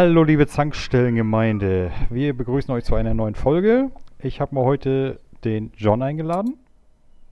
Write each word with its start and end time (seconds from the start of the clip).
Hallo 0.00 0.22
liebe 0.22 0.46
Zankstellengemeinde, 0.46 1.90
wir 2.08 2.32
begrüßen 2.32 2.72
euch 2.72 2.84
zu 2.84 2.94
einer 2.94 3.14
neuen 3.14 3.34
Folge. 3.34 3.90
Ich 4.20 4.40
habe 4.40 4.54
mal 4.54 4.62
heute 4.62 5.18
den 5.42 5.72
John 5.76 6.02
eingeladen 6.02 6.56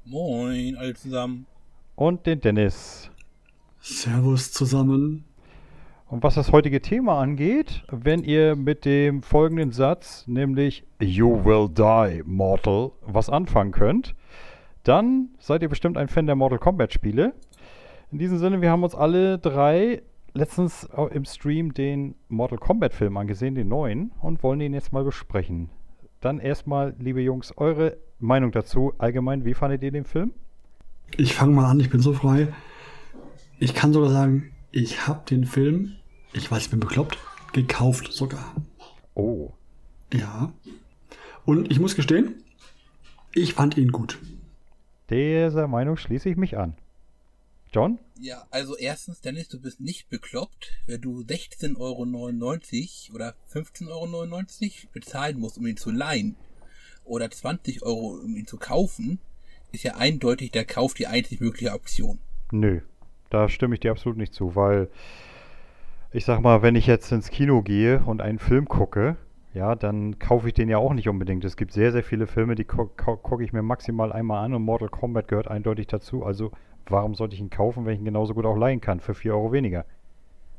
Moin, 0.05 0.77
alle 0.77 0.93
zusammen. 0.95 1.47
und 1.95 2.27
den 2.27 2.41
Dennis. 2.41 3.09
Servus 3.79 4.51
zusammen. 4.51 5.27
Und 6.09 6.25
was 6.25 6.35
das 6.35 6.51
heutige 6.51 6.83
Thema 6.83 7.21
angeht, 7.21 7.85
wenn 7.93 8.25
ihr 8.25 8.57
mit 8.57 8.85
dem 8.85 9.23
folgenden 9.23 9.71
Satz, 9.71 10.27
nämlich 10.27 10.83
You 11.01 11.45
will 11.45 11.69
die, 11.69 12.25
Mortal, 12.25 12.91
was 13.03 13.31
anfangen 13.31 13.71
könnt, 13.71 14.17
dann 14.83 15.29
seid 15.39 15.63
ihr 15.63 15.69
bestimmt 15.69 15.97
ein 15.97 16.09
Fan 16.09 16.27
der 16.27 16.35
Mortal 16.35 16.59
Kombat 16.59 16.93
Spiele. 16.93 17.33
In 18.11 18.19
diesem 18.19 18.39
Sinne, 18.39 18.61
wir 18.61 18.73
haben 18.73 18.83
uns 18.83 18.97
alle 18.97 19.39
drei 19.39 20.03
letztens 20.37 20.89
im 21.11 21.25
Stream 21.25 21.75
den 21.75 22.15
Mortal 22.29 22.59
Kombat 22.59 22.95
Film 22.95 23.17
angesehen, 23.17 23.55
den 23.55 23.69
neuen, 23.69 24.13
und 24.21 24.43
wollen 24.43 24.61
ihn 24.61 24.75
jetzt 24.75 24.93
mal 24.93 25.05
besprechen. 25.05 25.71
Dann 26.21 26.39
erstmal, 26.39 26.95
liebe 26.99 27.21
Jungs, 27.21 27.57
eure 27.57 27.97
Meinung 28.19 28.53
dazu. 28.53 28.93
Allgemein, 28.99 29.45
wie 29.45 29.55
fandet 29.55 29.83
ihr 29.83 29.91
den 29.91 30.05
Film? 30.05 30.33
Ich 31.17 31.35
fange 31.35 31.55
mal 31.55 31.71
an, 31.71 31.81
ich 31.81 31.91
bin 31.91 32.01
so 32.01 32.13
frei. 32.13 32.49
Ich 33.59 33.75
kann 33.75 33.93
sogar 33.93 34.11
sagen, 34.11 34.53
ich 34.71 35.07
habe 35.07 35.25
den 35.29 35.45
Film, 35.45 35.93
ich 36.33 36.51
weiß, 36.51 36.65
ich 36.65 36.71
bin 36.71 36.81
bekloppt, 36.81 37.19
gekauft 37.53 38.13
sogar. 38.13 38.55
Oh, 39.15 39.53
Ja. 40.13 40.53
Und 41.45 41.71
ich 41.71 41.79
muss 41.79 41.95
gestehen, 41.95 42.43
ich 43.33 43.55
fand 43.55 43.77
ihn 43.77 43.93
gut. 43.93 44.19
dieser 45.09 45.69
Meinung 45.69 45.97
schließe 45.97 46.29
ich 46.29 46.37
mich 46.37 46.59
an. 46.59 46.75
John? 47.77 47.99
Ja, 48.19 48.47
also 48.51 48.75
erstens, 48.75 49.21
Dennis, 49.21 49.49
du 49.49 49.61
bist 49.61 49.83
nicht 49.83 50.09
bekloppt, 50.09 50.73
wenn 50.87 51.03
du 51.03 51.21
16,99 51.21 51.77
Euro 51.79 53.15
oder 53.15 53.35
15,99 53.53 53.91
Euro 53.91 54.89
bezahlen 54.95 55.39
musst, 55.39 55.59
um 55.59 55.67
ihn 55.67 55.77
zu 55.77 55.91
leihen. 55.91 56.37
Oder 57.05 57.31
20 57.31 57.83
Euro, 57.83 58.19
um 58.25 58.35
ihn 58.35 58.47
zu 58.47 58.57
kaufen, 58.57 59.19
ist 59.73 59.85
ja 59.85 59.97
eindeutig 59.97 60.53
der 60.53 60.65
Kauf 60.65 60.95
die 60.95 61.07
einzig 61.07 61.43
mögliche 61.43 61.75
Option. 61.75 62.19
Nö, 62.51 62.81
da 63.29 63.47
stimme 63.51 63.75
ich 63.75 63.81
dir 63.81 63.91
absolut 63.91 64.17
nicht 64.17 64.33
zu, 64.33 64.57
weil 64.57 64.89
ich 66.13 66.25
sag 66.25 66.41
mal, 66.41 66.63
wenn 66.63 66.77
ich 66.77 66.87
jetzt 66.87 67.13
ins 67.13 67.29
Kino 67.29 67.61
gehe 67.61 68.03
und 68.07 68.23
einen 68.23 68.39
Film 68.39 68.69
gucke, 68.69 69.19
ja, 69.53 69.75
dann 69.75 70.19
kaufe 70.19 70.49
ich 70.49 70.55
den 70.55 70.71
ja 70.71 70.79
auch 70.79 70.95
nicht 70.95 71.11
unbedingt. 71.11 71.45
Es 71.45 71.59
gibt 71.59 71.73
sehr, 71.75 71.93
sehr 71.93 72.03
viele 72.03 72.27
Filme, 72.27 72.55
die 72.55 72.65
gu- 72.67 72.89
gu- 72.97 73.17
gucke 73.19 73.45
ich 73.45 73.53
mir 73.53 73.61
maximal 73.63 74.15
einmal 74.15 74.43
an 74.47 74.55
und 74.55 74.63
Mortal 74.63 74.89
Kombat 74.89 75.29
gehört 75.29 75.49
eindeutig 75.49 75.89
dazu. 75.89 76.25
Also 76.25 76.53
warum 76.91 77.15
sollte 77.15 77.35
ich 77.35 77.41
ihn 77.41 77.51
kaufen, 77.51 77.85
wenn 77.85 77.95
ich 77.95 78.01
ihn 78.01 78.05
genauso 78.05 78.35
gut 78.35 78.47
auch 78.47 78.57
leihen 78.57 78.81
kann 78.81 79.01
für 79.01 79.15
4 79.15 79.35
Euro 79.35 79.53
weniger? 79.53 79.85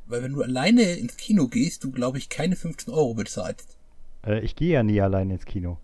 Weil 0.07 0.23
wenn 0.23 0.33
du 0.33 0.41
alleine 0.41 0.83
ins 0.93 1.17
Kino 1.17 1.47
gehst, 1.47 1.83
du, 1.83 1.91
glaube 1.91 2.17
ich, 2.17 2.29
keine 2.29 2.55
15 2.55 2.93
Euro 2.93 3.13
bezahlst. 3.13 3.77
Äh, 4.25 4.39
ich 4.39 4.55
gehe 4.55 4.73
ja 4.73 4.83
nie 4.83 5.01
allein 5.01 5.29
ins 5.29 5.45
Kino. 5.45 5.77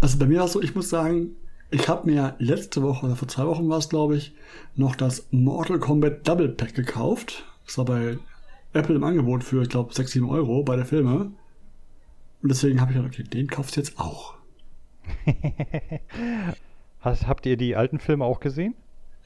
Also 0.00 0.18
bei 0.18 0.26
mir 0.26 0.40
war 0.40 0.46
es 0.46 0.52
so, 0.52 0.60
ich 0.60 0.74
muss 0.74 0.90
sagen, 0.90 1.36
ich 1.70 1.88
habe 1.88 2.10
mir 2.10 2.36
letzte 2.38 2.82
Woche 2.82 3.06
oder 3.06 3.16
vor 3.16 3.28
zwei 3.28 3.46
Wochen 3.46 3.68
war 3.68 3.78
es, 3.78 3.88
glaube 3.88 4.16
ich, 4.16 4.34
noch 4.76 4.94
das 4.94 5.26
Mortal 5.30 5.78
Kombat 5.78 6.26
Double 6.28 6.50
Pack 6.50 6.74
gekauft. 6.74 7.44
Das 7.66 7.78
war 7.78 7.84
bei 7.84 8.18
Apple 8.74 8.96
im 8.96 9.04
Angebot 9.04 9.42
für, 9.44 9.62
ich 9.62 9.68
glaube, 9.70 9.94
6, 9.94 10.12
7 10.12 10.28
Euro 10.28 10.62
bei 10.62 10.76
der 10.76 10.84
Filme. 10.84 11.32
Und 12.42 12.48
deswegen 12.50 12.80
habe 12.80 12.92
ich 12.92 12.98
gedacht, 12.98 13.14
okay, 13.14 13.22
den 13.24 13.46
kaufst 13.46 13.76
du 13.76 13.80
jetzt 13.80 13.98
auch. 13.98 14.34
Hast, 17.00 17.26
habt 17.26 17.46
ihr 17.46 17.56
die 17.56 17.76
alten 17.76 17.98
Filme 17.98 18.24
auch 18.24 18.40
gesehen? 18.40 18.74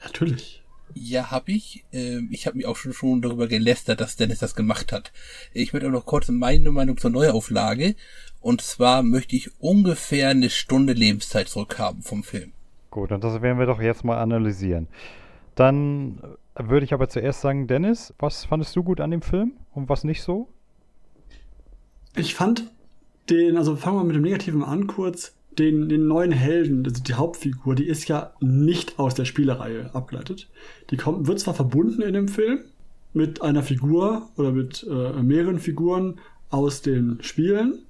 Natürlich. 0.03 0.63
Ja, 0.93 1.29
hab 1.31 1.49
ich. 1.49 1.85
Ähm, 1.91 2.29
ich 2.31 2.47
habe 2.47 2.57
mich 2.57 2.65
auch 2.65 2.75
schon, 2.75 2.93
schon 2.93 3.21
darüber 3.21 3.47
gelästert, 3.47 4.01
dass 4.01 4.15
Dennis 4.15 4.39
das 4.39 4.55
gemacht 4.55 4.91
hat. 4.91 5.11
Ich 5.53 5.73
möchte 5.73 5.87
auch 5.87 5.91
noch 5.91 6.05
kurz 6.05 6.29
meine 6.29 6.71
Meinung 6.71 6.97
zur 6.97 7.11
Neuauflage. 7.11 7.95
Und 8.41 8.61
zwar 8.61 9.03
möchte 9.03 9.35
ich 9.35 9.51
ungefähr 9.59 10.29
eine 10.29 10.49
Stunde 10.49 10.93
Lebenszeit 10.93 11.47
zurückhaben 11.47 12.01
vom 12.01 12.23
Film. 12.23 12.53
Gut, 12.89 13.11
und 13.11 13.23
das 13.23 13.41
werden 13.41 13.59
wir 13.59 13.65
doch 13.65 13.81
jetzt 13.81 14.03
mal 14.03 14.17
analysieren. 14.17 14.87
Dann 15.55 16.21
würde 16.55 16.85
ich 16.85 16.93
aber 16.93 17.09
zuerst 17.09 17.41
sagen, 17.41 17.67
Dennis, 17.67 18.13
was 18.17 18.45
fandest 18.45 18.75
du 18.75 18.83
gut 18.83 19.01
an 19.01 19.11
dem 19.11 19.21
Film 19.21 19.53
und 19.73 19.89
was 19.89 20.03
nicht 20.03 20.21
so? 20.21 20.47
Ich 22.15 22.33
fand 22.33 22.71
den, 23.29 23.57
also 23.57 23.75
fangen 23.75 23.97
wir 23.97 24.03
mit 24.05 24.15
dem 24.15 24.23
Negativen 24.23 24.63
an 24.63 24.87
kurz, 24.87 25.35
den, 25.57 25.89
den 25.89 26.07
neuen 26.07 26.31
Helden, 26.31 26.85
also 26.85 27.03
die 27.03 27.15
Hauptfigur, 27.15 27.75
die 27.75 27.87
ist 27.87 28.07
ja 28.07 28.33
nicht 28.39 28.99
aus 28.99 29.15
der 29.15 29.25
Spielereihe 29.25 29.93
abgeleitet. 29.93 30.49
Die 30.89 30.97
kommt, 30.97 31.27
wird 31.27 31.39
zwar 31.39 31.53
verbunden 31.53 32.01
in 32.01 32.13
dem 32.13 32.27
Film 32.27 32.59
mit 33.13 33.41
einer 33.41 33.63
Figur 33.63 34.29
oder 34.37 34.51
mit 34.51 34.85
äh, 34.89 35.21
mehreren 35.21 35.59
Figuren 35.59 36.19
aus 36.49 36.81
den 36.81 37.17
Spielen, 37.21 37.85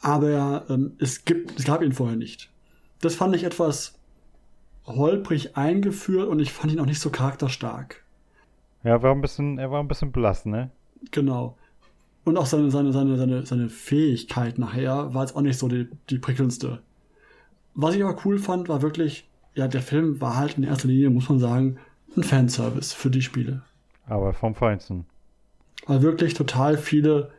aber 0.00 0.66
ähm, 0.68 0.92
es, 0.98 1.24
gibt, 1.24 1.58
es 1.58 1.64
gab 1.64 1.82
ihn 1.82 1.92
vorher 1.92 2.16
nicht. 2.16 2.50
Das 3.00 3.14
fand 3.14 3.34
ich 3.34 3.44
etwas 3.44 3.98
holprig 4.86 5.56
eingeführt 5.56 6.28
und 6.28 6.40
ich 6.40 6.52
fand 6.52 6.72
ihn 6.72 6.80
auch 6.80 6.86
nicht 6.86 7.00
so 7.00 7.10
charakterstark. 7.10 8.04
Ja, 8.84 8.92
er 8.92 9.02
war 9.02 9.14
ein 9.14 9.20
bisschen, 9.20 9.58
er 9.58 9.70
war 9.70 9.82
ein 9.82 9.88
bisschen 9.88 10.12
blass, 10.12 10.46
ne? 10.46 10.70
Genau. 11.10 11.57
Und 12.24 12.36
auch 12.36 12.46
seine, 12.46 12.70
seine, 12.70 12.92
seine, 12.92 13.16
seine, 13.16 13.46
seine 13.46 13.68
Fähigkeit 13.68 14.58
nachher 14.58 15.14
war 15.14 15.22
jetzt 15.22 15.34
auch 15.34 15.40
nicht 15.40 15.58
so 15.58 15.68
die, 15.68 15.88
die 16.10 16.18
prickelndste. 16.18 16.80
Was 17.74 17.94
ich 17.94 18.02
aber 18.02 18.20
cool 18.24 18.38
fand, 18.38 18.68
war 18.68 18.82
wirklich, 18.82 19.28
ja, 19.54 19.68
der 19.68 19.82
Film 19.82 20.20
war 20.20 20.36
halt 20.36 20.58
in 20.58 20.64
erster 20.64 20.88
Linie, 20.88 21.10
muss 21.10 21.28
man 21.28 21.38
sagen, 21.38 21.78
ein 22.16 22.22
Fanservice 22.22 22.92
für 22.92 23.10
die 23.10 23.22
Spiele. 23.22 23.62
Aber 24.06 24.32
vom 24.32 24.54
Feinsten. 24.54 25.06
Weil 25.86 26.02
wirklich 26.02 26.34
total 26.34 26.76
viele, 26.76 27.30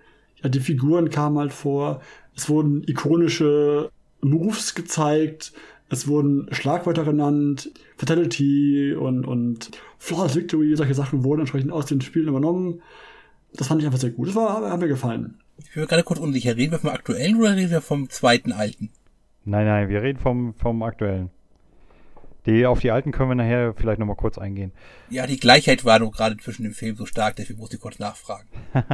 ja, 0.41 0.49
die 0.49 0.59
Figuren 0.59 1.09
kamen 1.09 1.37
halt 1.37 1.53
vor, 1.53 2.01
es 2.35 2.49
wurden 2.49 2.83
ikonische 2.87 3.91
Moves 4.21 4.75
gezeigt, 4.75 5.53
es 5.89 6.07
wurden 6.07 6.47
Schlagwörter 6.51 7.03
genannt, 7.03 7.71
Fatality 7.97 8.93
und, 8.93 9.25
und 9.25 9.71
Flawless 9.97 10.35
Victory, 10.35 10.75
solche 10.75 10.93
Sachen 10.93 11.23
wurden 11.23 11.41
entsprechend 11.41 11.71
aus 11.71 11.87
den 11.87 12.01
Spielen 12.01 12.27
übernommen. 12.27 12.81
Das 13.53 13.67
fand 13.67 13.81
ich 13.81 13.85
einfach 13.87 13.99
sehr 13.99 14.11
gut. 14.11 14.27
Das 14.27 14.35
war, 14.35 14.69
hat 14.69 14.79
mir 14.79 14.87
gefallen. 14.87 15.39
Ich 15.57 15.73
bin 15.73 15.81
mir 15.81 15.87
gerade 15.87 16.03
kurz 16.03 16.19
unsicher. 16.19 16.55
Reden 16.55 16.71
wir 16.71 16.79
vom 16.79 16.89
aktuellen 16.91 17.39
oder 17.39 17.55
reden 17.55 17.71
wir 17.71 17.81
vom 17.81 18.09
zweiten 18.09 18.51
alten? 18.51 18.89
Nein, 19.45 19.65
nein, 19.65 19.89
wir 19.89 20.01
reden 20.01 20.19
vom, 20.19 20.53
vom 20.53 20.81
aktuellen. 20.83 21.29
Die, 22.45 22.65
auf 22.65 22.79
die 22.79 22.91
alten 22.91 23.11
können 23.11 23.29
wir 23.29 23.35
nachher 23.35 23.73
vielleicht 23.73 23.99
nochmal 23.99 24.15
kurz 24.15 24.37
eingehen. 24.37 24.71
Ja, 25.09 25.27
die 25.27 25.39
Gleichheit 25.39 25.83
war 25.83 25.99
nur 25.99 26.11
gerade 26.11 26.37
zwischen 26.37 26.63
dem 26.63 26.71
Film 26.71 26.95
so 26.95 27.05
stark, 27.05 27.35
deswegen 27.35 27.59
musste 27.59 27.75
ich 27.75 27.81
kurz 27.81 27.99
nachfragen. 27.99 28.47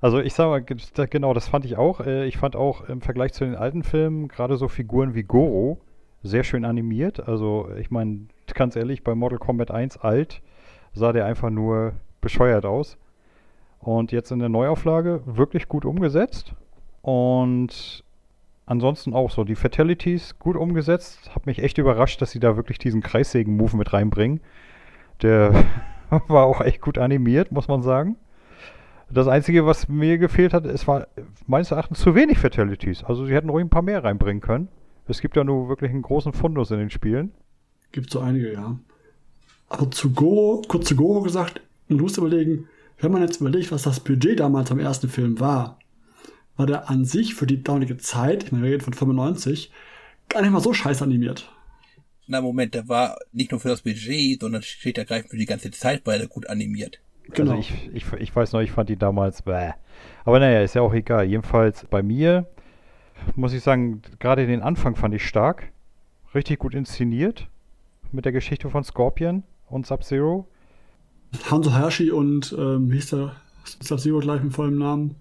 Also 0.00 0.20
ich 0.20 0.34
sag 0.34 0.46
mal, 0.46 0.62
genau, 1.06 1.34
das 1.34 1.48
fand 1.48 1.64
ich 1.64 1.76
auch. 1.76 2.00
Äh, 2.00 2.26
Ich 2.26 2.38
fand 2.38 2.56
auch 2.56 2.88
im 2.88 3.00
Vergleich 3.00 3.32
zu 3.32 3.44
den 3.44 3.54
alten 3.54 3.82
Filmen 3.82 4.28
gerade 4.28 4.56
so 4.56 4.68
Figuren 4.68 5.14
wie 5.14 5.22
Goro 5.22 5.80
sehr 6.22 6.44
schön 6.44 6.64
animiert. 6.64 7.26
Also 7.28 7.68
ich 7.78 7.90
meine, 7.90 8.26
ganz 8.54 8.76
ehrlich, 8.76 9.04
bei 9.04 9.14
Mortal 9.14 9.38
Kombat 9.38 9.70
1 9.70 9.98
alt 9.98 10.40
sah 10.94 11.12
der 11.12 11.26
einfach 11.26 11.50
nur 11.50 11.94
bescheuert 12.20 12.64
aus. 12.64 12.96
Und 13.82 14.12
jetzt 14.12 14.30
in 14.30 14.38
der 14.38 14.48
Neuauflage 14.48 15.22
wirklich 15.26 15.68
gut 15.68 15.84
umgesetzt. 15.84 16.54
Und 17.02 18.04
ansonsten 18.64 19.12
auch 19.12 19.30
so, 19.30 19.42
die 19.42 19.56
Fatalities 19.56 20.38
gut 20.38 20.56
umgesetzt. 20.56 21.34
Hat 21.34 21.46
mich 21.46 21.58
echt 21.58 21.78
überrascht, 21.78 22.22
dass 22.22 22.30
sie 22.30 22.38
da 22.38 22.56
wirklich 22.56 22.78
diesen 22.78 23.02
Kreissägen-Move 23.02 23.76
mit 23.76 23.92
reinbringen. 23.92 24.40
Der 25.20 25.64
war 26.28 26.44
auch 26.44 26.60
echt 26.60 26.80
gut 26.80 26.96
animiert, 26.96 27.50
muss 27.50 27.66
man 27.66 27.82
sagen. 27.82 28.16
Das 29.10 29.26
Einzige, 29.28 29.66
was 29.66 29.88
mir 29.88 30.16
gefehlt 30.16 30.54
hat, 30.54 30.64
es 30.64 30.86
war 30.88 31.08
meines 31.46 31.70
Erachtens 31.70 31.98
zu 31.98 32.14
wenig 32.14 32.38
Fatalities. 32.38 33.04
Also 33.04 33.26
sie 33.26 33.34
hätten 33.34 33.50
ruhig 33.50 33.64
ein 33.64 33.70
paar 33.70 33.82
mehr 33.82 34.02
reinbringen 34.04 34.40
können. 34.40 34.68
Es 35.08 35.20
gibt 35.20 35.36
ja 35.36 35.44
nur 35.44 35.68
wirklich 35.68 35.90
einen 35.90 36.02
großen 36.02 36.32
Fundus 36.32 36.70
in 36.70 36.78
den 36.78 36.88
Spielen. 36.88 37.32
Gibt 37.90 38.10
so 38.10 38.20
einige, 38.20 38.52
ja. 38.52 38.78
Aber 39.68 39.90
zu 39.90 40.12
Goro, 40.12 40.62
kurz 40.68 40.86
zu 40.86 40.96
Goro 40.96 41.20
gesagt, 41.20 41.60
man 41.88 42.00
muss 42.00 42.16
überlegen, 42.16 42.68
wenn 43.02 43.12
man 43.12 43.22
jetzt 43.22 43.40
überlegt, 43.40 43.72
was 43.72 43.82
das 43.82 44.00
Budget 44.00 44.40
damals 44.40 44.70
am 44.70 44.78
ersten 44.78 45.08
Film 45.08 45.40
war, 45.40 45.78
war 46.56 46.66
der 46.66 46.88
an 46.88 47.04
sich 47.04 47.34
für 47.34 47.46
die 47.46 47.62
damalige 47.62 47.96
Zeit, 47.96 48.44
ich 48.44 48.52
meine, 48.52 48.64
wir 48.64 48.72
reden 48.72 48.84
von 48.84 48.94
95, 48.94 49.72
gar 50.28 50.40
nicht 50.40 50.52
mal 50.52 50.60
so 50.60 50.72
scheiß 50.72 51.02
animiert. 51.02 51.50
Na 52.28 52.40
Moment, 52.40 52.74
der 52.74 52.88
war 52.88 53.18
nicht 53.32 53.50
nur 53.50 53.58
für 53.58 53.68
das 53.68 53.82
Budget, 53.82 54.40
sondern 54.40 54.62
und 54.62 54.96
ergreifend 54.96 55.30
für 55.30 55.36
die 55.36 55.46
ganze 55.46 55.72
Zeit, 55.72 56.02
weil 56.04 56.20
er 56.20 56.28
gut 56.28 56.48
animiert. 56.48 57.00
Genau. 57.32 57.56
Also 57.56 57.60
ich, 57.60 57.90
ich, 57.92 58.12
ich 58.12 58.34
weiß 58.34 58.52
noch, 58.52 58.60
ich 58.60 58.70
fand 58.70 58.88
die 58.88 58.96
damals 58.96 59.42
bäh. 59.42 59.72
Aber 60.24 60.38
naja, 60.38 60.62
ist 60.62 60.74
ja 60.74 60.82
auch 60.82 60.94
egal. 60.94 61.24
Jedenfalls 61.24 61.84
bei 61.90 62.02
mir 62.02 62.46
muss 63.34 63.52
ich 63.52 63.62
sagen, 63.62 64.02
gerade 64.20 64.46
den 64.46 64.62
Anfang 64.62 64.94
fand 64.94 65.14
ich 65.14 65.26
stark. 65.26 65.72
Richtig 66.34 66.60
gut 66.60 66.74
inszeniert. 66.74 67.48
Mit 68.12 68.24
der 68.24 68.32
Geschichte 68.32 68.70
von 68.70 68.84
Scorpion 68.84 69.42
und 69.68 69.86
Sub-Zero. 69.86 70.46
Hanzo 71.50 71.72
Hayashi 71.72 72.10
und, 72.10 72.54
ähm, 72.58 72.90
wie 72.90 72.96
hieß 72.96 73.10
der 73.10 73.32
Sub-Zero 73.80 74.18
gleich 74.20 74.42
mit 74.42 74.52
vollem 74.52 74.78
Namen? 74.78 75.16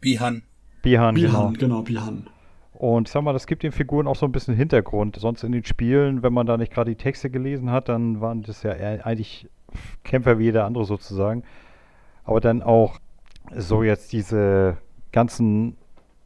Bihan. 0.00 0.42
Bihan, 0.82 1.14
genau. 1.14 1.28
Bihan, 1.28 1.54
genau, 1.54 1.82
Bihan. 1.82 2.26
Und 2.72 3.08
ich 3.08 3.12
sag 3.12 3.22
mal, 3.22 3.32
das 3.32 3.46
gibt 3.46 3.62
den 3.62 3.70
Figuren 3.70 4.08
auch 4.08 4.16
so 4.16 4.26
ein 4.26 4.32
bisschen 4.32 4.56
Hintergrund. 4.56 5.16
Sonst 5.16 5.44
in 5.44 5.52
den 5.52 5.64
Spielen, 5.64 6.22
wenn 6.22 6.32
man 6.32 6.46
da 6.46 6.56
nicht 6.56 6.72
gerade 6.72 6.90
die 6.90 6.96
Texte 6.96 7.30
gelesen 7.30 7.70
hat, 7.70 7.88
dann 7.88 8.20
waren 8.20 8.42
das 8.42 8.64
ja 8.64 8.72
eigentlich 8.72 9.48
Kämpfer 10.02 10.38
wie 10.38 10.44
jeder 10.44 10.64
andere 10.64 10.84
sozusagen. 10.84 11.44
Aber 12.24 12.40
dann 12.40 12.60
auch 12.62 12.98
so 13.56 13.82
jetzt 13.82 14.12
diese 14.12 14.78
ganzen, 15.12 15.76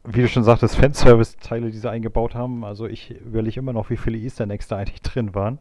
wie 0.03 0.21
du 0.21 0.27
schon 0.27 0.43
sagtest, 0.43 0.77
Fanservice-Teile, 0.77 1.69
die 1.69 1.77
sie 1.77 1.89
eingebaut 1.89 2.33
haben. 2.33 2.63
Also 2.65 2.87
ich 2.87 3.11
überlege 3.11 3.59
immer 3.59 3.73
noch, 3.73 3.89
wie 3.89 3.97
viele 3.97 4.17
Easter 4.17 4.49
Eggs 4.49 4.67
da 4.67 4.77
eigentlich 4.77 5.01
drin 5.01 5.35
waren. 5.35 5.59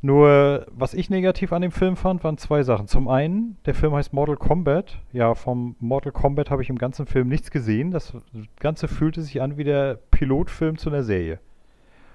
Nur, 0.00 0.66
was 0.70 0.94
ich 0.94 1.10
negativ 1.10 1.52
an 1.52 1.62
dem 1.62 1.72
Film 1.72 1.96
fand, 1.96 2.22
waren 2.22 2.38
zwei 2.38 2.62
Sachen. 2.62 2.86
Zum 2.86 3.08
einen, 3.08 3.56
der 3.66 3.74
Film 3.74 3.94
heißt 3.94 4.12
Mortal 4.12 4.36
Kombat. 4.36 5.00
Ja, 5.12 5.34
vom 5.34 5.74
Mortal 5.80 6.12
Kombat 6.12 6.50
habe 6.50 6.62
ich 6.62 6.70
im 6.70 6.78
ganzen 6.78 7.06
Film 7.06 7.28
nichts 7.28 7.50
gesehen. 7.50 7.90
Das 7.90 8.16
Ganze 8.60 8.86
fühlte 8.86 9.22
sich 9.22 9.42
an 9.42 9.56
wie 9.56 9.64
der 9.64 9.98
Pilotfilm 10.12 10.78
zu 10.78 10.88
einer 10.90 11.02
Serie. 11.02 11.40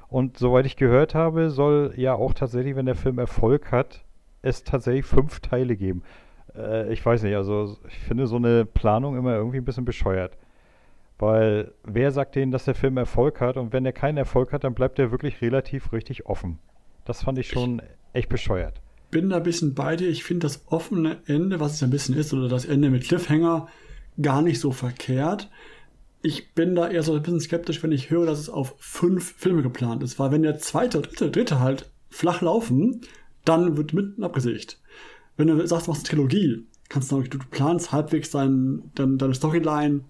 Und 0.08 0.38
soweit 0.38 0.66
ich 0.66 0.78
gehört 0.78 1.14
habe, 1.14 1.50
soll 1.50 1.94
ja 1.98 2.14
auch 2.14 2.34
tatsächlich, 2.34 2.76
wenn 2.76 2.86
der 2.86 2.96
Film 2.96 3.20
Erfolg 3.20 3.72
hat, 3.72 4.06
es 4.42 4.64
tatsächlich 4.64 5.06
fünf 5.06 5.42
Teile 5.42 5.76
geben. 5.76 6.04
Äh, 6.56 6.94
ich 6.94 7.06
weiß 7.06 7.24
nicht, 7.24 7.36
also 7.36 7.78
ich 7.88 7.98
finde 8.00 8.28
so 8.28 8.38
eine 8.38 8.64
Planung 8.64 9.18
immer 9.18 9.36
irgendwie 9.36 9.58
ein 9.58 9.66
bisschen 9.66 9.86
bescheuert. 9.86 10.38
Weil 11.20 11.74
wer 11.84 12.12
sagt 12.12 12.36
denen, 12.36 12.52
dass 12.52 12.66
der 12.66 12.76
Film 12.76 12.96
Erfolg 12.98 13.42
hat? 13.42 13.58
Und 13.58 13.74
wenn 13.74 13.86
er 13.86 13.94
keinen 13.94 14.18
Erfolg 14.18 14.54
hat, 14.54 14.64
dann 14.64 14.74
bleibt 14.74 15.00
er 15.00 15.12
wirklich 15.12 15.42
relativ 15.42 15.92
richtig 15.92 16.26
offen. 16.28 16.60
Das 17.06 17.24
fand 17.24 17.38
ich 17.38 17.50
schon 17.50 17.82
echt 18.14 18.30
bescheuert. 18.30 18.82
Bin 19.12 19.30
da 19.30 19.38
ein 19.38 19.44
bisschen 19.44 19.74
bei 19.74 19.96
dir. 19.96 20.10
Ich 20.10 20.24
finde 20.24 20.48
das 20.48 20.64
offene 20.68 21.22
Ende, 21.26 21.60
was 21.60 21.74
es 21.74 21.84
ein 21.84 21.90
bisschen 21.90 22.16
ist, 22.16 22.34
oder 22.34 22.48
das 22.48 22.66
Ende 22.66 22.90
mit 22.90 23.04
Cliffhanger, 23.04 23.68
gar 24.22 24.42
nicht 24.42 24.60
so 24.60 24.72
verkehrt. 24.72 25.50
Ich 26.22 26.54
bin 26.54 26.76
da 26.76 26.90
eher 26.90 27.04
so 27.04 27.14
ein 27.14 27.22
bisschen 27.22 27.42
skeptisch, 27.42 27.84
wenn 27.84 27.92
ich 27.92 28.10
höre, 28.10 28.26
dass 28.26 28.40
es 28.40 28.50
auf 28.50 28.76
fünf 28.78 29.34
Filme 29.36 29.62
geplant 29.62 30.04
ist. 30.04 30.18
Weil 30.20 30.32
wenn 30.32 30.44
der 30.44 30.58
zweite, 30.58 31.02
dritte, 31.02 31.30
dritte 31.30 31.60
halt 31.60 31.92
flach 32.10 32.42
laufen, 32.42 33.02
dann 33.46 33.76
wird 33.76 33.94
mitten 33.94 34.24
abgesägt. 34.24 34.80
Wenn 35.36 35.48
du 35.48 35.68
sagst, 35.68 35.88
du 35.88 35.92
machst 35.92 36.06
eine 36.06 36.10
Trilogie, 36.10 36.66
kannst 36.90 37.12
du, 37.12 37.22
du 37.22 37.40
planst 37.52 37.92
halbwegs 37.92 38.30
dein, 38.32 38.92
dein, 38.96 39.18
deine 39.18 39.34
Storyline 39.34 40.02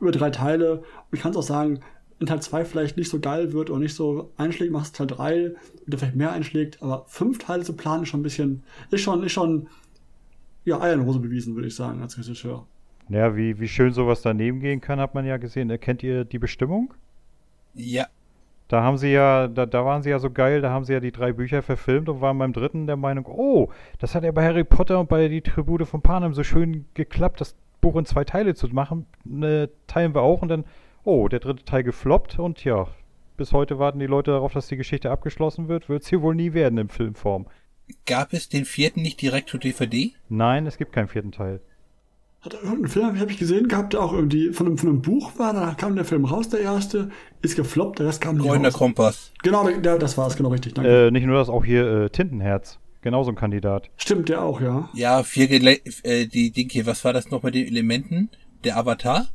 über 0.00 0.12
drei 0.12 0.30
Teile. 0.30 0.78
Und 0.78 0.84
ich 1.12 1.20
kann 1.20 1.34
auch 1.34 1.42
sagen, 1.42 1.80
in 2.20 2.26
Teil 2.26 2.40
2 2.40 2.64
vielleicht 2.66 2.96
nicht 2.96 3.08
so 3.08 3.18
geil 3.18 3.52
wird 3.52 3.70
oder 3.70 3.80
nicht 3.80 3.94
so 3.94 4.30
einschlägt, 4.36 4.70
machst 4.70 4.94
Teil 4.94 5.06
3, 5.06 5.52
der 5.86 5.98
vielleicht 5.98 6.16
mehr 6.16 6.32
einschlägt, 6.32 6.82
aber 6.82 7.04
fünf 7.08 7.38
Teile 7.38 7.64
zu 7.64 7.72
planen 7.72 8.02
ist 8.02 8.10
schon 8.10 8.20
ein 8.20 8.22
bisschen, 8.22 8.62
ist 8.90 9.00
schon, 9.00 9.22
ist 9.24 9.32
schon, 9.32 9.68
ja, 10.64 10.80
Eier 10.80 10.94
in 10.94 11.06
Hose 11.06 11.18
bewiesen, 11.18 11.54
würde 11.54 11.68
ich 11.68 11.74
sagen, 11.74 12.02
als 12.02 12.18
Regisseur. 12.18 12.66
Ja, 13.08 13.34
wie, 13.34 13.58
wie 13.58 13.66
schön 13.66 13.92
sowas 13.92 14.20
daneben 14.20 14.60
gehen 14.60 14.80
kann, 14.80 15.00
hat 15.00 15.14
man 15.14 15.24
ja 15.24 15.38
gesehen. 15.38 15.68
Kennt 15.80 16.02
ihr 16.02 16.24
die 16.24 16.38
Bestimmung? 16.38 16.92
Ja. 17.74 18.06
Da 18.68 18.82
haben 18.82 18.98
sie 18.98 19.10
ja, 19.10 19.48
da, 19.48 19.66
da 19.66 19.84
waren 19.84 20.02
sie 20.02 20.10
ja 20.10 20.20
so 20.20 20.30
geil, 20.30 20.60
da 20.60 20.70
haben 20.70 20.84
sie 20.84 20.92
ja 20.92 21.00
die 21.00 21.10
drei 21.10 21.32
Bücher 21.32 21.62
verfilmt 21.62 22.08
und 22.08 22.20
waren 22.20 22.38
beim 22.38 22.52
dritten 22.52 22.86
der 22.86 22.96
Meinung, 22.96 23.26
oh, 23.26 23.70
das 23.98 24.14
hat 24.14 24.22
ja 24.22 24.30
bei 24.30 24.44
Harry 24.44 24.62
Potter 24.62 25.00
und 25.00 25.08
bei 25.08 25.26
die 25.26 25.40
Tribute 25.40 25.88
von 25.88 26.02
Panem 26.02 26.34
so 26.34 26.44
schön 26.44 26.84
geklappt, 26.94 27.40
das 27.40 27.56
Buch 27.80 27.96
in 27.96 28.04
zwei 28.04 28.24
Teile 28.24 28.54
zu 28.54 28.68
machen. 28.68 29.06
Ne, 29.24 29.70
teilen 29.88 30.14
wir 30.14 30.20
auch 30.20 30.42
und 30.42 30.48
dann 30.48 30.64
oh, 31.04 31.28
der 31.28 31.40
dritte 31.40 31.64
Teil 31.64 31.82
gefloppt 31.82 32.38
und 32.38 32.64
ja, 32.64 32.86
bis 33.36 33.52
heute 33.52 33.78
warten 33.78 33.98
die 33.98 34.06
Leute 34.06 34.32
darauf, 34.32 34.52
dass 34.52 34.68
die 34.68 34.76
Geschichte 34.76 35.10
abgeschlossen 35.10 35.68
wird. 35.68 35.88
Wird 35.88 36.04
sie 36.04 36.20
wohl 36.20 36.34
nie 36.34 36.52
werden 36.52 36.78
in 36.78 36.88
Filmform. 36.88 37.46
Gab 38.06 38.32
es 38.32 38.48
den 38.48 38.64
vierten 38.64 39.02
nicht 39.02 39.20
direkt 39.20 39.48
zu 39.48 39.58
DVD? 39.58 40.12
Nein, 40.28 40.66
es 40.66 40.76
gibt 40.76 40.92
keinen 40.92 41.08
vierten 41.08 41.32
Teil. 41.32 41.60
Hat 42.42 42.54
er 42.54 42.62
irgendeinen 42.62 42.88
Film, 42.88 43.20
habe 43.20 43.30
ich 43.30 43.38
gesehen 43.38 43.68
gehabt, 43.68 43.92
der 43.92 44.02
auch 44.02 44.14
irgendwie 44.14 44.52
von 44.52 44.66
einem, 44.66 44.78
von 44.78 44.88
einem 44.88 45.02
Buch 45.02 45.38
war, 45.38 45.52
danach 45.52 45.76
kam 45.76 45.94
der 45.94 46.06
Film 46.06 46.24
raus, 46.24 46.48
der 46.48 46.60
erste, 46.60 47.10
ist 47.42 47.56
gefloppt, 47.56 47.98
der 47.98 48.06
Rest 48.06 48.22
kam 48.22 48.36
nicht 48.36 48.48
Grüner 48.48 48.68
raus. 48.68 48.74
Kompass. 48.74 49.32
Genau, 49.42 49.68
der, 49.68 49.98
das 49.98 50.16
war 50.16 50.26
es, 50.26 50.36
genau 50.36 50.48
richtig, 50.48 50.72
danke. 50.72 51.08
Äh, 51.08 51.10
nicht 51.10 51.26
nur 51.26 51.36
das, 51.36 51.50
auch 51.50 51.64
hier 51.64 51.86
äh, 51.86 52.10
Tintenherz. 52.10 52.78
Genauso 53.02 53.30
ein 53.30 53.36
Kandidat. 53.36 53.90
Stimmt, 53.96 54.28
der 54.28 54.42
auch, 54.42 54.60
ja. 54.60 54.90
Ja, 54.94 55.22
vier 55.22 55.48
Gele 55.48 55.80
äh, 56.02 56.26
die 56.26 56.50
Dinge, 56.50 56.86
was 56.86 57.04
war 57.04 57.12
das 57.14 57.30
noch 57.30 57.42
mit 57.42 57.54
den 57.54 57.66
Elementen? 57.66 58.30
Der 58.64 58.76
Avatar? 58.76 59.28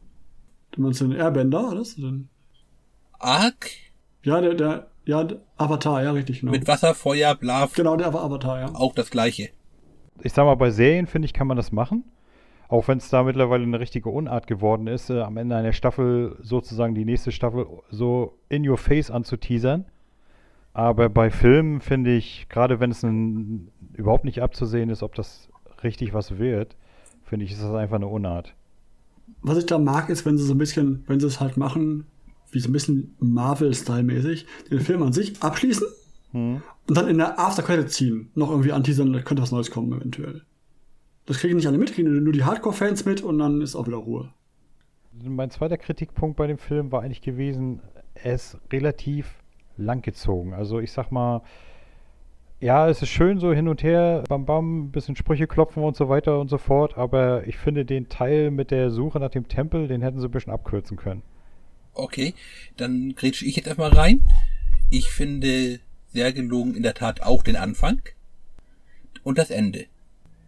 Du 0.76 0.82
meinst 0.82 1.00
den 1.00 1.14
Airbender, 1.14 1.72
oder? 1.72 1.84
Den... 1.98 2.28
Ark? 3.18 3.70
Ja, 4.24 4.42
der, 4.42 4.56
der, 4.56 4.88
ja, 5.06 5.24
der 5.24 5.40
Avatar, 5.56 6.04
ja, 6.04 6.12
richtig, 6.12 6.42
genau. 6.42 6.52
Mit 6.52 6.68
Wasser, 6.68 6.94
Feuer, 6.94 7.34
Bla. 7.36 7.70
Genau, 7.74 7.96
der 7.96 8.14
war 8.14 8.24
Avatar, 8.24 8.60
ja. 8.60 8.76
Auch 8.76 8.94
das 8.94 9.10
gleiche. 9.10 9.50
Ich 10.22 10.34
sag 10.34 10.44
mal, 10.44 10.56
bei 10.56 10.72
Serien, 10.72 11.08
finde 11.08 11.28
ich, 11.28 11.34
kann 11.34 11.48
man 11.48 11.56
das 11.56 11.72
machen. 11.72 12.04
Auch 12.68 12.90
wenn 12.90 12.98
es 12.98 13.10
da 13.10 13.24
mittlerweile 13.24 13.64
eine 13.64 13.80
richtige 13.80 14.10
Unart 14.10 14.48
geworden 14.48 14.88
ist, 14.88 15.10
äh, 15.10 15.22
am 15.22 15.38
Ende 15.38 15.56
einer 15.56 15.72
Staffel 15.72 16.36
sozusagen 16.42 16.94
die 16.94 17.06
nächste 17.06 17.32
Staffel 17.32 17.68
so 17.90 18.38
in 18.50 18.68
your 18.68 18.78
face 18.78 19.10
anzuteasern. 19.10 19.86
Aber 20.74 21.08
bei 21.08 21.30
Filmen 21.30 21.80
finde 21.80 22.14
ich, 22.16 22.48
gerade 22.50 22.82
wenn 22.82 22.92
es 22.92 23.06
überhaupt 23.94 24.26
nicht 24.26 24.42
abzusehen 24.42 24.90
ist, 24.90 25.04
ob 25.04 25.16
das 25.16 25.48
richtig 25.84 26.14
was 26.14 26.38
wird, 26.38 26.76
finde 27.24 27.46
ich, 27.46 27.54
ist 27.54 27.64
das 27.64 27.74
einfach 27.74 27.96
eine 27.96 28.08
Unart 28.08 28.56
was 29.42 29.58
ich 29.58 29.66
da 29.66 29.78
mag, 29.78 30.10
ist, 30.10 30.26
wenn 30.26 30.38
sie 30.38 30.46
so 30.46 30.54
ein 30.54 30.58
bisschen, 30.58 31.04
wenn 31.08 31.20
sie 31.20 31.28
es 31.28 31.40
halt 31.40 31.58
machen, 31.58 32.06
wie 32.52 32.60
so 32.60 32.70
ein 32.70 32.74
bisschen 32.74 33.16
Marvel-Style-mäßig, 33.20 34.46
den 34.72 34.80
Film 34.80 35.04
an 35.04 35.14
sich 35.14 35.42
abschließen 35.42 35.88
hm. 36.32 36.62
und 36.88 36.98
dann 36.98 37.08
in 37.08 37.18
der 37.18 37.40
After-Credit 37.40 37.92
ziehen, 37.92 38.30
noch 38.36 38.50
irgendwie 38.50 38.72
anteasern, 38.72 39.14
da 39.14 39.22
könnte 39.22 39.44
was 39.44 39.52
Neues 39.52 39.72
kommen 39.72 39.92
eventuell. 39.94 40.44
Das 41.26 41.40
kriegen 41.40 41.56
nicht 41.56 41.68
alle 41.68 41.78
mit, 41.78 41.94
kriegen 41.94 42.24
nur 42.24 42.34
die 42.34 42.44
Hardcore-Fans 42.44 43.06
mit 43.06 43.22
und 43.22 43.40
dann 43.40 43.62
ist 43.62 43.76
auch 43.76 43.88
wieder 43.88 43.98
Ruhe. 43.98 44.30
Mein 45.24 45.50
zweiter 45.50 45.78
Kritikpunkt 45.78 46.38
bei 46.38 46.48
dem 46.48 46.58
Film 46.58 46.92
war 46.92 47.02
eigentlich 47.02 47.22
gewesen, 47.22 47.82
ist 48.24 48.58
relativ 48.72 49.36
langgezogen. 49.78 50.54
Also 50.54 50.80
ich 50.80 50.92
sag 50.92 51.12
mal, 51.12 51.42
ja, 52.60 52.90
es 52.90 53.02
ist 53.02 53.10
schön 53.10 53.40
so 53.40 53.54
hin 53.54 53.68
und 53.68 53.84
her, 53.84 54.24
bam 54.28 54.46
bam, 54.46 54.92
bisschen 54.92 55.16
Sprüche 55.16 55.48
klopfen 55.48 55.84
und 55.84 55.96
so 55.96 56.10
weiter 56.10 56.40
und 56.40 56.50
so 56.50 56.58
fort, 56.58 56.98
aber 56.98 57.46
ich 57.48 57.58
finde 57.58 57.86
den 57.86 58.10
Teil 58.10 58.52
mit 58.52 58.72
der 58.72 58.92
Suche 58.92 59.20
nach 59.20 59.32
dem 59.32 59.48
Tempel, 59.48 59.88
den 59.88 60.02
hätten 60.02 60.20
sie 60.20 60.28
ein 60.28 60.32
bisschen 60.32 60.54
abkürzen 60.54 60.98
können. 60.98 61.22
Okay, 61.94 62.34
dann 62.78 63.14
grätsche 63.16 63.46
ich 63.46 63.56
jetzt 63.56 63.68
erstmal 63.68 63.92
rein. 63.92 64.22
Ich 64.90 65.10
finde 65.10 65.80
sehr 66.14 66.34
gelungen 66.34 66.76
in 66.76 66.84
der 66.84 66.94
Tat 66.94 67.22
auch 67.22 67.44
den 67.44 67.56
Anfang 67.56 68.02
und 69.24 69.38
das 69.38 69.50
Ende. 69.50 69.86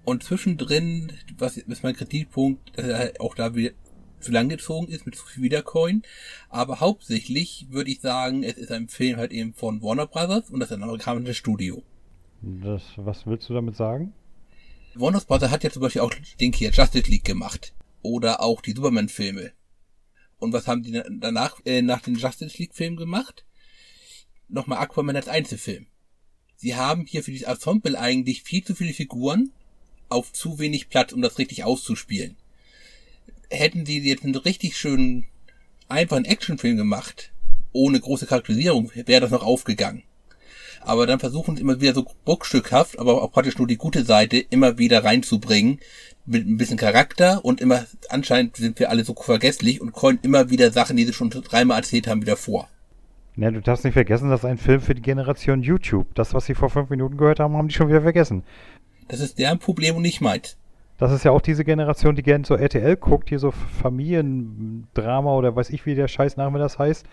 Und 0.04 0.24
zwischendrin, 0.24 1.12
was 1.38 1.58
ist 1.58 1.84
mein 1.84 1.96
Kritikpunkt, 1.96 2.78
dass 2.78 2.86
er 2.88 3.14
auch 3.20 3.36
da 3.36 3.56
wieder 3.56 3.72
zu 4.20 4.32
lang 4.32 4.50
gezogen 4.50 4.88
ist 4.88 5.06
mit 5.06 5.16
zu 5.16 5.26
viel 5.26 5.44
Wiedercoin. 5.44 6.04
Aber 6.50 6.80
hauptsächlich 6.80 7.68
würde 7.70 7.92
ich 7.92 8.02
sagen, 8.02 8.44
es 8.44 8.58
ist 8.58 8.72
ein 8.72 8.88
Film 8.88 9.18
halt 9.18 9.32
eben 9.32 9.54
von 9.54 9.82
Warner 9.82 10.08
Brothers 10.08 10.50
und 10.50 10.60
das 10.60 10.72
ist 10.72 10.78
ein 10.78 10.84
amerikanisches 10.84 11.38
Studio. 11.38 11.84
Das, 12.42 12.84
was 12.98 13.26
willst 13.26 13.50
du 13.50 13.54
damit 13.54 13.76
sagen? 13.76 14.14
Warner 14.96 15.22
Bros. 15.22 15.42
hat 15.42 15.64
ja 15.64 15.70
zum 15.70 15.82
Beispiel 15.82 16.02
auch 16.02 16.14
den 16.40 16.54
hier 16.54 16.72
Justice 16.72 17.10
League 17.10 17.26
gemacht. 17.26 17.74
Oder 18.02 18.42
auch 18.42 18.62
die 18.62 18.72
Superman-Filme. 18.72 19.52
Und 20.40 20.54
was 20.54 20.68
haben 20.68 20.84
die 20.84 21.02
danach, 21.20 21.60
äh, 21.66 21.82
nach 21.82 22.02
den 22.02 22.16
Justice 22.16 22.58
League-Filmen 22.58 22.98
gemacht? 22.98 23.46
Nochmal 24.50 24.80
Aquaman 24.80 25.16
als 25.16 25.28
Einzelfilm. 25.28 25.88
Sie 26.56 26.76
haben 26.76 27.06
hier 27.06 27.24
für 27.24 27.32
dieses 27.32 27.48
Ensemble 27.48 28.00
eigentlich 28.00 28.44
viel 28.44 28.64
zu 28.64 28.76
viele 28.76 28.94
Figuren 28.94 29.52
auf 30.10 30.32
zu 30.32 30.60
wenig 30.60 30.90
Platz, 30.90 31.12
um 31.12 31.22
das 31.22 31.38
richtig 31.38 31.64
auszuspielen. 31.64 32.38
Hätten 33.50 33.86
sie 33.86 34.00
jetzt 34.00 34.24
einen 34.24 34.36
richtig 34.36 34.78
schönen, 34.78 35.26
einfachen 35.88 36.26
Actionfilm 36.26 36.78
gemacht, 36.78 37.32
ohne 37.74 38.00
große 38.00 38.26
Charakterisierung, 38.26 38.92
wäre 38.94 39.22
das 39.22 39.32
noch 39.32 39.44
aufgegangen 39.44 40.04
aber 40.88 41.06
dann 41.06 41.20
versuchen 41.20 41.56
sie 41.56 41.62
immer 41.62 41.82
wieder 41.82 41.94
so 41.94 42.06
bruchstückhaft, 42.26 43.00
aber 43.00 43.22
auch 43.22 43.32
praktisch 43.32 43.58
nur 43.58 43.68
die 43.68 43.78
gute 43.78 44.04
Seite 44.04 44.38
immer 44.38 44.78
wieder 44.78 45.04
reinzubringen, 45.04 45.80
mit 46.26 46.46
ein 46.46 46.58
bisschen 46.58 46.78
Charakter 46.78 47.44
und 47.44 47.62
immer, 47.62 47.86
anscheinend 48.10 48.58
sind 48.58 48.80
wir 48.80 48.90
alle 48.90 49.04
so 49.04 49.16
vergesslich 49.16 49.82
und 49.82 49.94
callen 49.94 50.20
immer 50.22 50.50
wieder 50.50 50.72
Sachen, 50.72 50.98
die 50.98 51.06
sie 51.06 51.14
schon 51.14 51.30
dreimal 51.30 51.78
erzählt 51.78 52.08
haben, 52.08 52.22
wieder 52.22 52.36
vor. 52.36 52.68
Ja, 53.38 53.52
du 53.52 53.62
darfst 53.62 53.86
nicht 53.86 53.94
vergessen, 53.94 54.30
das 54.30 54.42
ist 54.42 54.46
ein 54.46 54.58
Film 54.58 54.82
für 54.82 54.96
die 54.96 55.02
Generation 55.02 55.62
YouTube. 55.62 56.08
Das, 56.16 56.34
was 56.34 56.46
sie 56.46 56.56
vor 56.56 56.70
fünf 56.70 56.90
Minuten 56.90 57.18
gehört 57.18 57.40
haben, 57.40 57.56
haben 57.56 57.68
die 57.68 57.76
schon 57.76 57.88
wieder 57.88 58.02
vergessen. 58.02 58.44
Das 59.08 59.20
ist 59.20 59.38
deren 59.40 59.60
Problem 59.60 59.96
und 59.96 60.02
nicht 60.02 60.22
meins. 60.22 60.58
Das 60.98 61.12
ist 61.12 61.24
ja 61.24 61.32
auch 61.32 61.42
diese 61.42 61.64
Generation, 61.64 62.16
die 62.16 62.24
gerne 62.24 62.46
so 62.46 62.56
RTL 62.56 62.96
guckt, 62.96 63.30
hier 63.30 63.40
so 63.40 63.52
Familiendrama 63.52 65.32
oder 65.36 65.56
weiß 65.56 65.70
ich, 65.70 65.86
wie 65.86 65.94
der 65.94 66.08
Scheißname 66.08 66.58
das 66.58 66.80
heißt 66.80 67.06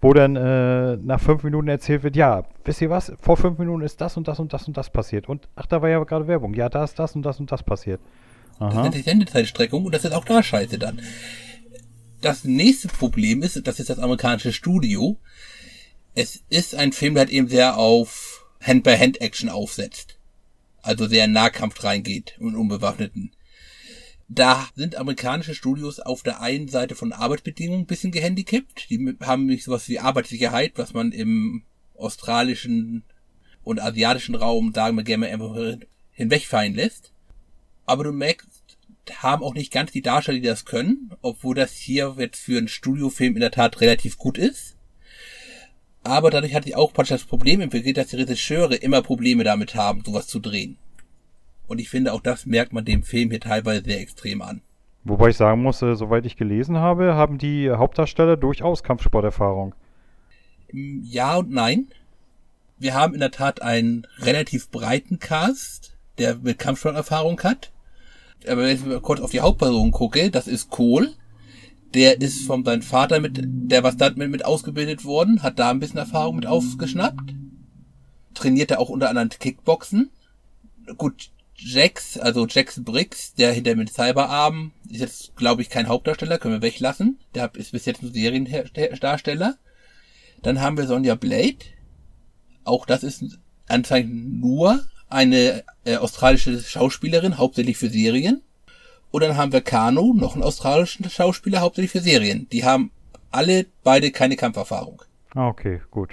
wo 0.00 0.12
dann 0.12 0.36
äh, 0.36 0.96
nach 0.96 1.20
fünf 1.20 1.42
Minuten 1.42 1.68
erzählt 1.68 2.02
wird, 2.02 2.16
ja, 2.16 2.44
wisst 2.64 2.80
ihr 2.80 2.90
was, 2.90 3.12
vor 3.20 3.36
fünf 3.36 3.58
Minuten 3.58 3.82
ist 3.82 4.00
das 4.00 4.16
und 4.16 4.28
das 4.28 4.38
und 4.38 4.52
das 4.52 4.68
und 4.68 4.76
das 4.76 4.90
passiert. 4.90 5.28
Und 5.28 5.48
ach, 5.56 5.66
da 5.66 5.82
war 5.82 5.88
ja 5.88 6.02
gerade 6.04 6.28
Werbung. 6.28 6.54
Ja, 6.54 6.68
da 6.68 6.84
ist 6.84 6.98
das 6.98 7.16
und 7.16 7.22
das 7.22 7.40
und 7.40 7.50
das 7.50 7.62
passiert. 7.62 8.00
Aha. 8.58 8.70
Das 8.70 8.82
nennt 8.82 8.94
sich 8.94 9.04
Sendezeitstreckung 9.04 9.84
und 9.84 9.94
das 9.94 10.04
ist 10.04 10.12
auch 10.12 10.24
da 10.24 10.42
scheiße 10.42 10.78
dann. 10.78 11.00
Das 12.20 12.44
nächste 12.44 12.88
Problem 12.88 13.42
ist, 13.42 13.66
das 13.66 13.80
ist 13.80 13.90
das 13.90 13.98
amerikanische 13.98 14.52
Studio. 14.52 15.16
Es 16.14 16.42
ist 16.48 16.74
ein 16.74 16.92
Film, 16.92 17.14
der 17.14 17.22
halt 17.22 17.30
eben 17.32 17.48
sehr 17.48 17.76
auf 17.76 18.46
Hand-by-Hand-Action 18.62 19.48
aufsetzt. 19.48 20.18
Also 20.82 21.06
sehr 21.06 21.26
in 21.26 21.32
Nahkampf 21.32 21.82
reingeht 21.84 22.36
und 22.40 22.56
unbewaffneten. 22.56 23.32
Da 24.28 24.68
sind 24.74 24.96
amerikanische 24.96 25.54
Studios 25.54 26.00
auf 26.00 26.22
der 26.22 26.40
einen 26.40 26.68
Seite 26.68 26.94
von 26.94 27.12
Arbeitsbedingungen 27.12 27.82
ein 27.82 27.86
bisschen 27.86 28.12
gehandicapt. 28.12 28.90
Die 28.90 29.16
haben 29.22 29.46
nicht 29.46 29.64
sowas 29.64 29.88
wie 29.88 29.98
Arbeitssicherheit, 29.98 30.72
was 30.76 30.92
man 30.92 31.12
im 31.12 31.62
australischen 31.96 33.04
und 33.64 33.80
asiatischen 33.80 34.34
Raum, 34.34 34.72
sagen 34.74 34.96
wir 34.96 35.04
gerne, 35.04 35.28
einfach 35.28 35.56
hinwegfallen 36.12 36.74
lässt. 36.74 37.12
Aber 37.86 38.04
du 38.04 38.12
merkst 38.12 38.68
haben 39.16 39.42
auch 39.42 39.54
nicht 39.54 39.72
ganz 39.72 39.92
die 39.92 40.02
Darsteller, 40.02 40.38
die 40.38 40.46
das 40.46 40.64
können, 40.64 41.10
obwohl 41.22 41.54
das 41.54 41.72
hier 41.72 42.16
jetzt 42.18 42.40
für 42.40 42.58
einen 42.58 42.68
Studiofilm 42.68 43.34
in 43.34 43.40
der 43.40 43.50
Tat 43.50 43.80
relativ 43.80 44.18
gut 44.18 44.38
ist. 44.38 44.76
Aber 46.02 46.30
dadurch 46.30 46.54
hatte 46.54 46.68
ich 46.68 46.76
auch 46.76 46.92
praktisch 46.92 47.16
das 47.16 47.24
Problem 47.24 47.60
entwickelt, 47.60 47.96
dass 47.96 48.08
die 48.08 48.16
Regisseure 48.16 48.76
immer 48.76 49.02
Probleme 49.02 49.44
damit 49.44 49.74
haben, 49.74 50.02
sowas 50.04 50.26
zu 50.26 50.38
drehen. 50.38 50.76
Und 51.68 51.78
ich 51.78 51.90
finde, 51.90 52.14
auch 52.14 52.22
das 52.22 52.46
merkt 52.46 52.72
man 52.72 52.84
dem 52.84 53.02
Film 53.02 53.30
hier 53.30 53.40
teilweise 53.40 53.84
sehr 53.84 54.00
extrem 54.00 54.42
an. 54.42 54.62
Wobei 55.04 55.28
ich 55.28 55.36
sagen 55.36 55.62
muss, 55.62 55.80
äh, 55.82 55.94
soweit 55.94 56.26
ich 56.26 56.36
gelesen 56.36 56.78
habe, 56.78 57.14
haben 57.14 57.38
die 57.38 57.70
Hauptdarsteller 57.70 58.36
durchaus 58.36 58.82
Kampfsporterfahrung. 58.82 59.74
Mm, 60.72 61.02
ja 61.04 61.36
und 61.36 61.50
nein. 61.50 61.88
Wir 62.78 62.94
haben 62.94 63.14
in 63.14 63.20
der 63.20 63.30
Tat 63.30 63.62
einen 63.62 64.06
relativ 64.18 64.70
breiten 64.70 65.18
Cast, 65.18 65.96
der 66.18 66.36
mit 66.36 66.58
Kampfsporterfahrung 66.58 67.40
hat. 67.42 67.70
Aber 68.46 68.62
wenn 68.62 68.76
ich 68.76 68.84
mal 68.84 69.00
kurz 69.00 69.20
auf 69.20 69.30
die 69.30 69.40
Hauptperson 69.40 69.90
gucke, 69.90 70.30
das 70.30 70.46
ist 70.46 70.70
Kohl. 70.70 71.14
Der 71.94 72.20
ist 72.20 72.46
von 72.46 72.64
seinem 72.64 72.82
Vater 72.82 73.18
mit, 73.20 73.40
der 73.42 73.82
was 73.82 73.96
da 73.96 74.10
mit, 74.10 74.30
mit 74.30 74.44
ausgebildet 74.44 75.04
worden, 75.04 75.42
hat 75.42 75.58
da 75.58 75.70
ein 75.70 75.80
bisschen 75.80 75.98
Erfahrung 75.98 76.36
mit 76.36 76.46
aufgeschnappt. 76.46 77.34
Trainiert 78.34 78.70
er 78.70 78.78
auch 78.78 78.90
unter 78.90 79.08
anderem 79.08 79.30
Kickboxen. 79.30 80.10
Gut, 80.96 81.30
Jax, 81.58 82.16
also 82.16 82.46
Jax 82.46 82.82
Briggs, 82.84 83.34
der 83.34 83.52
hinter 83.52 83.74
mit 83.74 83.92
Cyberarm, 83.92 84.72
ist 84.88 85.00
jetzt, 85.00 85.36
glaube 85.36 85.62
ich, 85.62 85.70
kein 85.70 85.88
Hauptdarsteller, 85.88 86.38
können 86.38 86.54
wir 86.54 86.62
weglassen. 86.62 87.18
Der 87.34 87.52
ist 87.54 87.72
bis 87.72 87.84
jetzt 87.84 88.02
nur 88.02 88.12
Seriendarsteller. 88.12 89.58
Dann 90.42 90.60
haben 90.60 90.76
wir 90.76 90.86
Sonja 90.86 91.16
Blade. 91.16 91.58
Auch 92.64 92.86
das 92.86 93.02
ist 93.02 93.38
anscheinend 93.66 94.40
nur 94.40 94.84
eine 95.08 95.64
äh, 95.84 95.96
australische 95.96 96.60
Schauspielerin, 96.60 97.38
hauptsächlich 97.38 97.76
für 97.76 97.90
Serien. 97.90 98.42
Und 99.10 99.22
dann 99.22 99.36
haben 99.36 99.52
wir 99.52 99.62
Kano, 99.62 100.12
noch 100.14 100.34
einen 100.34 100.44
australischen 100.44 101.08
Schauspieler, 101.10 101.60
hauptsächlich 101.60 101.92
für 101.92 102.00
Serien. 102.00 102.48
Die 102.50 102.64
haben 102.64 102.92
alle 103.30 103.66
beide 103.82 104.10
keine 104.10 104.36
Kampferfahrung. 104.36 105.02
Ah, 105.34 105.48
okay, 105.48 105.80
gut. 105.90 106.10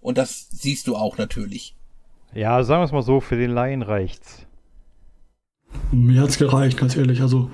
Und 0.00 0.18
das 0.18 0.48
siehst 0.50 0.88
du 0.88 0.96
auch 0.96 1.16
natürlich. 1.16 1.74
Ja, 2.34 2.62
sagen 2.64 2.80
wir 2.80 2.86
es 2.86 2.92
mal 2.92 3.02
so, 3.02 3.20
für 3.20 3.36
den 3.36 3.50
Laien 3.50 3.82
reicht's. 3.82 4.46
Mir 5.90 6.22
hat's 6.22 6.38
gereicht, 6.38 6.76
ganz 6.78 6.96
ehrlich. 6.96 7.20
Also, 7.20 7.50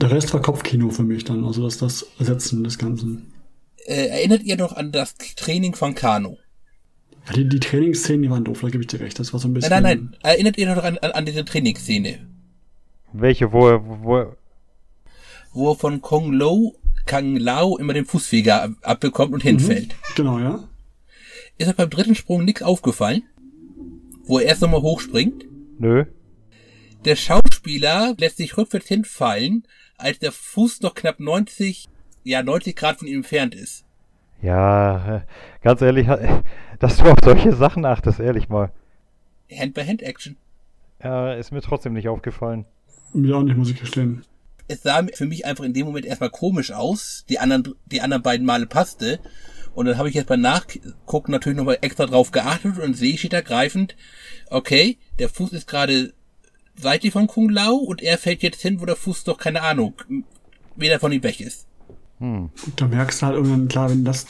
der 0.00 0.10
Rest 0.10 0.32
war 0.32 0.40
Kopfkino 0.42 0.90
für 0.90 1.02
mich 1.02 1.24
dann. 1.24 1.44
Also, 1.44 1.62
das 1.64 1.78
das 1.78 2.06
Ersetzen 2.18 2.62
des 2.64 2.78
Ganzen. 2.78 3.32
Äh, 3.86 4.06
erinnert 4.08 4.42
ihr 4.44 4.56
noch 4.56 4.72
an 4.76 4.92
das 4.92 5.14
Training 5.16 5.74
von 5.74 5.94
Kano? 5.94 6.38
Ja, 7.26 7.32
die, 7.34 7.48
die 7.48 7.60
Trainingsszenen, 7.60 8.22
die 8.22 8.30
waren 8.30 8.44
doof, 8.44 8.60
da 8.62 8.68
gebe 8.68 8.82
ich 8.82 8.88
dir 8.88 9.00
recht. 9.00 9.18
Das 9.18 9.32
war 9.32 9.40
so 9.40 9.48
ein 9.48 9.54
bisschen. 9.54 9.70
Nein, 9.70 9.82
nein, 9.82 10.08
nein. 10.22 10.32
Erinnert 10.32 10.58
ihr 10.58 10.72
noch 10.72 10.82
an, 10.82 10.98
an, 10.98 11.10
an 11.12 11.26
diese 11.26 11.44
Trainingsszene? 11.44 12.18
Welche, 13.12 13.52
wo 13.52 13.68
er, 13.68 13.84
wo 14.02 14.16
er, 14.18 14.36
Wo 15.52 15.70
er 15.72 15.76
von 15.76 16.00
Kong 16.00 16.32
Lo, 16.32 16.76
Kang 17.06 17.36
Lao 17.36 17.76
immer 17.76 17.92
den 17.92 18.06
Fußfeger 18.06 18.62
ab- 18.62 18.70
abbekommt 18.82 19.34
und 19.34 19.42
hinfällt. 19.42 19.94
Genau, 20.16 20.38
ja. 20.38 20.64
Ist 21.58 21.68
euch 21.68 21.76
beim 21.76 21.90
dritten 21.90 22.14
Sprung 22.14 22.44
nichts 22.44 22.62
aufgefallen? 22.62 23.22
Wo 24.24 24.38
er 24.38 24.46
erst 24.46 24.62
nochmal 24.62 24.82
hochspringt? 24.82 25.44
nö. 25.78 26.04
Der 27.04 27.16
Schauspieler 27.16 28.14
lässt 28.18 28.36
sich 28.36 28.56
rückwärts 28.56 28.86
hinfallen, 28.86 29.66
als 29.96 30.20
der 30.20 30.30
Fuß 30.30 30.82
noch 30.82 30.94
knapp 30.94 31.18
90, 31.18 31.88
ja 32.22 32.44
90 32.44 32.76
Grad 32.76 32.98
von 33.00 33.08
ihm 33.08 33.16
entfernt 33.16 33.56
ist. 33.56 33.84
Ja, 34.40 35.24
ganz 35.62 35.82
ehrlich, 35.82 36.06
dass 36.78 36.98
du 36.98 37.04
auf 37.04 37.18
solche 37.24 37.54
Sachen 37.54 37.84
achtest, 37.84 38.20
ehrlich 38.20 38.48
mal. 38.48 38.70
Hand-by-Hand-Action. 39.50 40.36
Ja, 41.02 41.32
ist 41.34 41.50
mir 41.50 41.60
trotzdem 41.60 41.92
nicht 41.94 42.08
aufgefallen. 42.08 42.66
Mir 43.12 43.36
auch 43.36 43.42
nicht, 43.42 43.56
muss 43.56 43.70
ich 43.70 43.80
gestehen. 43.80 44.24
Es 44.68 44.82
sah 44.82 45.04
für 45.12 45.26
mich 45.26 45.44
einfach 45.44 45.64
in 45.64 45.74
dem 45.74 45.86
Moment 45.86 46.06
erstmal 46.06 46.30
komisch 46.30 46.72
aus. 46.72 47.24
Die 47.28 47.38
anderen, 47.40 47.74
die 47.86 48.00
anderen 48.00 48.22
beiden 48.22 48.46
Male 48.46 48.66
passte. 48.66 49.18
Und 49.74 49.86
dann 49.86 49.98
habe 49.98 50.08
ich 50.08 50.14
jetzt 50.14 50.28
beim 50.28 50.40
Nachgucken 50.40 51.32
natürlich 51.32 51.56
nochmal 51.56 51.78
extra 51.80 52.06
drauf 52.06 52.30
geachtet 52.30 52.78
und 52.78 52.94
sehe 52.94 53.16
steht 53.16 53.32
ergreifend, 53.32 53.96
okay, 54.50 54.98
der 55.18 55.28
Fuß 55.28 55.52
ist 55.52 55.66
gerade 55.66 56.12
seitlich 56.76 57.12
von 57.12 57.26
Kung 57.26 57.48
Lao 57.48 57.76
und 57.76 58.02
er 58.02 58.18
fällt 58.18 58.42
jetzt 58.42 58.62
hin, 58.62 58.80
wo 58.80 58.86
der 58.86 58.96
Fuß 58.96 59.24
doch, 59.24 59.38
keine 59.38 59.62
Ahnung, 59.62 59.94
weder 60.76 61.00
von 61.00 61.12
ihm 61.12 61.22
weg 61.22 61.40
ist. 61.40 61.66
Hm. 62.18 62.50
Und 62.66 62.80
da 62.80 62.86
merkst 62.86 63.22
du 63.22 63.26
halt 63.26 63.36
irgendwann, 63.36 63.68
klar, 63.68 63.90
wenn 63.90 63.98
du 63.98 64.04
das 64.04 64.26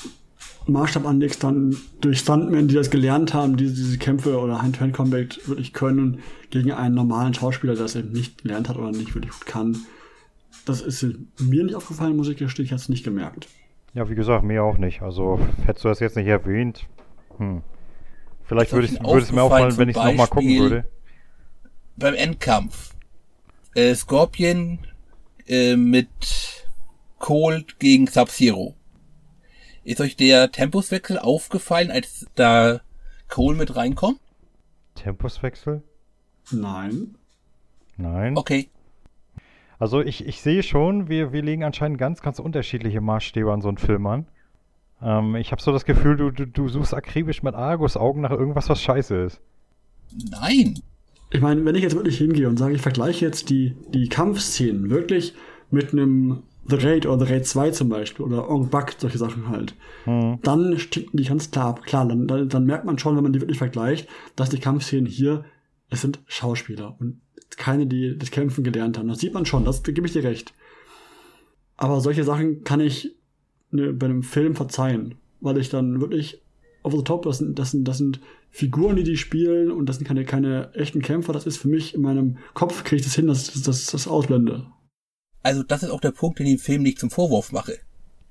Maßstab 0.66 1.06
anlegst, 1.06 1.42
dann 1.42 1.76
durch 2.00 2.20
Stuntmen, 2.20 2.68
die 2.68 2.74
das 2.74 2.90
gelernt 2.90 3.34
haben, 3.34 3.56
die 3.56 3.66
diese 3.66 3.98
Kämpfe 3.98 4.38
oder 4.38 4.62
Hand-to-Hand-Combat 4.62 5.48
wirklich 5.48 5.72
können, 5.72 6.20
gegen 6.50 6.72
einen 6.72 6.94
normalen 6.94 7.34
Schauspieler, 7.34 7.74
der 7.74 7.84
das 7.84 7.96
eben 7.96 8.12
nicht 8.12 8.42
gelernt 8.42 8.68
hat 8.68 8.76
oder 8.76 8.92
nicht 8.92 9.14
wirklich 9.14 9.32
gut 9.32 9.46
kann. 9.46 9.78
Das 10.64 10.80
ist 10.80 11.04
mir 11.40 11.64
nicht 11.64 11.74
aufgefallen, 11.74 12.16
muss 12.16 12.28
ich 12.28 12.36
gestehen, 12.36 12.64
ich 12.64 12.72
habe 12.72 12.80
es 12.80 12.88
nicht 12.88 13.04
gemerkt. 13.04 13.48
Ja, 13.94 14.08
wie 14.08 14.14
gesagt, 14.14 14.42
mir 14.44 14.62
auch 14.64 14.78
nicht. 14.78 15.02
Also, 15.02 15.38
hättest 15.66 15.84
du 15.84 15.88
das 15.88 16.00
jetzt 16.00 16.16
nicht 16.16 16.26
erwähnt, 16.26 16.86
hm. 17.38 17.62
Vielleicht 18.44 18.72
würde 18.72 18.86
ich- 18.86 18.94
denn 18.96 19.06
würde 19.06 19.22
es 19.22 19.32
mir 19.32 19.42
auffallen, 19.42 19.76
wenn 19.78 19.88
ich 19.88 19.96
es 19.96 20.02
nochmal 20.02 20.26
gucken 20.26 20.58
würde. 20.58 20.84
Beim 21.96 22.14
Endkampf. 22.14 22.94
Äh, 23.74 23.94
Scorpion 23.94 24.80
äh, 25.46 25.76
mit 25.76 26.08
Cold 27.18 27.78
gegen 27.78 28.06
Sub-Zero. 28.06 28.74
Ist 29.84 30.00
euch 30.00 30.16
der 30.16 30.50
Tempuswechsel 30.52 31.18
aufgefallen, 31.18 31.90
als 31.90 32.26
da 32.34 32.80
Cole 33.28 33.56
mit 33.56 33.74
reinkommt? 33.76 34.20
Tempuswechsel? 34.94 35.82
Nein. 36.50 37.16
Nein. 37.96 38.36
Okay. 38.36 38.68
Also 39.82 40.00
ich, 40.00 40.24
ich 40.28 40.40
sehe 40.40 40.62
schon, 40.62 41.08
wir, 41.08 41.32
wir 41.32 41.42
legen 41.42 41.64
anscheinend 41.64 41.98
ganz, 41.98 42.22
ganz 42.22 42.38
unterschiedliche 42.38 43.00
Maßstäbe 43.00 43.52
an 43.52 43.62
so 43.62 43.66
einen 43.66 43.78
Film 43.78 44.06
an. 44.06 44.26
Ähm, 45.02 45.34
ich 45.34 45.50
habe 45.50 45.60
so 45.60 45.72
das 45.72 45.84
Gefühl, 45.84 46.16
du, 46.16 46.30
du, 46.30 46.46
du 46.46 46.68
suchst 46.68 46.94
akribisch 46.94 47.42
mit 47.42 47.56
Argusaugen 47.56 48.22
nach 48.22 48.30
irgendwas, 48.30 48.68
was 48.68 48.80
scheiße 48.80 49.16
ist. 49.16 49.40
Nein. 50.30 50.78
Ich 51.32 51.40
meine, 51.40 51.64
wenn 51.64 51.74
ich 51.74 51.82
jetzt 51.82 51.96
wirklich 51.96 52.16
hingehe 52.16 52.48
und 52.48 52.58
sage, 52.58 52.76
ich 52.76 52.80
vergleiche 52.80 53.26
jetzt 53.26 53.50
die, 53.50 53.74
die 53.92 54.08
Kampfszenen 54.08 54.88
wirklich 54.88 55.34
mit 55.72 55.92
einem 55.92 56.44
The 56.68 56.76
Raid 56.76 57.06
oder 57.06 57.26
The 57.26 57.32
Raid 57.32 57.46
2 57.48 57.70
zum 57.72 57.88
Beispiel 57.88 58.24
oder 58.24 58.48
Ong 58.48 58.68
Bak, 58.68 58.94
solche 58.98 59.18
Sachen 59.18 59.48
halt, 59.48 59.74
Hm. 60.04 60.38
dann 60.42 60.78
stinken 60.78 61.16
die 61.16 61.24
ganz 61.24 61.50
klar 61.50 61.70
ab. 61.70 61.82
Klar, 61.82 62.06
dann, 62.06 62.28
dann, 62.28 62.48
dann 62.48 62.66
merkt 62.66 62.84
man 62.84 63.00
schon, 63.00 63.16
wenn 63.16 63.24
man 63.24 63.32
die 63.32 63.40
wirklich 63.40 63.58
vergleicht, 63.58 64.08
dass 64.36 64.48
die 64.48 64.60
Kampfszenen 64.60 65.06
hier, 65.06 65.44
es 65.90 66.02
sind 66.02 66.20
Schauspieler 66.28 66.94
und 67.00 67.20
keine, 67.56 67.86
die 67.86 68.16
das 68.16 68.30
Kämpfen 68.30 68.64
gelernt 68.64 68.98
haben. 68.98 69.08
Das 69.08 69.18
sieht 69.18 69.34
man 69.34 69.46
schon, 69.46 69.64
das 69.64 69.82
da 69.82 69.92
gebe 69.92 70.06
ich 70.06 70.12
dir 70.12 70.24
recht. 70.24 70.52
Aber 71.76 72.00
solche 72.00 72.24
Sachen 72.24 72.64
kann 72.64 72.80
ich 72.80 73.14
ne, 73.70 73.92
bei 73.92 74.06
einem 74.06 74.22
Film 74.22 74.54
verzeihen, 74.54 75.16
weil 75.40 75.58
ich 75.58 75.68
dann 75.68 76.00
wirklich 76.00 76.42
over 76.82 76.98
the 76.98 77.04
top, 77.04 77.22
das 77.22 77.38
sind, 77.38 77.58
das 77.58 77.70
sind, 77.70 77.86
das 77.86 77.98
sind 77.98 78.20
Figuren, 78.50 78.96
die 78.96 79.04
die 79.04 79.16
spielen 79.16 79.70
und 79.70 79.86
das 79.88 79.96
sind 79.96 80.06
keine, 80.06 80.24
keine 80.24 80.74
echten 80.74 81.00
Kämpfer. 81.00 81.32
Das 81.32 81.46
ist 81.46 81.56
für 81.56 81.68
mich 81.68 81.94
in 81.94 82.02
meinem 82.02 82.38
Kopf, 82.54 82.84
kriege 82.84 82.96
ich 82.96 83.04
das 83.04 83.14
hin, 83.14 83.26
dass 83.26 83.48
ich 83.48 83.54
das, 83.54 83.62
das, 83.62 83.86
das 83.86 84.08
ausblende. 84.08 84.66
Also 85.42 85.62
das 85.62 85.82
ist 85.82 85.90
auch 85.90 86.00
der 86.00 86.12
Punkt, 86.12 86.38
den 86.38 86.46
ich 86.46 86.56
dem 86.56 86.60
Film 86.60 86.82
nicht 86.82 86.98
zum 86.98 87.10
Vorwurf 87.10 87.52
mache. 87.52 87.78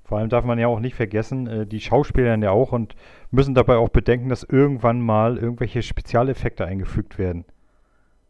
Vor 0.04 0.18
allem 0.18 0.30
darf 0.30 0.44
man 0.44 0.60
ja 0.60 0.68
auch 0.68 0.80
nicht 0.80 0.96
vergessen, 0.96 1.48
äh, 1.48 1.66
die 1.66 1.80
Schauspieler 1.80 2.38
ja 2.38 2.52
auch 2.52 2.74
und 2.74 2.96
müssen 3.32 3.56
dabei 3.56 3.78
auch 3.78 3.90
bedenken, 3.90 4.30
dass 4.30 4.44
irgendwann 4.44 5.00
mal 5.02 5.38
irgendwelche 5.38 5.82
Spezialeffekte 5.82 6.66
eingefügt 6.66 7.18
werden. 7.18 7.46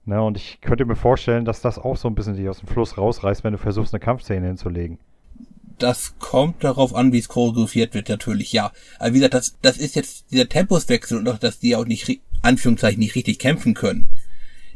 Ne, 0.05 0.21
und 0.21 0.35
ich 0.35 0.59
könnte 0.61 0.85
mir 0.85 0.95
vorstellen, 0.95 1.45
dass 1.45 1.61
das 1.61 1.77
auch 1.77 1.95
so 1.95 2.07
ein 2.07 2.15
bisschen 2.15 2.35
dich 2.35 2.49
aus 2.49 2.59
dem 2.59 2.67
Fluss 2.67 2.97
rausreißt, 2.97 3.43
wenn 3.43 3.53
du 3.53 3.59
versuchst, 3.59 3.93
eine 3.93 3.99
Kampfszene 3.99 4.47
hinzulegen. 4.47 4.97
Das 5.77 6.15
kommt 6.19 6.63
darauf 6.63 6.95
an, 6.95 7.11
wie 7.11 7.19
es 7.19 7.27
choreografiert 7.27 7.93
wird, 7.93 8.09
natürlich, 8.09 8.51
ja. 8.51 8.71
Aber 8.99 9.13
wie 9.13 9.19
gesagt, 9.19 9.33
das, 9.33 9.57
das 9.61 9.77
ist 9.77 9.95
jetzt 9.95 10.31
dieser 10.31 10.49
Tempuswechsel 10.49 11.17
und 11.17 11.27
auch, 11.27 11.37
dass 11.37 11.59
die 11.59 11.75
auch 11.75 11.85
nicht, 11.85 12.21
Anführungszeichen, 12.41 12.99
nicht 12.99 13.15
richtig 13.15 13.39
kämpfen 13.39 13.73
können. 13.73 14.09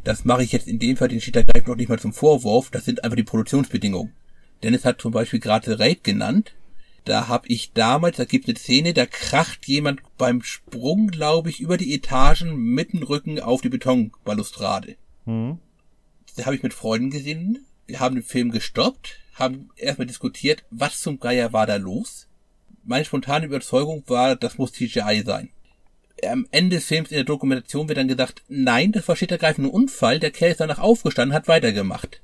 Das 0.04 0.24
mache 0.24 0.44
ich 0.44 0.52
jetzt 0.52 0.68
in 0.68 0.78
dem 0.78 0.96
Fall 0.96 1.08
den 1.08 1.18
Cheetah 1.18 1.42
noch 1.66 1.74
nicht 1.74 1.88
mal 1.88 1.98
zum 1.98 2.12
Vorwurf. 2.12 2.70
Das 2.70 2.84
sind 2.84 3.02
einfach 3.02 3.16
die 3.16 3.24
Produktionsbedingungen. 3.24 4.12
Dennis 4.62 4.84
hat 4.84 5.00
zum 5.00 5.12
Beispiel 5.12 5.40
gerade 5.40 5.78
Raid 5.78 6.04
genannt. 6.04 6.54
Da 7.04 7.28
habe 7.28 7.48
ich 7.48 7.72
damals, 7.72 8.16
da 8.16 8.24
gibt 8.24 8.44
es 8.44 8.48
eine 8.48 8.58
Szene, 8.58 8.94
da 8.94 9.06
kracht 9.06 9.66
jemand 9.66 10.00
beim 10.16 10.42
Sprung, 10.42 11.08
glaube 11.08 11.50
ich, 11.50 11.60
über 11.60 11.76
die 11.76 11.94
Etagen 11.94 12.56
mit 12.56 12.92
dem 12.92 13.02
Rücken 13.02 13.40
auf 13.40 13.62
die 13.62 13.68
Betonbalustrade. 13.68 14.96
Hm? 15.26 15.58
Da 16.36 16.46
habe 16.46 16.56
ich 16.56 16.62
mit 16.62 16.74
Freunden 16.74 17.10
gesehen. 17.10 17.64
Wir 17.86 18.00
haben 18.00 18.14
den 18.16 18.24
Film 18.24 18.50
gestoppt, 18.50 19.20
haben 19.34 19.70
erstmal 19.76 20.06
diskutiert, 20.06 20.64
was 20.70 21.00
zum 21.00 21.20
Geier 21.20 21.52
war 21.52 21.66
da 21.66 21.76
los. 21.76 22.26
Meine 22.84 23.04
spontane 23.04 23.46
Überzeugung 23.46 24.02
war, 24.06 24.36
das 24.36 24.58
muss 24.58 24.72
CGI 24.72 25.22
sein. 25.24 25.50
Am 26.26 26.46
Ende 26.50 26.76
des 26.76 26.86
Films 26.86 27.10
in 27.10 27.16
der 27.16 27.24
Dokumentation 27.24 27.88
wird 27.88 27.98
dann 27.98 28.08
gesagt, 28.08 28.42
nein, 28.48 28.92
das 28.92 29.06
war 29.06 29.16
ein 29.16 29.66
Unfall, 29.66 30.18
der 30.18 30.30
Kerl 30.30 30.52
ist 30.52 30.60
danach 30.60 30.78
aufgestanden, 30.78 31.34
hat 31.34 31.46
weitergemacht. 31.48 32.22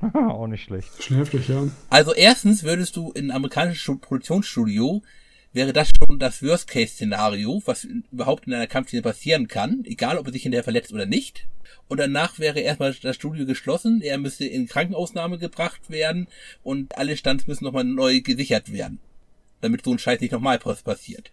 auch 0.14 0.46
nicht 0.46 0.64
schlecht. 0.64 0.88
Schon 1.02 1.16
heftig, 1.18 1.48
ja. 1.48 1.68
Also 1.88 2.14
erstens 2.14 2.62
würdest 2.62 2.96
du 2.96 3.12
in 3.12 3.24
einem 3.30 3.36
amerikanischen 3.36 3.78
Stu- 3.80 3.98
Produktionsstudio 3.98 5.02
wäre 5.52 5.72
das 5.72 5.88
schon 5.88 6.18
das 6.18 6.42
Worst-Case-Szenario, 6.42 7.62
was 7.64 7.86
überhaupt 8.12 8.46
in 8.46 8.54
einer 8.54 8.66
Kampfszene 8.66 9.02
passieren 9.02 9.48
kann, 9.48 9.84
egal 9.84 10.18
ob 10.18 10.26
er 10.26 10.32
sich 10.32 10.46
in 10.46 10.52
der 10.52 10.64
verletzt 10.64 10.92
oder 10.92 11.06
nicht. 11.06 11.46
Und 11.88 11.98
danach 11.98 12.38
wäre 12.38 12.60
erstmal 12.60 12.94
das 12.94 13.16
Studio 13.16 13.46
geschlossen, 13.46 14.00
er 14.00 14.18
müsste 14.18 14.44
in 14.44 14.68
Krankenausnahme 14.68 15.38
gebracht 15.38 15.90
werden 15.90 16.28
und 16.62 16.96
alle 16.96 17.16
Stands 17.16 17.46
müssen 17.46 17.64
nochmal 17.64 17.84
neu 17.84 18.20
gesichert 18.20 18.72
werden, 18.72 19.00
damit 19.60 19.84
so 19.84 19.90
ein 19.90 19.98
Scheiß 19.98 20.20
nicht 20.20 20.32
nochmal 20.32 20.58
passiert. 20.58 21.32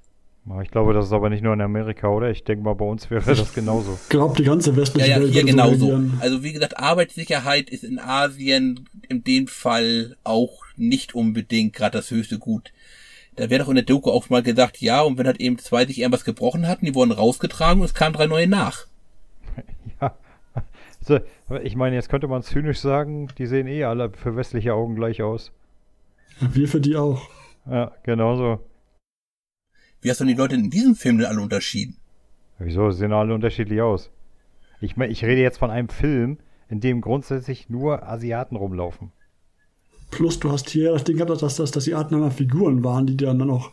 Ich 0.64 0.72
glaube, 0.72 0.94
das 0.94 1.08
ist 1.08 1.12
aber 1.12 1.30
nicht 1.30 1.44
nur 1.44 1.54
in 1.54 1.60
Amerika, 1.60 2.08
oder? 2.08 2.32
Ich 2.32 2.46
denke 2.46 2.64
mal, 2.64 2.74
bei 2.74 2.86
uns 2.86 3.10
wäre 3.12 3.36
das 3.36 3.54
genauso. 3.54 4.00
Ich 4.02 4.10
glaube, 4.10 4.36
die 4.38 4.46
ganze 4.46 4.76
westliche 4.78 5.10
ja, 5.10 5.18
ja, 5.18 5.22
Welt 5.22 5.34
hier 5.34 5.42
so 5.42 5.48
genauso. 5.48 5.86
reagieren. 5.88 6.18
Also 6.22 6.42
wie 6.42 6.54
gesagt, 6.54 6.80
Arbeitssicherheit 6.80 7.70
ist 7.70 7.84
in 7.84 8.00
Asien 8.00 8.88
in 9.10 9.26
dem 9.26 9.48
Fall 9.48 10.16
auch 10.24 10.64
nicht 10.78 11.14
unbedingt 11.16 11.74
gerade 11.74 11.98
das 11.98 12.12
höchste 12.12 12.40
Gut. 12.40 12.72
Da 13.38 13.52
wäre 13.52 13.64
doch 13.64 13.70
in 13.70 13.76
der 13.76 13.86
Doku 13.86 14.10
auch 14.10 14.30
mal 14.30 14.42
gesagt, 14.42 14.82
ja, 14.82 15.02
und 15.02 15.18
wenn 15.18 15.28
halt 15.28 15.40
eben 15.40 15.60
zwei 15.60 15.86
sich 15.86 16.00
irgendwas 16.00 16.26
gebrochen 16.26 16.68
hatten, 16.68 16.86
die 16.86 16.96
wurden 16.96 17.12
rausgetragen 17.12 17.80
und 17.82 17.86
es 17.86 17.94
kamen 17.94 18.14
drei 18.14 18.28
neue 18.28 18.48
nach. 18.48 18.88
Ja. 20.02 20.16
So, 21.02 21.20
aber 21.48 21.64
ich 21.64 21.76
meine, 21.76 21.96
jetzt 21.96 22.10
könnte 22.10 22.28
man 22.28 22.44
zynisch 22.44 22.80
sagen, 22.80 23.30
die 23.38 23.48
sehen 23.48 23.68
eh 23.68 23.86
alle 23.86 24.12
für 24.12 24.36
westliche 24.36 24.74
Augen 24.74 24.96
gleich 24.96 25.22
aus. 25.22 25.52
Wir 26.40 26.68
für 26.68 26.82
die 26.82 26.98
auch. 26.98 27.30
Ja, 27.66 27.94
genauso. 28.04 28.60
Wie 30.02 30.10
hast 30.10 30.20
du 30.20 30.26
denn 30.26 30.36
die 30.36 30.40
Leute 30.40 30.56
in 30.56 30.70
diesem 30.70 30.96
Film 30.96 31.18
denn 31.18 31.28
alle 31.28 31.42
unterschieden? 31.42 31.96
Wieso? 32.60 32.92
Sie 32.92 33.00
sehen 33.00 33.14
alle 33.14 33.34
unterschiedlich 33.34 33.82
aus. 33.82 34.12
Ich 34.82 34.98
meine, 34.98 35.12
ich 35.12 35.24
rede 35.24 35.42
jetzt 35.42 35.58
von 35.58 35.72
einem 35.72 35.90
Film, 35.90 36.38
in 36.70 36.82
dem 36.82 37.02
grundsätzlich 37.02 37.70
nur 37.70 38.08
Asiaten 38.08 38.56
rumlaufen. 38.56 39.12
Plus 40.12 40.40
du 40.40 40.52
hast 40.52 40.70
hier 40.70 40.92
das 40.92 41.04
Ding 41.04 41.18
gehabt, 41.18 41.42
dass, 41.42 41.56
dass, 41.56 41.72
dass 41.72 41.84
die 41.84 41.94
Arten 41.94 42.16
einer 42.16 42.32
Figuren 42.32 42.84
waren, 42.84 43.08
die 43.08 43.18
dann 43.18 43.50
auch 43.50 43.72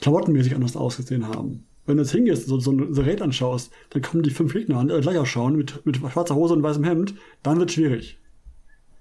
klamottenmäßig 0.00 0.54
anders 0.54 0.76
ausgesehen 0.76 1.28
haben. 1.28 1.64
Wenn 1.86 1.96
du 1.96 2.02
jetzt 2.02 2.12
hingehst, 2.12 2.46
so, 2.46 2.58
so 2.58 2.72
ein 2.72 2.92
Gerät 2.92 3.22
anschaust, 3.22 3.72
dann 3.90 4.02
kommen 4.02 4.22
die 4.22 4.30
fünf 4.30 4.52
Gegner 4.52 4.78
an, 4.78 4.88
die 4.88 4.92
alle 4.92 5.02
gleich 5.02 5.18
ausschauen, 5.18 5.56
mit, 5.56 5.84
mit 5.86 5.96
schwarzer 5.96 6.34
Hose 6.34 6.54
und 6.54 6.62
weißem 6.62 6.84
Hemd, 6.84 7.14
dann 7.42 7.58
wird 7.58 7.72
schwierig. 7.72 8.18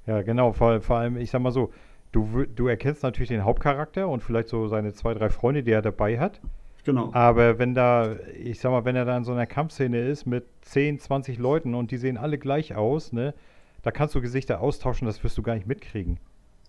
Ja, 0.06 0.22
genau. 0.22 0.54
Vor, 0.54 0.82
vor 0.82 0.98
allem, 0.98 1.18
ich 1.18 1.32
sag 1.32 1.42
mal 1.42 1.52
so, 1.52 1.72
du, 2.12 2.46
du 2.56 2.68
erkennst 2.68 3.04
natürlich 3.04 3.30
den 3.30 3.44
Hauptcharakter 3.44 4.08
und 4.08 4.22
vielleicht 4.22 4.50
so 4.50 4.68
seine 4.68 4.94
zwei, 4.94 5.14
drei 5.14 5.30
Freunde, 5.30 5.64
die 5.64 5.72
er 5.72 5.82
dabei 5.82 6.20
hat. 6.20 6.40
Genau. 6.86 7.10
Aber 7.14 7.58
wenn 7.58 7.74
da, 7.74 8.16
ich 8.40 8.60
sag 8.60 8.72
mal, 8.72 8.86
wenn 8.86 8.96
er 8.96 9.06
da 9.06 9.18
in 9.18 9.24
so 9.24 9.32
einer 9.32 9.48
Kampfszene 9.48 10.00
ist 10.00 10.28
mit 10.28 10.46
10, 10.62 11.00
20 11.00 11.40
Leuten 11.40 11.74
und 11.74 11.90
die 11.90 11.98
sehen 11.98 12.18
alle 12.18 12.38
gleich 12.38 12.76
aus, 12.76 13.12
ne, 13.12 13.34
da 13.82 13.90
kannst 13.90 14.14
du 14.14 14.22
Gesichter 14.22 14.62
austauschen, 14.62 15.08
das 15.08 15.24
wirst 15.24 15.38
du 15.38 15.42
gar 15.42 15.56
nicht 15.56 15.66
mitkriegen. 15.66 16.20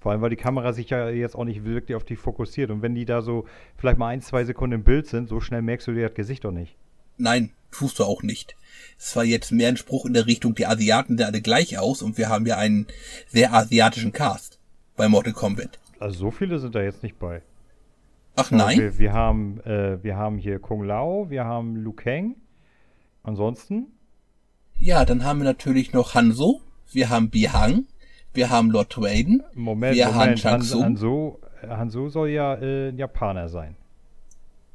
Vor 0.06 0.12
allem, 0.12 0.22
weil 0.22 0.30
die 0.30 0.36
Kamera 0.36 0.72
sich 0.72 0.90
ja 0.90 1.08
jetzt 1.08 1.34
auch 1.34 1.42
nicht 1.42 1.64
wirklich 1.64 1.96
auf 1.96 2.04
die 2.04 2.14
fokussiert. 2.14 2.70
Und 2.70 2.80
wenn 2.80 2.94
die 2.94 3.04
da 3.04 3.22
so 3.22 3.44
vielleicht 3.76 3.98
mal 3.98 4.06
ein, 4.06 4.20
zwei 4.20 4.44
Sekunden 4.44 4.76
im 4.76 4.84
Bild 4.84 5.08
sind, 5.08 5.28
so 5.28 5.40
schnell 5.40 5.62
merkst 5.62 5.88
du 5.88 5.94
dir 5.94 6.06
das 6.06 6.14
Gesicht 6.14 6.44
doch 6.44 6.52
nicht. 6.52 6.76
Nein, 7.18 7.50
tust 7.72 7.98
du 7.98 8.04
auch 8.04 8.22
nicht. 8.22 8.54
Es 9.00 9.16
war 9.16 9.24
jetzt 9.24 9.50
mehr 9.50 9.66
ein 9.66 9.76
Spruch 9.76 10.06
in 10.06 10.14
der 10.14 10.28
Richtung, 10.28 10.54
die 10.54 10.64
Asiaten 10.64 11.18
sehen 11.18 11.26
alle 11.26 11.40
gleich 11.40 11.76
aus 11.80 12.02
und 12.02 12.18
wir 12.18 12.28
haben 12.28 12.46
ja 12.46 12.56
einen 12.56 12.86
sehr 13.26 13.52
asiatischen 13.52 14.12
Cast 14.12 14.60
bei 14.96 15.08
Mortal 15.08 15.32
Kombat. 15.32 15.80
Also 15.98 16.20
so 16.20 16.30
viele 16.30 16.60
sind 16.60 16.76
da 16.76 16.82
jetzt 16.82 17.02
nicht 17.02 17.18
bei. 17.18 17.42
Ach 18.36 18.52
nein? 18.52 18.78
Wir, 18.78 18.98
wir, 18.98 19.12
haben, 19.12 19.58
äh, 19.62 20.00
wir 20.04 20.14
haben 20.16 20.38
hier 20.38 20.60
Kung 20.60 20.84
Lao, 20.84 21.30
wir 21.30 21.46
haben 21.46 21.74
Liu 21.74 21.92
Kang. 21.92 22.36
Ansonsten, 23.24 23.88
Ja, 24.78 25.04
dann 25.04 25.24
haben 25.24 25.40
wir 25.40 25.46
natürlich 25.46 25.92
noch 25.92 26.14
Hanzo, 26.14 26.60
wir 26.92 27.08
haben 27.08 27.28
Bihang, 27.28 27.86
wir 28.36 28.50
haben 28.50 28.70
Lord 28.70 28.90
Twain, 28.90 29.42
Moment, 29.54 29.96
wir 29.96 30.06
haben 30.06 30.18
Moment, 30.18 30.40
Shang 30.40 30.52
Han, 30.52 30.60
Tsung. 30.62 30.82
Hanzo, 30.84 31.40
Hanzo 31.68 32.08
soll 32.08 32.30
ja 32.30 32.54
äh, 32.54 32.88
ein 32.88 32.98
Japaner 32.98 33.48
sein. 33.48 33.76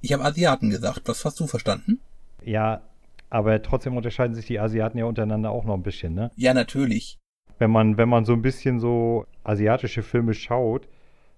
Ich 0.02 0.14
habe 0.14 0.24
Asiaten 0.24 0.70
gesagt. 0.70 1.02
Was 1.06 1.24
hast 1.26 1.40
du 1.40 1.48
verstanden? 1.48 2.00
Ja, 2.44 2.82
aber 3.30 3.62
trotzdem 3.62 3.96
unterscheiden 3.96 4.36
sich 4.36 4.48
die 4.48 4.60
Asiaten 4.60 4.98
ja 4.98 5.06
untereinander 5.06 5.52
auch 5.52 5.64
noch 5.64 5.76
ein 5.76 5.84
bisschen, 5.84 6.14
ne? 6.14 6.32
Ja, 6.36 6.54
natürlich. 6.54 7.18
Wenn 7.60 7.72
man, 7.72 7.98
wenn 7.98 8.10
man 8.10 8.26
so 8.26 8.34
ein 8.34 8.42
bisschen 8.42 8.80
so 8.80 9.26
asiatische 9.44 10.02
Filme 10.02 10.34
schaut, 10.34 10.88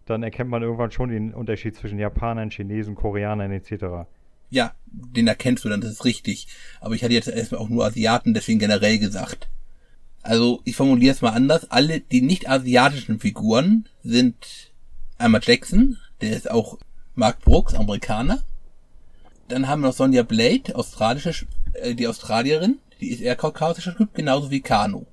dann 0.05 0.23
erkennt 0.23 0.49
man 0.49 0.63
irgendwann 0.63 0.91
schon 0.91 1.09
den 1.09 1.33
Unterschied 1.33 1.75
zwischen 1.75 1.99
Japanern, 1.99 2.49
Chinesen, 2.49 2.95
Koreanern 2.95 3.51
etc. 3.51 4.07
Ja, 4.49 4.73
den 4.85 5.27
erkennst 5.27 5.65
du 5.65 5.69
dann, 5.69 5.81
das 5.81 5.91
ist 5.91 6.05
richtig. 6.05 6.47
Aber 6.79 6.95
ich 6.95 7.03
hatte 7.03 7.13
jetzt 7.13 7.27
erstmal 7.27 7.61
auch 7.61 7.69
nur 7.69 7.85
Asiaten, 7.85 8.33
deswegen 8.33 8.59
generell 8.59 8.97
gesagt. 8.99 9.49
Also, 10.23 10.61
ich 10.63 10.75
formuliere 10.75 11.13
es 11.13 11.21
mal 11.21 11.31
anders. 11.31 11.69
Alle, 11.69 11.99
die 11.99 12.21
nicht 12.21 12.49
asiatischen 12.49 13.19
Figuren 13.19 13.87
sind 14.03 14.71
einmal 15.17 15.41
Jackson, 15.43 15.97
der 16.21 16.35
ist 16.35 16.49
auch 16.49 16.77
Mark 17.15 17.41
Brooks, 17.41 17.75
Amerikaner. 17.75 18.39
Dann 19.49 19.67
haben 19.67 19.81
wir 19.81 19.87
noch 19.87 19.93
Sonja 19.93 20.23
Blade, 20.23 20.73
australische, 20.75 21.31
Sch- 21.31 21.45
äh, 21.73 21.93
die 21.93 22.07
Australierin, 22.07 22.79
die 23.01 23.09
ist 23.09 23.21
eher 23.21 23.35
kaukasischer 23.35 23.95
Typ, 23.95 24.13
genauso 24.13 24.49
wie 24.49 24.61
Kano. 24.61 25.05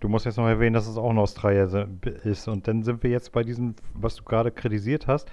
Du 0.00 0.08
musst 0.08 0.24
jetzt 0.24 0.38
noch 0.38 0.48
erwähnen, 0.48 0.74
dass 0.74 0.88
es 0.88 0.96
auch 0.96 1.10
ein 1.10 1.18
Australier 1.18 1.88
ist. 2.24 2.48
Und 2.48 2.66
dann 2.66 2.82
sind 2.82 3.02
wir 3.02 3.10
jetzt 3.10 3.30
bei 3.32 3.44
diesem, 3.44 3.74
was 3.94 4.16
du 4.16 4.24
gerade 4.24 4.50
kritisiert 4.50 5.06
hast, 5.06 5.28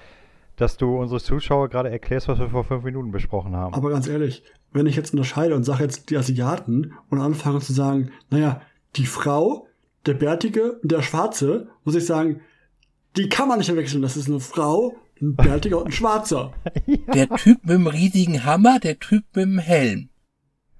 dass 0.58 0.78
du 0.78 0.98
unsere 0.98 1.22
Zuschauer 1.22 1.70
gerade 1.70 1.90
erklärst, 1.90 2.28
was 2.28 2.38
wir 2.38 2.50
vor 2.50 2.66
fünf 2.66 2.84
Minuten 2.84 3.12
besprochen 3.12 3.56
haben. 3.56 3.74
Aber 3.74 3.90
ganz 3.90 4.08
ehrlich, 4.08 4.44
wenn 4.74 4.86
ich 4.86 4.96
jetzt 4.96 5.14
unterscheide 5.14 5.56
und 5.56 5.64
sage 5.64 5.84
jetzt 5.84 6.10
die 6.12 6.18
Asiaten 6.18 6.94
und 7.10 7.20
anfange 7.20 7.62
zu 7.62 7.74
sagen, 7.74 8.12
naja, 8.30 8.62
die 8.96 9.06
Frau, 9.06 9.68
der 10.06 10.14
Bärtige 10.14 10.74
und 10.80 10.92
der 10.92 11.02
Schwarze, 11.02 11.70
muss 11.84 11.96
ich 11.96 12.06
sagen, 12.06 12.42
die 13.18 13.30
kann 13.30 13.48
man 13.48 13.58
nicht 13.58 13.68
verwechseln. 13.68 14.02
Das 14.02 14.18
ist 14.18 14.30
eine 14.30 14.40
Frau, 14.40 14.96
ein 15.22 15.36
Bärtiger 15.36 15.80
und 15.80 15.88
ein 15.88 15.92
Schwarzer. 15.92 16.54
Der 17.14 17.28
Typ 17.30 17.64
mit 17.64 17.74
dem 17.74 17.88
riesigen 17.88 18.46
Hammer, 18.46 18.80
der 18.80 19.00
Typ 19.00 19.24
mit 19.36 19.46
dem 19.46 19.60
Helm. 19.60 20.10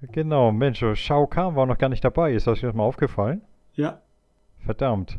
Genau, 0.00 0.50
Mensch, 0.50 0.82
Shao 0.94 1.26
Kahn 1.26 1.56
war 1.56 1.66
noch 1.66 1.76
gar 1.76 1.90
nicht 1.90 2.04
dabei. 2.04 2.32
Ist 2.32 2.48
euch 2.48 2.62
das 2.62 2.72
mal 2.72 2.84
aufgefallen? 2.84 3.42
Ja, 3.74 4.00
Verdammt. 4.64 5.18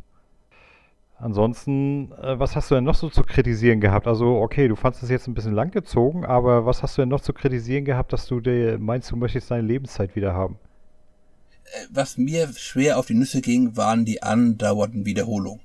Ansonsten, 1.17 2.11
äh, 2.13 2.39
was 2.39 2.55
hast 2.55 2.71
du 2.71 2.75
denn 2.75 2.83
noch 2.83 2.95
so 2.95 3.09
zu 3.09 3.23
kritisieren 3.23 3.79
gehabt? 3.79 4.07
Also, 4.07 4.37
okay, 4.37 4.67
du 4.67 4.75
fandest 4.75 5.03
es 5.03 5.09
jetzt 5.09 5.27
ein 5.27 5.35
bisschen 5.35 5.53
langgezogen, 5.53 6.25
aber 6.25 6.65
was 6.65 6.81
hast 6.81 6.97
du 6.97 7.03
denn 7.03 7.09
noch 7.09 7.21
zu 7.21 7.33
kritisieren 7.33 7.85
gehabt, 7.85 8.11
dass 8.11 8.25
du 8.27 8.39
dir 8.39 8.79
meinst, 8.79 9.11
du 9.11 9.15
möchtest 9.15 9.51
deine 9.51 9.67
Lebenszeit 9.67 10.15
wieder 10.15 10.33
haben? 10.33 10.57
Was 11.89 12.17
mir 12.17 12.51
schwer 12.55 12.97
auf 12.97 13.05
die 13.05 13.13
Nüsse 13.13 13.41
ging, 13.41 13.75
waren 13.75 14.05
die 14.05 14.23
andauernden 14.23 15.05
Wiederholungen. 15.05 15.61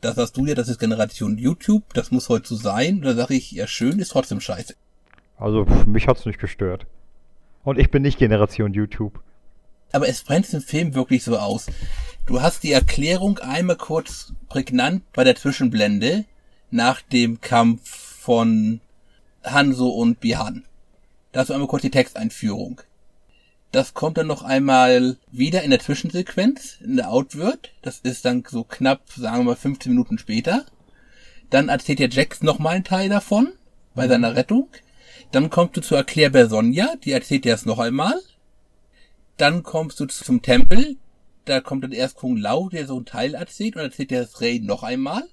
Das 0.00 0.16
hast 0.16 0.36
du 0.36 0.44
ja, 0.46 0.54
das 0.54 0.68
ist 0.68 0.78
Generation 0.78 1.38
YouTube, 1.38 1.94
das 1.94 2.10
muss 2.10 2.28
heute 2.28 2.48
so 2.48 2.56
sein. 2.56 3.00
Da 3.00 3.14
sage 3.14 3.34
ich, 3.34 3.50
ja 3.52 3.66
schön, 3.66 3.98
ist 3.98 4.10
trotzdem 4.10 4.40
scheiße. 4.40 4.74
Also, 5.38 5.64
mich 5.86 6.06
hat's 6.06 6.26
nicht 6.26 6.38
gestört. 6.38 6.86
Und 7.64 7.78
ich 7.78 7.90
bin 7.90 8.02
nicht 8.02 8.18
Generation 8.18 8.72
YouTube. 8.72 9.20
Aber 9.92 10.08
es 10.08 10.22
brennt 10.22 10.52
im 10.52 10.60
Film 10.60 10.94
wirklich 10.94 11.24
so 11.24 11.38
aus. 11.38 11.66
Du 12.26 12.42
hast 12.42 12.62
die 12.62 12.72
Erklärung 12.72 13.38
einmal 13.38 13.76
kurz 13.76 14.32
prägnant 14.48 15.02
bei 15.12 15.24
der 15.24 15.36
Zwischenblende 15.36 16.24
nach 16.70 17.00
dem 17.00 17.40
Kampf 17.40 17.88
von 17.88 18.80
Hanzo 19.44 19.88
und 19.88 20.20
Bihan. 20.20 20.64
Da 21.32 21.40
hast 21.40 21.50
du 21.50 21.54
einmal 21.54 21.68
kurz 21.68 21.82
die 21.82 21.90
Texteinführung. 21.90 22.80
Das 23.72 23.94
kommt 23.94 24.16
dann 24.16 24.26
noch 24.26 24.42
einmal 24.42 25.16
wieder 25.30 25.62
in 25.62 25.70
der 25.70 25.80
Zwischensequenz, 25.80 26.78
in 26.80 26.96
der 26.96 27.10
Outward. 27.10 27.72
Das 27.82 27.98
ist 27.98 28.24
dann 28.24 28.44
so 28.48 28.64
knapp, 28.64 29.02
sagen 29.14 29.38
wir 29.38 29.44
mal, 29.44 29.56
15 29.56 29.92
Minuten 29.92 30.18
später. 30.18 30.64
Dann 31.50 31.68
erzählt 31.68 31.98
dir 31.98 32.08
Jax 32.08 32.42
nochmal 32.42 32.76
einen 32.76 32.84
Teil 32.84 33.08
davon, 33.08 33.52
bei 33.94 34.08
seiner 34.08 34.34
Rettung. 34.36 34.68
Dann 35.32 35.50
kommst 35.50 35.76
du 35.76 35.80
zur 35.80 35.98
Erklärbär 35.98 36.48
Sonja, 36.48 36.94
die 37.04 37.12
erzählt 37.12 37.44
dir 37.44 37.52
das 37.52 37.66
noch 37.66 37.78
einmal. 37.78 38.14
Dann 39.36 39.62
kommst 39.62 40.00
du 40.00 40.06
zum 40.06 40.42
Tempel. 40.42 40.96
Da 41.44 41.60
kommt 41.60 41.84
dann 41.84 41.92
erst 41.92 42.16
Kung 42.16 42.36
Lao, 42.36 42.68
der 42.68 42.86
so 42.86 42.96
einen 42.96 43.04
Teil 43.04 43.34
erzählt 43.34 43.76
und 43.76 43.82
erzählt 43.82 44.10
dir 44.10 44.22
das 44.22 44.40
Rey 44.40 44.60
noch 44.60 44.82
einmal. 44.82 45.24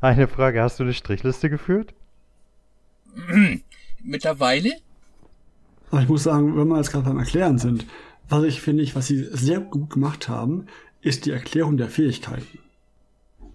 Eine 0.00 0.28
Frage, 0.28 0.62
hast 0.62 0.78
du 0.78 0.84
eine 0.84 0.94
Strichliste 0.94 1.50
geführt? 1.50 1.92
Mittlerweile, 4.02 4.72
aber 5.90 6.02
ich 6.02 6.08
muss 6.08 6.22
sagen, 6.22 6.56
wenn 6.56 6.68
wir 6.68 6.76
jetzt 6.76 6.92
gerade 6.92 7.06
beim 7.06 7.18
Erklären 7.18 7.58
sind, 7.58 7.86
was 8.28 8.44
ich 8.44 8.60
finde, 8.60 8.86
was 8.94 9.06
sie 9.06 9.24
sehr 9.32 9.60
gut 9.60 9.90
gemacht 9.90 10.28
haben, 10.28 10.66
ist 11.00 11.26
die 11.26 11.30
Erklärung 11.30 11.76
der 11.76 11.88
Fähigkeiten. 11.88 12.58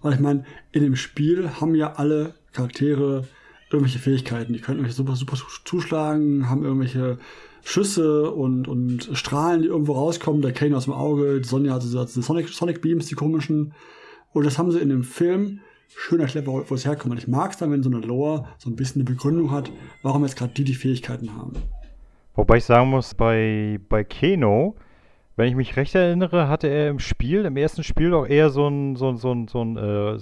Weil 0.02 0.14
ich 0.14 0.20
meine, 0.20 0.44
in 0.72 0.82
dem 0.82 0.96
Spiel 0.96 1.48
haben 1.60 1.74
ja 1.74 1.94
alle 1.94 2.34
Charaktere 2.52 3.26
irgendwelche 3.70 3.98
Fähigkeiten. 3.98 4.52
Die 4.52 4.60
können 4.60 4.78
irgendwelche 4.78 4.96
super, 4.96 5.16
super 5.16 5.36
zuschlagen, 5.64 6.48
haben 6.48 6.64
irgendwelche 6.64 7.18
Schüsse 7.62 8.30
und, 8.30 8.68
und 8.68 9.10
Strahlen, 9.14 9.62
die 9.62 9.68
irgendwo 9.68 9.92
rauskommen. 9.92 10.42
Der 10.42 10.52
Kane 10.52 10.76
aus 10.76 10.84
dem 10.84 10.92
Auge, 10.92 11.40
die 11.40 11.48
Sonja 11.48 11.74
hat 11.74 11.82
diese 11.82 12.06
Sonic, 12.22 12.48
Sonic 12.48 12.82
Beams, 12.82 13.06
die 13.06 13.14
komischen. 13.14 13.72
Und 14.32 14.44
das 14.44 14.58
haben 14.58 14.70
sie 14.70 14.80
in 14.80 14.90
dem 14.90 15.04
Film 15.04 15.60
schön 15.88 16.20
erklärt, 16.20 16.46
wo, 16.46 16.64
wo 16.68 16.74
es 16.74 16.84
herkommt. 16.84 17.12
Und 17.12 17.18
ich 17.18 17.28
mag 17.28 17.52
es 17.52 17.56
dann, 17.56 17.70
wenn 17.70 17.82
so 17.82 17.90
eine 17.90 18.00
Lore 18.00 18.48
so 18.58 18.68
ein 18.68 18.76
bisschen 18.76 19.02
eine 19.02 19.10
Begründung 19.10 19.50
hat, 19.50 19.70
warum 20.02 20.22
jetzt 20.22 20.36
gerade 20.36 20.52
die 20.52 20.64
die 20.64 20.74
Fähigkeiten 20.74 21.34
haben. 21.34 21.54
Wobei 22.34 22.56
ich 22.56 22.64
sagen 22.64 22.90
muss, 22.90 23.14
bei, 23.14 23.78
bei 23.88 24.02
Keno, 24.02 24.74
wenn 25.36 25.48
ich 25.48 25.54
mich 25.54 25.76
recht 25.76 25.94
erinnere, 25.94 26.48
hatte 26.48 26.68
er 26.68 26.88
im 26.90 26.98
Spiel, 26.98 27.44
im 27.44 27.56
ersten 27.56 27.84
Spiel 27.84 28.12
auch 28.12 28.26
eher 28.26 28.50
so 28.50 28.68
ein, 28.68 28.96
so 28.96 29.08
ein, 29.08 29.16
so 29.16 29.32
ein, 29.32 29.48
so 29.48 29.62
ein 29.62 29.76
äh, 29.76 30.18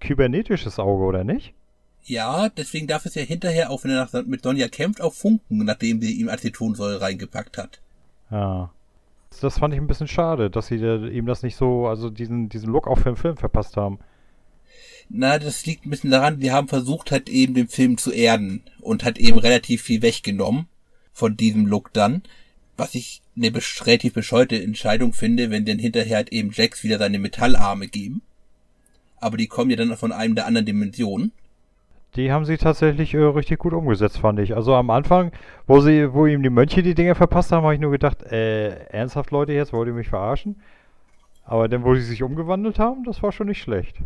kybernetisches 0.00 0.78
Auge, 0.78 1.04
oder 1.04 1.24
nicht? 1.24 1.54
Ja, 2.02 2.48
deswegen 2.48 2.86
darf 2.86 3.06
es 3.06 3.14
ja 3.14 3.22
hinterher, 3.22 3.70
auch 3.70 3.84
wenn 3.84 3.92
er 3.92 4.08
nach, 4.12 4.26
mit 4.26 4.42
Sonja 4.42 4.68
kämpft, 4.68 5.00
auch 5.00 5.14
funken, 5.14 5.64
nachdem 5.64 6.02
sie 6.02 6.12
ihm 6.12 6.28
Acetonsäure 6.28 7.00
reingepackt 7.00 7.58
hat. 7.58 7.80
Ja. 8.30 8.70
Das 9.40 9.58
fand 9.58 9.74
ich 9.74 9.80
ein 9.80 9.88
bisschen 9.88 10.06
schade, 10.06 10.48
dass 10.48 10.68
sie 10.68 10.78
da, 10.78 10.96
ihm 11.06 11.26
das 11.26 11.42
nicht 11.42 11.56
so, 11.56 11.88
also 11.88 12.08
diesen, 12.08 12.48
diesen 12.48 12.70
Look 12.70 12.86
auch 12.86 12.98
für 12.98 13.10
den 13.10 13.16
Film 13.16 13.36
verpasst 13.36 13.76
haben. 13.76 13.98
Na, 15.08 15.38
das 15.38 15.66
liegt 15.66 15.86
ein 15.86 15.90
bisschen 15.90 16.10
daran, 16.10 16.40
wir 16.40 16.52
haben 16.52 16.68
versucht, 16.68 17.10
halt 17.10 17.28
eben 17.28 17.54
den 17.54 17.68
Film 17.68 17.98
zu 17.98 18.12
erden 18.12 18.62
und 18.80 19.04
hat 19.04 19.18
eben 19.18 19.38
relativ 19.38 19.82
viel 19.82 20.02
weggenommen 20.02 20.68
von 21.14 21.36
diesem 21.36 21.66
Look 21.66 21.92
dann. 21.94 22.22
Was 22.76 22.94
ich 22.94 23.22
eine 23.36 23.52
relativ 23.54 24.12
bescheuerte 24.12 24.60
Entscheidung 24.60 25.12
finde, 25.12 25.50
wenn 25.50 25.64
dann 25.64 25.78
hinterher 25.78 26.16
halt 26.16 26.32
eben 26.32 26.50
Jax 26.52 26.84
wieder 26.84 26.98
seine 26.98 27.18
Metallarme 27.18 27.88
geben. 27.88 28.22
Aber 29.20 29.36
die 29.36 29.46
kommen 29.46 29.70
ja 29.70 29.76
dann 29.76 29.96
von 29.96 30.12
einem 30.12 30.34
der 30.34 30.46
anderen 30.46 30.66
Dimensionen. 30.66 31.32
Die 32.16 32.30
haben 32.30 32.44
sie 32.44 32.58
tatsächlich 32.58 33.14
äh, 33.14 33.18
richtig 33.18 33.58
gut 33.58 33.72
umgesetzt, 33.72 34.18
fand 34.18 34.38
ich. 34.38 34.54
Also 34.54 34.74
am 34.74 34.90
Anfang, 34.90 35.32
wo 35.66 35.80
sie, 35.80 36.12
wo 36.12 36.26
ihm 36.26 36.42
die 36.42 36.50
Mönche 36.50 36.82
die 36.82 36.94
Dinge 36.94 37.14
verpasst 37.14 37.50
haben, 37.50 37.64
habe 37.64 37.74
ich 37.74 37.80
nur 37.80 37.90
gedacht, 37.90 38.22
äh, 38.22 38.86
ernsthaft 38.86 39.30
Leute, 39.30 39.52
jetzt 39.52 39.72
wollt 39.72 39.88
ihr 39.88 39.94
mich 39.94 40.08
verarschen? 40.08 40.56
Aber 41.44 41.68
dann, 41.68 41.84
wo 41.84 41.94
sie 41.94 42.02
sich 42.02 42.22
umgewandelt 42.22 42.78
haben, 42.78 43.04
das 43.04 43.22
war 43.22 43.32
schon 43.32 43.48
nicht 43.48 43.60
schlecht. 43.60 43.96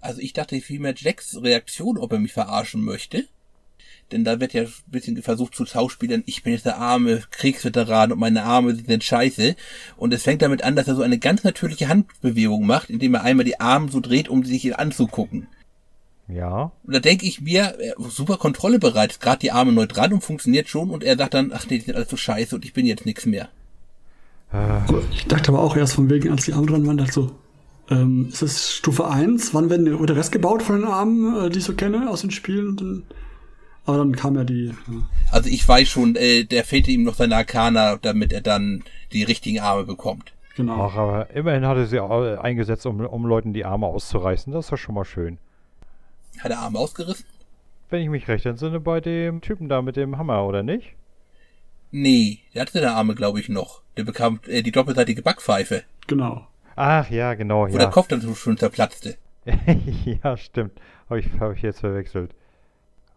Also 0.00 0.20
ich 0.20 0.32
dachte 0.32 0.60
vielmehr 0.60 0.94
Jacks 0.96 1.36
Reaktion, 1.40 1.98
ob 1.98 2.12
er 2.12 2.18
mich 2.18 2.32
verarschen 2.32 2.84
möchte. 2.84 3.24
Denn 4.10 4.24
da 4.24 4.40
wird 4.40 4.54
ja 4.54 4.62
ein 4.62 4.72
bisschen 4.86 5.20
versucht 5.22 5.54
zu 5.54 5.66
schauspielern, 5.66 6.22
ich 6.26 6.42
bin 6.42 6.54
jetzt 6.54 6.64
der 6.64 6.78
arme 6.78 7.22
Kriegsveteran 7.30 8.12
und 8.12 8.18
meine 8.18 8.44
Arme 8.44 8.74
sind 8.74 9.04
scheiße. 9.04 9.54
Und 9.96 10.14
es 10.14 10.22
fängt 10.22 10.42
damit 10.42 10.62
an, 10.62 10.76
dass 10.76 10.88
er 10.88 10.94
so 10.94 11.02
eine 11.02 11.18
ganz 11.18 11.44
natürliche 11.44 11.88
Handbewegung 11.88 12.66
macht, 12.66 12.90
indem 12.90 13.14
er 13.14 13.22
einmal 13.22 13.44
die 13.44 13.60
Arme 13.60 13.90
so 13.90 14.00
dreht, 14.00 14.28
um 14.28 14.44
sich 14.44 14.78
anzugucken. 14.78 15.48
Ja. 16.28 16.72
Und 16.84 16.94
da 16.94 17.00
denke 17.00 17.26
ich 17.26 17.40
mir, 17.40 17.76
super 17.98 18.36
Kontrolle 18.36 18.78
bereit, 18.78 19.20
gerade 19.20 19.40
die 19.40 19.50
Arme 19.50 19.72
neutral 19.72 20.12
und 20.12 20.22
funktioniert 20.22 20.68
schon 20.68 20.90
und 20.90 21.02
er 21.02 21.16
sagt 21.16 21.34
dann, 21.34 21.52
ach 21.54 21.64
nee, 21.68 21.78
die 21.78 21.84
sind 21.84 21.96
alles 21.96 22.10
so 22.10 22.16
scheiße 22.16 22.54
und 22.54 22.64
ich 22.64 22.74
bin 22.74 22.86
jetzt 22.86 23.06
nichts 23.06 23.24
mehr. 23.24 23.48
Äh. 24.52 24.80
Ich 25.12 25.26
dachte 25.26 25.52
aber 25.52 25.60
auch 25.60 25.76
erst 25.76 25.94
von 25.94 26.10
wegen, 26.10 26.30
als 26.30 26.44
die 26.44 26.52
Arme 26.52 26.66
dran 26.66 26.86
waren, 26.86 26.98
dachte 26.98 27.12
so, 27.12 27.30
ähm, 27.90 28.28
ist 28.30 28.42
das 28.42 28.72
Stufe 28.72 29.08
1? 29.08 29.54
Wann 29.54 29.70
werden 29.70 29.86
der 29.86 30.16
Rest 30.16 30.32
gebaut 30.32 30.62
von 30.62 30.80
den 30.80 30.88
Armen, 30.88 31.46
äh, 31.46 31.50
die 31.50 31.58
ich 31.58 31.64
so 31.64 31.74
kenne 31.74 32.10
aus 32.10 32.20
den 32.20 32.30
Spielen? 32.30 33.04
Dann, 33.88 33.94
aber 33.94 34.04
dann 34.04 34.16
kam 34.16 34.36
ja 34.36 34.44
die. 34.44 34.66
Ja. 34.66 34.74
Also 35.30 35.48
ich 35.48 35.66
weiß 35.66 35.88
schon, 35.88 36.14
äh, 36.16 36.44
der 36.44 36.64
fehlte 36.64 36.90
ihm 36.90 37.04
noch 37.04 37.14
seine 37.14 37.36
Arcana, 37.36 37.96
damit 37.96 38.32
er 38.32 38.40
dann 38.40 38.84
die 39.12 39.22
richtigen 39.22 39.60
Arme 39.60 39.84
bekommt. 39.84 40.32
Genau. 40.56 40.88
Ach, 40.88 40.96
aber 40.96 41.30
immerhin 41.30 41.66
hatte 41.66 41.86
sie 41.86 42.00
auch 42.00 42.38
eingesetzt, 42.38 42.84
um, 42.84 43.00
um 43.00 43.24
Leuten 43.24 43.52
die 43.52 43.64
Arme 43.64 43.86
auszureißen. 43.86 44.52
Das 44.52 44.66
ist 44.66 44.72
doch 44.72 44.76
schon 44.76 44.94
mal 44.94 45.04
schön. 45.04 45.38
Hat 46.40 46.50
er 46.50 46.58
Arme 46.58 46.78
ausgerissen? 46.78 47.24
Wenn 47.90 48.02
ich 48.02 48.08
mich 48.08 48.28
recht 48.28 48.44
entsinne, 48.44 48.80
bei 48.80 49.00
dem 49.00 49.40
Typen 49.40 49.68
da 49.68 49.80
mit 49.82 49.96
dem 49.96 50.18
Hammer, 50.18 50.44
oder 50.44 50.62
nicht? 50.62 50.94
Nee, 51.90 52.40
der 52.54 52.62
hatte 52.62 52.72
seine 52.72 52.92
Arme, 52.92 53.14
glaube 53.14 53.40
ich, 53.40 53.48
noch. 53.48 53.80
Der 53.96 54.04
bekam 54.04 54.40
äh, 54.46 54.62
die 54.62 54.72
doppelseitige 54.72 55.22
Backpfeife. 55.22 55.84
Genau. 56.06 56.46
Ach 56.76 57.08
ja, 57.08 57.34
genau. 57.34 57.68
Wo 57.68 57.72
ja. 57.72 57.78
der 57.78 57.90
Kopf 57.90 58.08
dann 58.08 58.20
schon 58.34 58.58
zerplatzte. 58.58 59.16
ja, 60.22 60.36
stimmt. 60.36 60.72
Habe 61.08 61.20
ich, 61.20 61.26
hab 61.40 61.56
ich 61.56 61.62
jetzt 61.62 61.80
verwechselt. 61.80 62.32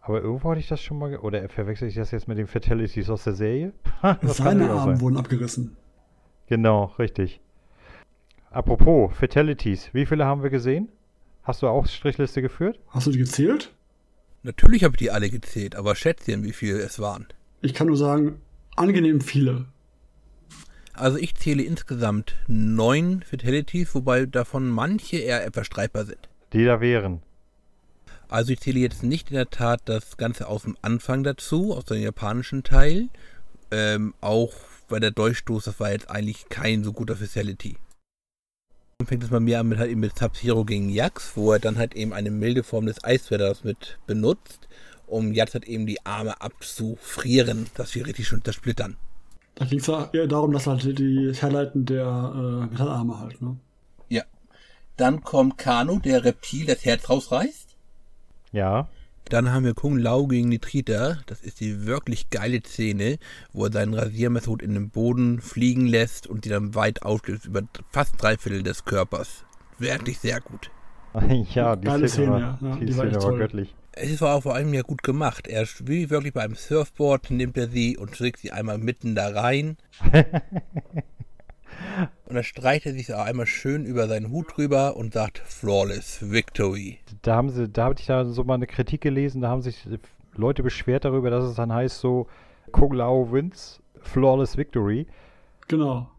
Aber 0.02 0.20
irgendwo 0.20 0.50
hatte 0.50 0.60
ich 0.60 0.68
das 0.68 0.82
schon 0.82 0.98
mal. 0.98 1.16
Oder 1.16 1.48
verwechsel 1.48 1.88
ich 1.88 1.94
das 1.94 2.10
jetzt 2.10 2.26
mit 2.26 2.36
den 2.36 2.48
Fatalities 2.48 3.08
aus 3.08 3.24
der 3.24 3.34
Serie? 3.34 3.72
Seine 4.22 4.70
Arme 4.70 5.00
wurden 5.00 5.16
abgerissen. 5.16 5.76
Genau, 6.48 6.92
richtig. 6.98 7.40
Apropos 8.50 9.16
Fatalities, 9.16 9.90
wie 9.94 10.04
viele 10.04 10.26
haben 10.26 10.42
wir 10.42 10.50
gesehen? 10.50 10.88
Hast 11.44 11.62
du 11.62 11.68
auch 11.68 11.86
Strichliste 11.86 12.42
geführt? 12.42 12.78
Hast 12.88 13.06
du 13.06 13.12
die 13.12 13.18
gezählt? 13.18 13.72
Natürlich 14.42 14.84
habe 14.84 14.94
ich 14.94 14.98
die 14.98 15.10
alle 15.10 15.30
gezählt, 15.30 15.76
aber 15.76 15.94
schätzchen, 15.94 16.42
wie 16.42 16.52
viele 16.52 16.78
es 16.80 16.98
waren. 16.98 17.26
Ich 17.62 17.72
kann 17.72 17.86
nur 17.86 17.96
sagen, 17.96 18.40
angenehm 18.76 19.20
viele. 19.20 19.66
Also 20.94 21.16
ich 21.16 21.36
zähle 21.36 21.62
insgesamt 21.62 22.36
neun 22.48 23.22
Fatalities, 23.22 23.94
wobei 23.94 24.26
davon 24.26 24.68
manche 24.68 25.16
eher 25.16 25.46
etwas 25.46 25.66
streitbar 25.66 26.04
sind. 26.04 26.28
Die 26.52 26.64
da 26.64 26.80
wären. 26.80 27.22
Also 28.32 28.54
ich 28.54 28.60
zähle 28.60 28.80
jetzt 28.80 29.02
nicht 29.02 29.30
in 29.30 29.36
der 29.36 29.50
Tat 29.50 29.82
das 29.84 30.16
Ganze 30.16 30.48
aus 30.48 30.62
dem 30.62 30.78
Anfang 30.80 31.22
dazu, 31.22 31.74
aus 31.74 31.84
dem 31.84 32.00
japanischen 32.00 32.62
Teil. 32.62 33.10
Ähm, 33.70 34.14
auch 34.22 34.54
bei 34.88 34.98
der 35.00 35.10
Durchstoß, 35.10 35.64
das 35.64 35.78
war 35.78 35.92
jetzt 35.92 36.08
eigentlich 36.08 36.48
kein 36.48 36.82
so 36.82 36.94
guter 36.94 37.14
Fatality. 37.14 37.76
Dann 38.96 39.06
fängt 39.06 39.22
es 39.22 39.28
bei 39.28 39.38
mir 39.38 39.60
an 39.60 39.68
mit 39.68 39.78
halt 39.78 39.90
eben 39.90 40.00
mit 40.00 40.18
Sub-Zero 40.18 40.64
gegen 40.64 40.88
Jax, 40.88 41.32
wo 41.36 41.52
er 41.52 41.58
dann 41.58 41.76
halt 41.76 41.94
eben 41.94 42.14
eine 42.14 42.30
milde 42.30 42.62
Form 42.62 42.86
des 42.86 43.04
Eiswetters 43.04 43.64
mit 43.64 43.98
benutzt, 44.06 44.66
um 45.06 45.34
Jax 45.34 45.52
halt 45.52 45.66
eben 45.66 45.84
die 45.84 46.06
Arme 46.06 46.40
abzufrieren, 46.40 47.66
dass 47.74 47.94
wir 47.94 48.06
richtig 48.06 48.28
schön 48.28 48.42
zersplittern. 48.42 48.96
Da 49.56 49.66
ging 49.66 49.80
es 49.80 49.86
ja 49.88 50.08
eher 50.10 50.26
darum, 50.26 50.52
dass 50.52 50.66
halt 50.66 50.98
die 50.98 51.34
Herleiten 51.34 51.84
der 51.84 52.06
äh, 52.06 52.70
Metallarme 52.70 53.18
halt, 53.18 53.42
ne? 53.42 53.58
Ja. 54.08 54.22
Dann 54.96 55.22
kommt 55.22 55.58
Kano, 55.58 55.98
der 55.98 56.24
Reptil 56.24 56.64
das 56.64 56.82
Herz 56.86 57.10
rausreißt. 57.10 57.71
Ja. 58.52 58.88
Dann 59.28 59.52
haben 59.52 59.64
wir 59.64 59.74
Kung 59.74 59.96
Lao 59.96 60.26
gegen 60.26 60.48
Nitrita. 60.48 61.18
Das 61.26 61.40
ist 61.40 61.60
die 61.60 61.86
wirklich 61.86 62.30
geile 62.30 62.60
Szene, 62.62 63.18
wo 63.52 63.64
er 63.64 63.72
seinen 63.72 63.94
Rasiermesser 63.94 64.56
in 64.60 64.74
den 64.74 64.90
Boden 64.90 65.40
fliegen 65.40 65.86
lässt 65.86 66.26
und 66.26 66.44
die 66.44 66.48
dann 66.48 66.74
weit 66.74 67.02
ausgelöst 67.02 67.46
über 67.46 67.62
fast 67.90 68.20
drei 68.20 68.36
Viertel 68.36 68.62
des 68.62 68.84
Körpers. 68.84 69.44
Wirklich 69.78 70.18
sehr 70.18 70.40
gut. 70.40 70.70
ja, 71.54 71.76
die 71.76 71.88
Szene, 71.88 72.08
Szene, 72.08 72.30
war, 72.30 72.40
ja. 72.40 72.76
die, 72.76 72.86
die 72.86 72.92
Szene 72.92 73.14
war, 73.14 73.22
war 73.22 73.38
göttlich. 73.38 73.74
Es 73.94 74.20
war 74.22 74.36
auch 74.36 74.42
vor 74.42 74.54
allem 74.54 74.72
ja 74.72 74.82
gut 74.82 75.02
gemacht. 75.02 75.46
Er 75.46 75.66
wie 75.84 76.08
wirklich 76.08 76.32
beim 76.32 76.54
Surfboard 76.54 77.30
nimmt 77.30 77.58
er 77.58 77.68
sie 77.68 77.98
und 77.98 78.12
trägt 78.12 78.40
sie 78.40 78.50
einmal 78.50 78.78
mitten 78.78 79.14
da 79.14 79.28
rein. 79.28 79.76
Und 82.26 82.34
dann 82.34 82.44
streicht 82.44 82.86
er 82.86 82.92
sich 82.92 83.12
auch 83.12 83.24
einmal 83.24 83.46
schön 83.46 83.84
über 83.84 84.08
seinen 84.08 84.30
Hut 84.30 84.56
drüber 84.56 84.96
und 84.96 85.12
sagt 85.12 85.38
Flawless 85.38 86.30
Victory. 86.30 86.98
Da 87.22 87.36
haben 87.36 87.50
sie, 87.50 87.68
da 87.68 87.84
habe 87.84 87.94
ich 87.98 88.06
da 88.06 88.24
so 88.24 88.44
mal 88.44 88.54
eine 88.54 88.66
Kritik 88.66 89.00
gelesen, 89.00 89.42
da 89.42 89.48
haben 89.48 89.62
sich 89.62 89.86
Leute 90.34 90.62
beschwert 90.62 91.04
darüber, 91.04 91.30
dass 91.30 91.44
es 91.44 91.56
dann 91.56 91.72
heißt 91.72 92.00
so 92.00 92.26
Kung 92.70 92.92
Lao 92.92 93.32
wins 93.32 93.80
Flawless 94.00 94.56
Victory. 94.56 95.06
Genau. 95.68 96.10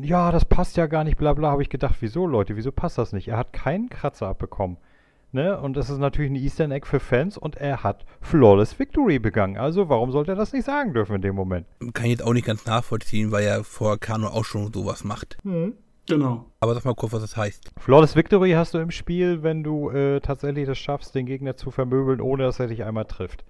Ja, 0.00 0.32
das 0.32 0.44
passt 0.44 0.76
ja 0.76 0.86
gar 0.86 1.04
nicht, 1.04 1.16
bla 1.16 1.32
bla, 1.32 1.50
habe 1.50 1.62
ich 1.62 1.68
gedacht, 1.68 1.96
wieso 2.00 2.26
Leute, 2.26 2.56
wieso 2.56 2.72
passt 2.72 2.98
das 2.98 3.12
nicht? 3.12 3.28
Er 3.28 3.36
hat 3.36 3.52
keinen 3.52 3.88
Kratzer 3.88 4.28
abbekommen. 4.28 4.78
Ne? 5.36 5.60
Und 5.60 5.76
das 5.76 5.90
ist 5.90 5.98
natürlich 5.98 6.30
ein 6.30 6.36
Eastern 6.36 6.70
Egg 6.70 6.86
für 6.86 6.98
Fans 6.98 7.36
und 7.36 7.56
er 7.56 7.82
hat 7.82 8.06
Flawless 8.22 8.78
Victory 8.78 9.18
begangen. 9.18 9.58
Also 9.58 9.90
warum 9.90 10.10
sollte 10.10 10.32
er 10.32 10.34
das 10.34 10.54
nicht 10.54 10.64
sagen 10.64 10.94
dürfen 10.94 11.16
in 11.16 11.20
dem 11.20 11.34
Moment? 11.34 11.66
Kann 11.92 12.06
ich 12.06 12.12
jetzt 12.12 12.24
auch 12.24 12.32
nicht 12.32 12.46
ganz 12.46 12.64
nachvollziehen, 12.64 13.32
weil 13.32 13.44
er 13.44 13.62
vor 13.62 13.98
Kano 13.98 14.28
auch 14.28 14.46
schon 14.46 14.72
sowas 14.72 15.04
macht. 15.04 15.36
Mhm. 15.44 15.74
Genau. 16.08 16.46
Aber 16.60 16.72
sag 16.72 16.86
mal 16.86 16.94
kurz, 16.94 17.12
was 17.12 17.20
das 17.20 17.36
heißt. 17.36 17.70
Flawless 17.78 18.16
Victory 18.16 18.52
hast 18.52 18.72
du 18.72 18.78
im 18.78 18.90
Spiel, 18.90 19.42
wenn 19.42 19.62
du 19.62 19.90
äh, 19.90 20.20
tatsächlich 20.20 20.66
das 20.66 20.78
schaffst, 20.78 21.14
den 21.14 21.26
Gegner 21.26 21.54
zu 21.54 21.70
vermöbeln, 21.70 22.22
ohne 22.22 22.44
dass 22.44 22.58
er 22.58 22.68
dich 22.68 22.84
einmal 22.84 23.04
trifft. 23.04 23.44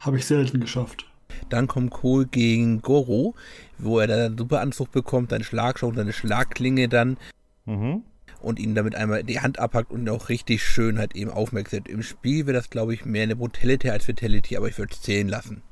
Habe 0.00 0.16
ich 0.16 0.24
selten 0.24 0.60
geschafft. 0.60 1.04
Dann 1.50 1.68
kommt 1.68 1.90
Cole 1.90 2.24
gegen 2.24 2.80
Goro, 2.80 3.34
wo 3.76 3.98
er 3.98 4.06
dann 4.06 4.20
einen 4.20 4.38
super 4.38 4.62
Anzug 4.62 4.92
bekommt, 4.92 5.28
seine 5.28 5.44
Schlagschau 5.44 5.88
und 5.88 5.96
seine 5.96 6.14
Schlagklinge 6.14 6.88
dann. 6.88 7.18
Mhm 7.66 8.04
und 8.40 8.58
ihn 8.58 8.74
damit 8.74 8.94
einmal 8.94 9.24
die 9.24 9.40
Hand 9.40 9.58
abhackt 9.58 9.90
und 9.90 10.08
auch 10.08 10.28
richtig 10.28 10.62
schön 10.62 10.98
halt 10.98 11.16
eben 11.16 11.30
aufmerksam. 11.30 11.80
Im 11.88 12.02
Spiel 12.02 12.46
wäre 12.46 12.56
das, 12.56 12.70
glaube 12.70 12.94
ich, 12.94 13.04
mehr 13.04 13.24
eine 13.24 13.36
Brutality 13.36 13.90
als 13.90 14.06
Fatality, 14.06 14.56
aber 14.56 14.68
ich 14.68 14.78
würde 14.78 14.92
es 14.92 15.02
zählen 15.02 15.28
lassen. 15.28 15.62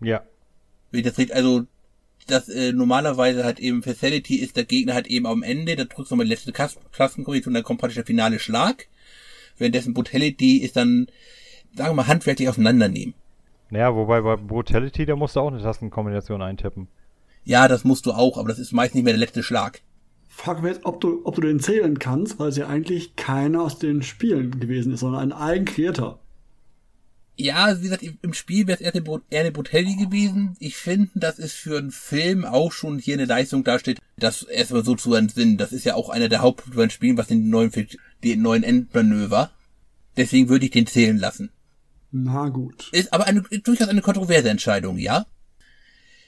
Ja. 0.00 0.22
Wie 0.90 1.02
das 1.02 1.18
riecht, 1.18 1.32
also 1.32 1.66
das 2.26 2.48
äh, 2.48 2.72
normalerweise 2.72 3.44
halt 3.44 3.58
eben 3.58 3.82
Fatality 3.82 4.36
ist 4.36 4.56
der 4.56 4.64
Gegner 4.64 4.94
halt 4.94 5.08
eben 5.08 5.26
am 5.26 5.42
Ende, 5.42 5.74
da 5.74 5.84
drückst 5.84 6.10
du 6.10 6.14
nochmal 6.14 6.26
die 6.26 6.32
letzte 6.32 6.52
Klassenkombination 6.52 7.50
und 7.50 7.54
dann 7.54 7.64
kommt 7.64 7.80
praktisch 7.80 7.96
der 7.96 8.06
finale 8.06 8.38
Schlag. 8.38 8.86
Währenddessen 9.58 9.94
Brutality 9.94 10.58
ist 10.58 10.76
dann, 10.76 11.08
sagen 11.74 11.90
wir 11.90 11.94
mal, 11.94 12.06
handwerklich 12.06 12.48
auseinandernehmen. 12.48 13.14
Naja, 13.70 13.94
wobei 13.94 14.20
bei 14.20 14.36
Brutality, 14.36 15.06
da 15.06 15.16
musst 15.16 15.36
du 15.36 15.40
auch 15.40 15.50
eine 15.50 15.62
Tastenkombination 15.62 16.42
eintippen. 16.42 16.88
Ja, 17.44 17.66
das 17.66 17.84
musst 17.84 18.06
du 18.06 18.12
auch, 18.12 18.38
aber 18.38 18.48
das 18.48 18.58
ist 18.58 18.72
meist 18.72 18.94
nicht 18.94 19.04
mehr 19.04 19.14
der 19.14 19.20
letzte 19.20 19.42
Schlag 19.42 19.82
frage 20.32 20.62
mich 20.62 20.72
jetzt, 20.72 20.84
ob 20.84 21.00
du, 21.00 21.20
ob 21.24 21.34
du 21.34 21.42
den 21.42 21.60
zählen 21.60 21.98
kannst, 21.98 22.38
weil 22.38 22.48
es 22.48 22.56
ja 22.56 22.66
eigentlich 22.66 23.16
keiner 23.16 23.62
aus 23.62 23.78
den 23.78 24.02
Spielen 24.02 24.58
gewesen 24.58 24.92
ist, 24.92 25.00
sondern 25.00 25.20
ein 25.20 25.32
eigenkreierter. 25.32 26.18
Ja, 27.36 27.78
wie 27.78 27.84
gesagt, 27.84 28.02
im 28.02 28.34
Spiel 28.34 28.66
wäre 28.66 28.78
es 28.78 28.80
eher 28.82 29.40
eine 29.40 29.52
Botelli 29.52 29.96
gewesen. 29.96 30.56
Ich 30.58 30.76
finde, 30.76 31.10
das 31.14 31.38
ist 31.38 31.54
für 31.54 31.78
einen 31.78 31.90
Film 31.90 32.44
auch 32.44 32.72
schon 32.72 32.98
hier 32.98 33.14
eine 33.14 33.24
Leistung 33.24 33.64
dasteht, 33.64 33.98
das 34.16 34.42
erstmal 34.42 34.84
so 34.84 34.94
zu 34.94 35.14
entsinnen. 35.14 35.56
Das 35.56 35.72
ist 35.72 35.84
ja 35.84 35.94
auch 35.94 36.08
einer 36.08 36.28
der 36.28 36.40
Hauptpunkte 36.40 36.76
beim 36.76 36.90
Spielen, 36.90 37.16
was 37.16 37.28
den 37.28 37.48
neuen, 37.48 37.70
den 38.22 38.42
neuen 38.42 38.62
Endmanöver. 38.62 39.50
Deswegen 40.16 40.48
würde 40.48 40.66
ich 40.66 40.72
den 40.72 40.86
zählen 40.86 41.16
lassen. 41.16 41.50
Na 42.10 42.48
gut. 42.50 42.90
Ist 42.92 43.12
aber 43.12 43.26
eine, 43.26 43.40
durchaus 43.42 43.88
eine 43.88 44.02
kontroverse 44.02 44.50
Entscheidung, 44.50 44.98
ja? 44.98 45.26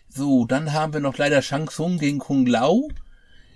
So, 0.09 0.47
dann 0.47 0.73
haben 0.73 0.95
wir 0.95 1.01
noch 1.01 1.19
leider 1.19 1.43
Shang 1.43 1.69
Tsung 1.69 1.99
gegen 1.99 2.19
Kung 2.19 2.47
Lao. 2.47 2.89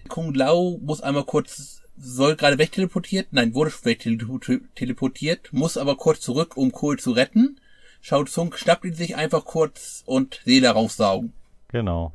Kung 0.08 0.34
Lao 0.34 0.78
muss 0.82 1.00
einmal 1.00 1.24
kurz 1.24 1.82
soll 2.00 2.36
gerade 2.36 2.58
wegteleportiert, 2.58 3.28
nein, 3.32 3.54
wurde 3.54 3.72
wegteleportiert, 3.82 5.52
muss 5.52 5.76
aber 5.76 5.96
kurz 5.96 6.20
zurück, 6.20 6.56
um 6.56 6.72
Kohl 6.72 6.98
zu 6.98 7.12
retten. 7.12 7.60
Shao 8.00 8.24
Tsung 8.24 8.54
schnappt 8.54 8.84
ihn 8.84 8.94
sich 8.94 9.16
einfach 9.16 9.44
kurz 9.44 10.04
und 10.06 10.40
Seele 10.44 10.70
raussaugen. 10.70 11.32
Genau. 11.68 12.12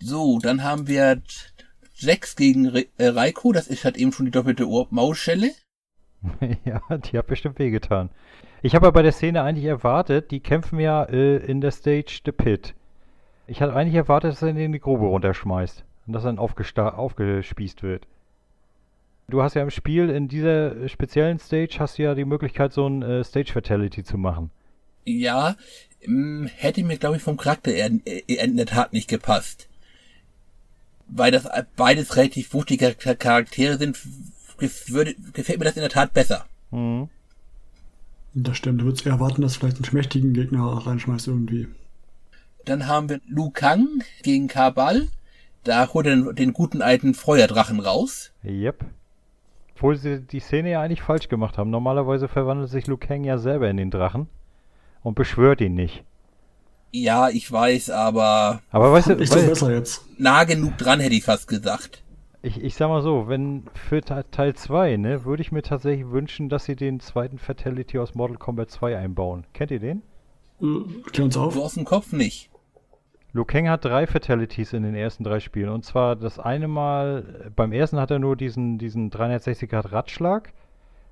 So, 0.00 0.38
dann 0.40 0.64
haben 0.64 0.88
wir 0.88 1.22
Jax 1.94 2.34
gegen 2.34 2.66
Re 2.66 2.86
äh, 2.96 3.08
Raiko, 3.08 3.52
das 3.52 3.68
ist 3.68 3.84
halt 3.84 3.96
eben 3.96 4.12
schon 4.12 4.26
die 4.26 4.32
doppelte 4.32 4.66
Maulschelle. 4.90 5.52
ja, 6.64 6.80
die 6.96 7.18
hat 7.18 7.26
bestimmt 7.26 7.58
wehgetan. 7.58 8.10
Ich 8.62 8.74
habe 8.74 8.88
aber 8.88 8.94
bei 8.94 9.02
der 9.02 9.12
Szene 9.12 9.42
eigentlich 9.42 9.66
erwartet, 9.66 10.30
die 10.30 10.40
kämpfen 10.40 10.80
ja 10.80 11.04
äh, 11.04 11.36
in 11.36 11.60
der 11.60 11.70
Stage 11.70 12.20
The 12.24 12.32
Pit. 12.32 12.74
Ich 13.46 13.62
hatte 13.62 13.74
eigentlich 13.74 13.94
erwartet, 13.94 14.32
dass 14.32 14.42
er 14.42 14.48
ihn 14.48 14.56
in 14.56 14.72
die 14.72 14.80
Grube 14.80 15.06
runterschmeißt 15.06 15.84
und 16.10 16.14
dass 16.14 16.24
er 16.24 16.32
dann 16.32 16.38
aufgespießt 16.40 17.84
wird. 17.84 18.04
Du 19.28 19.44
hast 19.44 19.54
ja 19.54 19.62
im 19.62 19.70
Spiel 19.70 20.10
in 20.10 20.26
dieser 20.26 20.88
speziellen 20.88 21.38
Stage 21.38 21.76
hast 21.78 21.98
du 21.98 22.02
ja 22.02 22.16
die 22.16 22.24
Möglichkeit, 22.24 22.72
so 22.72 22.84
ein 22.88 23.02
äh, 23.02 23.22
Stage 23.22 23.52
Fatality 23.52 24.02
zu 24.02 24.18
machen. 24.18 24.50
Ja, 25.04 25.54
ähm, 26.02 26.50
hätte 26.56 26.82
mir, 26.82 26.98
glaube 26.98 27.18
ich, 27.18 27.22
vom 27.22 27.36
Charakter 27.36 27.70
eher 27.70 27.90
in 28.26 28.56
der 28.56 28.66
Tat 28.66 28.92
nicht 28.92 29.08
gepasst. 29.08 29.68
Weil 31.06 31.30
das 31.30 31.48
beides 31.76 32.16
relativ 32.16 32.54
wuchtige 32.54 32.92
Charaktere 32.94 33.78
sind, 33.78 33.96
würde, 34.88 35.14
gefällt 35.32 35.60
mir 35.60 35.64
das 35.64 35.76
in 35.76 35.82
der 35.82 35.90
Tat 35.90 36.12
besser. 36.12 36.44
Mhm. 36.72 37.08
Das 38.34 38.56
stimmt, 38.56 38.80
du 38.80 38.86
würdest 38.86 39.06
eher 39.06 39.12
erwarten, 39.12 39.42
dass 39.42 39.56
vielleicht 39.56 39.76
einen 39.76 39.84
schmächtigen 39.84 40.34
Gegner 40.34 40.64
reinschmeißt 40.64 41.28
irgendwie. 41.28 41.68
Dann 42.64 42.88
haben 42.88 43.08
wir 43.08 43.20
Lu 43.28 43.50
Kang 43.50 44.02
gegen 44.24 44.48
Kabal. 44.48 45.06
Da 45.64 45.92
holt 45.92 46.06
er 46.06 46.16
den, 46.16 46.34
den 46.34 46.52
guten 46.52 46.82
alten 46.82 47.14
Feuerdrachen 47.14 47.80
raus. 47.80 48.32
Yep. 48.44 48.84
Obwohl 49.74 49.96
sie 49.96 50.20
die 50.20 50.40
Szene 50.40 50.72
ja 50.72 50.82
eigentlich 50.82 51.02
falsch 51.02 51.28
gemacht 51.28 51.58
haben. 51.58 51.70
Normalerweise 51.70 52.28
verwandelt 52.28 52.70
sich 52.70 52.86
Lu 52.86 52.96
Kang 52.96 53.24
ja 53.24 53.38
selber 53.38 53.68
in 53.68 53.76
den 53.76 53.90
Drachen 53.90 54.28
und 55.02 55.14
beschwört 55.14 55.60
ihn 55.60 55.74
nicht. 55.74 56.04
Ja, 56.92 57.28
ich 57.28 57.50
weiß, 57.50 57.90
aber. 57.90 58.60
Aber 58.70 58.92
weißt 58.92 59.10
du, 59.10 59.14
ist 59.14 59.34
doch 59.34 59.46
besser 59.46 59.72
jetzt. 59.72 60.04
Nah 60.18 60.44
genug 60.44 60.76
dran, 60.76 61.00
hätte 61.00 61.14
ich 61.14 61.24
fast 61.24 61.46
gesagt. 61.46 62.02
Ich, 62.42 62.62
ich 62.62 62.74
sag 62.74 62.88
mal 62.88 63.02
so, 63.02 63.28
wenn 63.28 63.64
für 63.74 64.00
Teil 64.02 64.54
2, 64.54 64.96
ne, 64.96 65.24
würde 65.24 65.42
ich 65.42 65.52
mir 65.52 65.62
tatsächlich 65.62 66.10
wünschen, 66.10 66.48
dass 66.48 66.64
sie 66.64 66.74
den 66.74 66.98
zweiten 66.98 67.38
Fatality 67.38 67.98
aus 67.98 68.14
Mortal 68.14 68.38
Kombat 68.38 68.70
2 68.70 68.96
einbauen. 68.96 69.46
Kennt 69.52 69.70
ihr 69.70 69.78
den? 69.78 70.02
Hm, 70.58 71.04
klär 71.12 71.26
uns 71.26 71.36
auf. 71.36 71.54
So 71.54 71.64
aus 71.64 71.74
dem 71.74 71.84
Kopf 71.84 72.12
nicht. 72.12 72.49
Liu 73.32 73.44
Kang 73.44 73.68
hat 73.68 73.84
drei 73.84 74.08
Fatalities 74.08 74.72
in 74.72 74.82
den 74.82 74.96
ersten 74.96 75.22
drei 75.22 75.38
Spielen. 75.38 75.68
Und 75.68 75.84
zwar 75.84 76.16
das 76.16 76.40
eine 76.40 76.66
Mal, 76.66 77.52
beim 77.54 77.72
ersten 77.72 78.00
hat 78.00 78.10
er 78.10 78.18
nur 78.18 78.36
diesen, 78.36 78.78
diesen 78.78 79.10
360 79.10 79.70
Grad 79.70 79.92
Radschlag, 79.92 80.52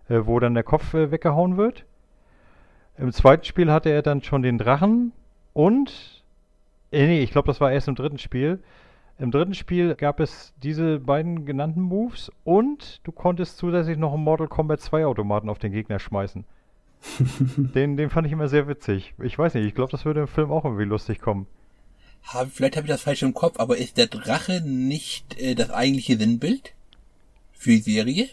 äh, 0.09 0.21
wo 0.25 0.41
dann 0.41 0.55
der 0.55 0.65
Kopf 0.65 0.95
äh, 0.95 1.13
weggehauen 1.13 1.57
wird. 1.57 1.85
Im 2.97 3.13
zweiten 3.13 3.45
Spiel 3.45 3.71
hatte 3.71 3.91
er 3.91 4.03
dann 4.03 4.23
schon 4.23 4.43
den 4.43 4.59
Drachen 4.59 5.13
und. 5.53 6.25
Äh, 6.91 7.07
nee, 7.07 7.21
ich 7.21 7.31
glaube, 7.31 7.47
das 7.47 7.61
war 7.61 7.71
erst 7.71 7.87
im 7.87 7.95
dritten 7.95 8.19
Spiel. 8.19 8.59
Im 9.21 9.31
dritten 9.31 9.55
Spiel 9.55 9.95
gab 9.95 10.19
es 10.19 10.55
diese 10.63 10.99
beiden 10.99 11.45
genannten 11.45 11.83
Moves 11.83 12.33
und 12.45 13.01
du 13.05 13.13
konntest 13.13 13.59
zusätzlich 13.59 13.99
noch 13.99 14.15
einen 14.15 14.25
Mortal 14.25 14.49
Kombat 14.49 14.81
2 14.81 15.07
Automaten 15.07 15.49
auf 15.49 15.59
den 15.59 15.73
Gegner 15.73 15.99
schmeißen. 15.99 16.45
den, 17.75 17.97
den 17.97 18.11
fand 18.11 18.27
ich 18.27 18.33
immer 18.33 18.49
sehr 18.49 18.67
witzig. 18.67 19.15
Ich 19.23 19.39
weiß 19.39 19.55
nicht, 19.55 19.67
ich 19.67 19.75
glaube, 19.75 19.91
das 19.93 20.05
würde 20.05 20.21
im 20.21 20.29
Film 20.29 20.51
auch 20.51 20.65
irgendwie 20.65 20.85
lustig 20.85 21.21
kommen. 21.21 21.47
Hab, 22.23 22.51
vielleicht 22.53 22.77
habe 22.77 22.87
ich 22.87 22.91
das 22.91 23.03
falsch 23.03 23.23
im 23.23 23.35
Kopf, 23.35 23.59
aber 23.59 23.79
ist 23.79 23.97
der 23.97 24.07
Drache 24.07 24.61
nicht 24.61 25.39
äh, 25.41 25.55
das 25.55 25.71
eigentliche 25.71 26.19
Sinnbild 26.19 26.73
für 27.53 27.71
die 27.71 27.79
Serie? 27.79 28.29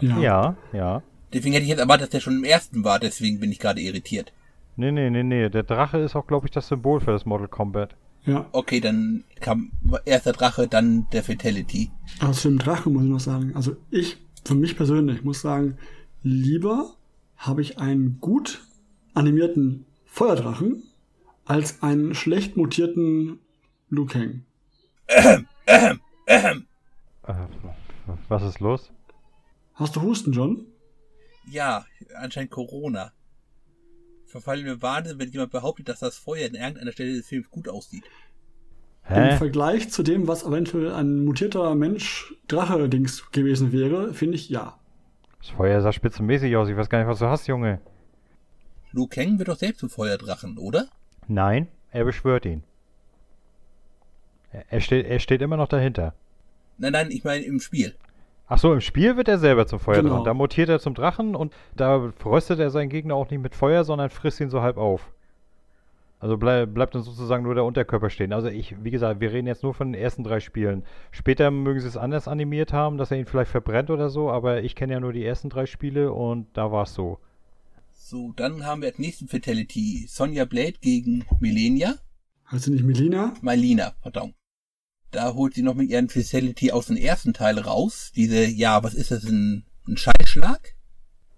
Ja. 0.00 0.18
ja, 0.20 0.56
ja. 0.72 1.02
Deswegen 1.32 1.52
hätte 1.52 1.64
ich 1.64 1.70
jetzt 1.70 1.80
erwartet, 1.80 2.04
dass 2.04 2.10
der 2.10 2.20
schon 2.20 2.36
im 2.36 2.44
ersten 2.44 2.84
war, 2.84 2.98
deswegen 2.98 3.40
bin 3.40 3.52
ich 3.52 3.58
gerade 3.58 3.80
irritiert. 3.80 4.32
Nee, 4.76 4.92
nee, 4.92 5.10
nee, 5.10 5.24
nee. 5.24 5.48
Der 5.48 5.64
Drache 5.64 5.98
ist 5.98 6.16
auch, 6.16 6.26
glaube 6.26 6.46
ich, 6.46 6.52
das 6.52 6.68
Symbol 6.68 7.00
für 7.00 7.10
das 7.10 7.26
Mortal 7.26 7.48
Kombat. 7.48 7.94
Ja. 8.24 8.46
Okay, 8.52 8.80
dann 8.80 9.24
kam 9.40 9.70
erst 10.04 10.26
der 10.26 10.32
Drache, 10.32 10.68
dann 10.68 11.06
der 11.12 11.22
Fatality. 11.22 11.90
Aber 12.20 12.32
zu 12.32 12.48
dem 12.48 12.58
Drache 12.58 12.90
muss 12.90 13.04
ich 13.04 13.10
noch 13.10 13.20
sagen, 13.20 13.52
also 13.54 13.76
ich, 13.90 14.18
für 14.44 14.54
mich 14.54 14.76
persönlich, 14.76 15.24
muss 15.24 15.40
sagen, 15.40 15.78
lieber 16.22 16.94
habe 17.36 17.62
ich 17.62 17.78
einen 17.78 18.18
gut 18.20 18.62
animierten 19.14 19.84
Feuerdrachen 20.06 20.82
als 21.48 21.82
einen 21.82 22.14
schlecht 22.14 22.56
mutierten 22.56 23.40
Liu 23.88 24.06
Kang. 24.06 24.44
Ähm, 25.08 25.48
ähm, 25.66 26.00
ähm. 26.26 26.66
Was 28.28 28.42
ist 28.42 28.60
los? 28.60 28.92
Hast 29.74 29.96
du 29.96 30.02
Husten, 30.02 30.32
John? 30.32 30.66
Ja, 31.50 31.86
anscheinend 32.14 32.50
Corona. 32.50 33.12
Verfallen 34.26 34.64
mir 34.64 34.82
Wahnsinn, 34.82 35.18
wenn 35.18 35.30
jemand 35.30 35.50
behauptet, 35.50 35.88
dass 35.88 36.00
das 36.00 36.18
Feuer 36.18 36.48
an 36.48 36.54
irgendeiner 36.54 36.92
Stelle 36.92 37.16
des 37.16 37.26
Films 37.26 37.50
gut 37.50 37.68
aussieht. 37.68 38.04
Hä? 39.04 39.30
Im 39.30 39.38
Vergleich 39.38 39.88
zu 39.90 40.02
dem, 40.02 40.28
was 40.28 40.44
eventuell 40.44 40.92
ein 40.92 41.24
mutierter 41.24 41.74
Mensch 41.74 42.34
Drache-Dings 42.48 43.30
gewesen 43.30 43.72
wäre, 43.72 44.12
finde 44.12 44.34
ich 44.34 44.50
ja. 44.50 44.78
Das 45.38 45.48
Feuer 45.50 45.80
sah 45.80 45.92
spitzenmäßig 45.92 46.54
aus. 46.56 46.68
Ich 46.68 46.76
weiß 46.76 46.90
gar 46.90 46.98
nicht, 46.98 47.08
was 47.08 47.20
du 47.20 47.26
hast, 47.26 47.46
Junge. 47.46 47.80
Liu 48.92 49.06
Kang 49.06 49.38
wird 49.38 49.48
doch 49.48 49.56
selbst 49.56 49.82
ein 49.82 49.88
Feuerdrachen, 49.88 50.58
oder? 50.58 50.88
Nein, 51.28 51.68
er 51.92 52.04
beschwört 52.04 52.46
ihn. 52.46 52.62
Er 54.70 54.80
steht, 54.80 55.06
er 55.06 55.18
steht 55.18 55.42
immer 55.42 55.56
noch 55.56 55.68
dahinter. 55.68 56.14
Nein, 56.78 56.92
nein, 56.92 57.10
ich 57.10 57.22
meine 57.22 57.44
im 57.44 57.60
Spiel. 57.60 57.94
Ach 58.46 58.58
so, 58.58 58.72
im 58.72 58.80
Spiel 58.80 59.16
wird 59.16 59.28
er 59.28 59.38
selber 59.38 59.66
zum 59.66 59.78
Feuerdrachen. 59.78 60.10
Genau. 60.10 60.24
Da 60.24 60.32
mutiert 60.32 60.70
er 60.70 60.80
zum 60.80 60.94
Drachen 60.94 61.36
und 61.36 61.52
da 61.76 62.12
fröstet 62.16 62.58
er 62.60 62.70
seinen 62.70 62.88
Gegner 62.88 63.14
auch 63.14 63.28
nicht 63.30 63.42
mit 63.42 63.54
Feuer, 63.54 63.84
sondern 63.84 64.08
frisst 64.08 64.40
ihn 64.40 64.48
so 64.48 64.62
halb 64.62 64.78
auf. 64.78 65.12
Also 66.20 66.36
bleib, 66.36 66.74
bleibt 66.74 66.94
dann 66.94 67.02
sozusagen 67.02 67.44
nur 67.44 67.54
der 67.54 67.64
Unterkörper 67.64 68.10
stehen. 68.10 68.32
Also 68.32 68.48
ich, 68.48 68.82
wie 68.82 68.90
gesagt, 68.90 69.20
wir 69.20 69.32
reden 69.32 69.46
jetzt 69.46 69.62
nur 69.62 69.74
von 69.74 69.92
den 69.92 70.02
ersten 70.02 70.24
drei 70.24 70.40
Spielen. 70.40 70.82
Später 71.10 71.50
mögen 71.50 71.78
sie 71.78 71.86
es 71.86 71.96
anders 71.96 72.26
animiert 72.26 72.72
haben, 72.72 72.96
dass 72.96 73.10
er 73.10 73.18
ihn 73.18 73.26
vielleicht 73.26 73.50
verbrennt 73.50 73.90
oder 73.90 74.08
so, 74.08 74.30
aber 74.30 74.62
ich 74.62 74.74
kenne 74.74 74.94
ja 74.94 75.00
nur 75.00 75.12
die 75.12 75.24
ersten 75.24 75.50
drei 75.50 75.66
Spiele 75.66 76.12
und 76.12 76.46
da 76.54 76.72
war 76.72 76.84
es 76.84 76.94
so. 76.94 77.18
So, 78.00 78.32
dann 78.32 78.64
haben 78.64 78.80
wir 78.80 78.88
als 78.88 78.98
nächsten 78.98 79.28
Fatality 79.28 80.06
Sonja 80.08 80.46
Blade 80.46 80.74
gegen 80.80 81.26
Milenia. 81.40 81.96
Heißt 82.50 82.64
sie 82.64 82.70
nicht 82.70 82.84
Melina? 82.84 83.34
Melina, 83.42 83.92
pardon. 84.00 84.32
Da 85.10 85.34
holt 85.34 85.54
sie 85.54 85.62
noch 85.62 85.74
mit 85.74 85.90
ihren 85.90 86.08
Fatality 86.08 86.72
aus 86.72 86.86
dem 86.86 86.96
ersten 86.96 87.34
Teil 87.34 87.58
raus. 87.58 88.10
Diese, 88.16 88.46
ja, 88.46 88.82
was 88.82 88.94
ist 88.94 89.10
das, 89.10 89.24
ein, 89.24 89.64
ein 89.86 89.98
Scheißschlag? 89.98 90.74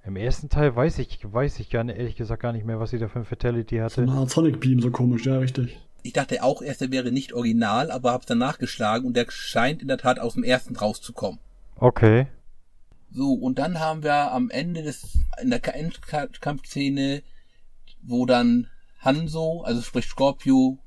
Im 0.04 0.14
ersten 0.14 0.48
Teil 0.48 0.76
weiß 0.76 1.00
ich, 1.00 1.18
weiß 1.22 1.58
ich 1.58 1.70
gar 1.70 1.82
nicht, 1.82 1.98
ehrlich 1.98 2.14
gesagt 2.14 2.42
gar 2.42 2.52
nicht 2.52 2.66
mehr, 2.66 2.78
was 2.78 2.90
sie 2.90 2.98
da 2.98 3.08
für 3.08 3.20
ein 3.20 3.24
Fatality 3.24 3.78
hatte. 3.78 4.06
So 4.06 4.12
Art 4.12 4.30
Sonic 4.30 4.60
Beam, 4.60 4.80
so 4.80 4.90
komisch, 4.90 5.26
ja, 5.26 5.38
richtig. 5.38 5.80
Ich 6.02 6.12
dachte 6.12 6.42
auch 6.44 6.62
erst, 6.62 6.82
er 6.82 6.92
wäre 6.92 7.10
nicht 7.10 7.32
original, 7.32 7.90
aber 7.90 8.12
hab's 8.12 8.26
dann 8.26 8.38
nachgeschlagen 8.38 9.06
und 9.06 9.16
der 9.16 9.26
scheint 9.30 9.82
in 9.82 9.88
der 9.88 9.98
Tat 9.98 10.20
aus 10.20 10.34
dem 10.34 10.44
ersten 10.44 10.76
rauszukommen. 10.76 11.40
Okay. 11.76 12.28
So, 13.12 13.32
und 13.32 13.58
dann 13.58 13.80
haben 13.80 14.02
wir 14.02 14.32
am 14.32 14.50
Ende 14.50 14.82
des, 14.82 15.18
in 15.42 15.50
der 15.50 15.74
Endkampfszene, 15.74 17.22
wo 18.02 18.24
dann 18.24 18.68
Hanzo, 19.00 19.62
also 19.62 19.82
sprich 19.82 20.06
Scorpio, 20.06 20.78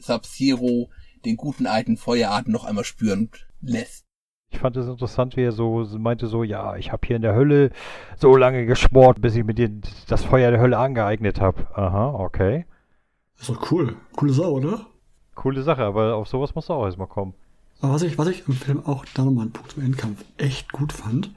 Sub-Zero, 0.00 0.90
den 1.24 1.36
guten 1.36 1.66
alten 1.66 1.96
Feueratem 1.96 2.52
noch 2.52 2.64
einmal 2.64 2.84
spüren 2.84 3.30
lässt. 3.60 4.04
Ich 4.52 4.58
fand 4.58 4.76
es 4.76 4.88
interessant, 4.88 5.36
wie 5.36 5.42
er 5.42 5.52
so 5.52 5.86
meinte 5.96 6.26
so, 6.26 6.42
ja, 6.42 6.74
ich 6.76 6.90
habe 6.90 7.06
hier 7.06 7.16
in 7.16 7.22
der 7.22 7.34
Hölle 7.34 7.70
so 8.16 8.36
lange 8.36 8.66
geschmort, 8.66 9.20
bis 9.20 9.36
ich 9.36 9.44
mir 9.44 9.54
dir 9.54 9.70
das 10.08 10.24
Feuer 10.24 10.50
der 10.50 10.60
Hölle 10.60 10.78
angeeignet 10.78 11.40
habe. 11.40 11.68
Aha, 11.76 12.14
okay. 12.14 12.66
ist 13.38 13.48
doch 13.48 13.70
cool. 13.70 13.94
Coole 14.16 14.32
Sau, 14.32 14.50
oder? 14.50 14.86
Coole 15.36 15.62
Sache, 15.62 15.84
aber 15.84 16.16
auf 16.16 16.26
sowas 16.26 16.54
muss 16.56 16.68
auch 16.68 16.84
erstmal 16.84 17.06
kommen. 17.06 17.34
Aber 17.80 17.94
was 17.94 18.02
ich, 18.02 18.18
was 18.18 18.26
ich 18.26 18.46
im 18.48 18.54
Film 18.54 18.84
auch, 18.84 19.04
da 19.14 19.24
nochmal 19.24 19.46
ein 19.46 19.52
Punkt 19.52 19.72
zum 19.72 19.84
Endkampf, 19.84 20.24
echt 20.36 20.72
gut 20.72 20.92
fand, 20.92 21.30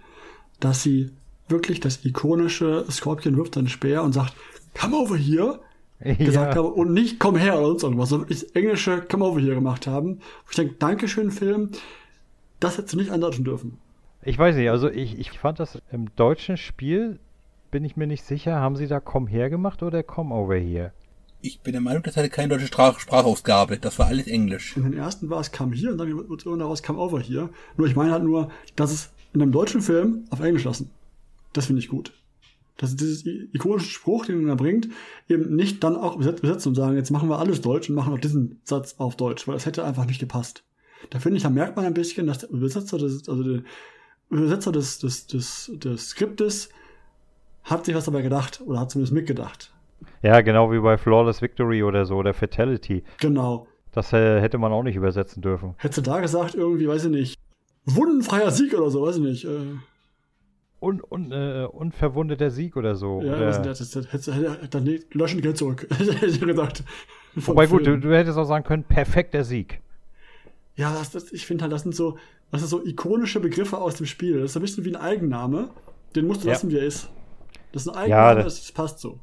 dass 0.63 0.81
sie 0.81 1.11
wirklich 1.49 1.79
das 1.79 2.05
ikonische 2.05 2.85
Scorpion 2.89 3.35
wirft 3.35 3.55
seinen 3.55 3.67
Speer 3.67 4.03
und 4.03 4.13
sagt, 4.13 4.33
come 4.79 4.95
over 4.95 5.17
here, 5.17 5.59
ja. 6.03 6.13
gesagt 6.13 6.55
habe 6.55 6.69
und 6.69 6.93
nicht 6.93 7.19
komm 7.19 7.35
her 7.35 7.57
oder 7.59 7.67
sonst 7.67 7.83
irgendwas, 7.83 8.09
sondern 8.09 8.29
wirklich 8.29 8.47
das 8.47 8.55
englische 8.55 9.01
come 9.01 9.25
over 9.25 9.41
here 9.41 9.55
gemacht 9.55 9.87
haben. 9.87 10.19
Ich 10.49 10.55
denke, 10.55 10.75
Dankeschön, 10.79 11.31
Film, 11.31 11.71
das 12.59 12.77
hättest 12.77 12.93
du 12.93 12.97
nicht 12.97 13.11
andeuten 13.11 13.43
dürfen. 13.43 13.77
Ich 14.23 14.37
weiß 14.37 14.55
nicht, 14.55 14.69
also 14.69 14.89
ich, 14.89 15.19
ich 15.19 15.37
fand 15.37 15.59
das 15.59 15.81
im 15.91 16.15
deutschen 16.15 16.55
Spiel, 16.55 17.19
bin 17.71 17.83
ich 17.83 17.97
mir 17.97 18.07
nicht 18.07 18.23
sicher, 18.23 18.55
haben 18.55 18.77
sie 18.77 18.87
da 18.87 19.01
komm 19.01 19.27
her 19.27 19.49
gemacht 19.49 19.83
oder 19.83 20.01
come 20.01 20.33
over 20.33 20.55
here? 20.55 20.93
Ich 21.41 21.59
bin 21.59 21.73
der 21.73 21.81
Meinung, 21.81 22.03
das 22.03 22.15
hatte 22.15 22.29
keine 22.29 22.49
deutsche 22.49 22.67
Sprach 22.67 22.97
Sprachausgabe. 22.97 23.77
Das 23.77 23.99
war 23.99 24.07
alles 24.07 24.27
Englisch. 24.27 24.77
In 24.77 24.83
den 24.83 24.93
ersten 24.93 25.29
war 25.29 25.41
es 25.41 25.51
come 25.51 25.75
hier 25.75 25.91
und 25.91 25.97
dann 25.97 26.07
wird 26.07 26.39
es 26.39 26.57
daraus 26.57 26.81
come 26.81 26.99
over 26.99 27.19
here. 27.19 27.49
Nur 27.75 27.87
ich 27.87 27.97
meine 27.97 28.13
halt 28.13 28.23
nur, 28.23 28.49
dass 28.77 28.93
es 28.93 29.09
in 29.33 29.41
einem 29.41 29.51
deutschen 29.51 29.81
Film 29.81 30.25
auf 30.29 30.39
Englisch 30.39 30.63
lassen. 30.63 30.91
Das 31.53 31.65
finde 31.67 31.81
ich 31.81 31.87
gut. 31.87 32.13
Das 32.77 32.89
ist 32.89 33.01
dieses 33.01 33.25
ikonische 33.25 33.89
Spruch, 33.89 34.25
den 34.25 34.47
er 34.47 34.55
bringt, 34.55 34.89
eben 35.29 35.55
nicht 35.55 35.83
dann 35.83 35.95
auch 35.95 36.17
besetzen 36.17 36.69
und 36.69 36.75
sagen, 36.75 36.95
jetzt 36.95 37.11
machen 37.11 37.29
wir 37.29 37.37
alles 37.37 37.61
Deutsch 37.61 37.89
und 37.89 37.95
machen 37.95 38.13
auch 38.13 38.19
diesen 38.19 38.59
Satz 38.63 38.95
auf 38.97 39.15
Deutsch, 39.15 39.47
weil 39.47 39.53
das 39.53 39.65
hätte 39.65 39.85
einfach 39.85 40.05
nicht 40.05 40.19
gepasst. 40.19 40.63
Da 41.11 41.19
finde 41.19 41.37
ich, 41.37 41.43
da 41.43 41.49
merkt 41.49 41.75
man 41.75 41.85
ein 41.85 41.93
bisschen, 41.93 42.25
dass 42.25 42.39
der 42.39 42.49
Übersetzer, 42.49 42.97
ist, 43.03 43.29
also 43.29 43.43
der 43.43 43.63
Übersetzer 44.29 44.71
des, 44.71 44.99
des, 44.99 45.27
des, 45.27 45.71
des 45.75 46.09
Skriptes 46.09 46.69
hat 47.63 47.85
sich 47.85 47.95
was 47.95 48.05
dabei 48.05 48.21
gedacht 48.21 48.61
oder 48.65 48.79
hat 48.79 48.91
zumindest 48.91 49.13
mitgedacht. 49.13 49.71
Ja, 50.21 50.41
genau 50.41 50.71
wie 50.71 50.79
bei 50.79 50.97
Flawless 50.97 51.41
Victory 51.41 51.83
oder 51.83 52.05
so 52.05 52.15
oder 52.15 52.33
Fatality. 52.33 53.03
Genau. 53.19 53.67
Das 53.91 54.11
äh, 54.11 54.41
hätte 54.41 54.57
man 54.57 54.71
auch 54.71 54.83
nicht 54.83 54.95
übersetzen 54.95 55.41
dürfen. 55.41 55.75
Hättest 55.77 55.99
du 55.99 56.01
da 56.01 56.19
gesagt, 56.19 56.55
irgendwie, 56.55 56.87
weiß 56.87 57.05
ich 57.05 57.11
nicht, 57.11 57.39
wundenfreier 57.85 58.51
Sieg 58.51 58.73
oder 58.73 58.89
so, 58.89 59.01
weiß 59.05 59.17
ich 59.17 59.21
nicht. 59.23 59.45
Äh, 59.45 59.75
Un, 60.79 61.01
un, 61.09 61.31
äh, 61.31 61.65
unverwundeter 61.71 62.49
Sieg 62.51 62.75
oder 62.75 62.95
so. 62.95 63.21
ja, 63.21 63.35
oder 63.37 63.51
das, 63.63 63.79
das, 63.79 63.95
hätte, 64.11 64.33
hätte, 64.33 64.67
dann 64.69 64.99
löschen 65.13 65.39
Geld 65.41 65.57
zurück. 65.57 65.87
hätte 65.97 66.25
ich 66.25 66.41
gesagt. 66.41 66.83
Wobei 67.35 67.67
gut, 67.67 67.87
du, 67.87 67.97
du 67.97 68.13
hättest 68.13 68.37
auch 68.37 68.43
sagen 68.43 68.65
können, 68.65 68.83
perfekter 68.83 69.45
Sieg. 69.45 69.79
Ja, 70.75 70.93
das, 70.93 71.11
das, 71.11 71.31
ich 71.31 71.45
finde 71.45 71.61
halt, 71.63 71.71
das 71.71 71.83
sind 71.83 71.95
so, 71.95 72.17
das 72.51 72.59
sind 72.61 72.69
so 72.69 72.83
ikonische 72.85 73.39
Begriffe 73.39 73.77
aus 73.77 73.95
dem 73.95 74.05
Spiel. 74.07 74.41
Das 74.41 74.51
ist 74.51 74.57
ein 74.57 74.61
bisschen 74.61 74.83
wie 74.83 74.89
ein 74.93 75.01
Eigenname. 75.01 75.69
Den 76.17 76.27
musst 76.27 76.43
du 76.43 76.47
Ja. 76.47 76.53
lassen, 76.53 76.69
wie 76.69 76.77
er 76.77 76.83
ist. 76.85 77.09
Das 77.71 77.83
ist 77.83 77.87
ein 77.87 78.09
Ja, 78.09 78.25
Eigenname, 78.27 78.43
das- 78.43 78.59
das, 78.61 78.71
passt 78.73 78.99
so. 78.99 79.19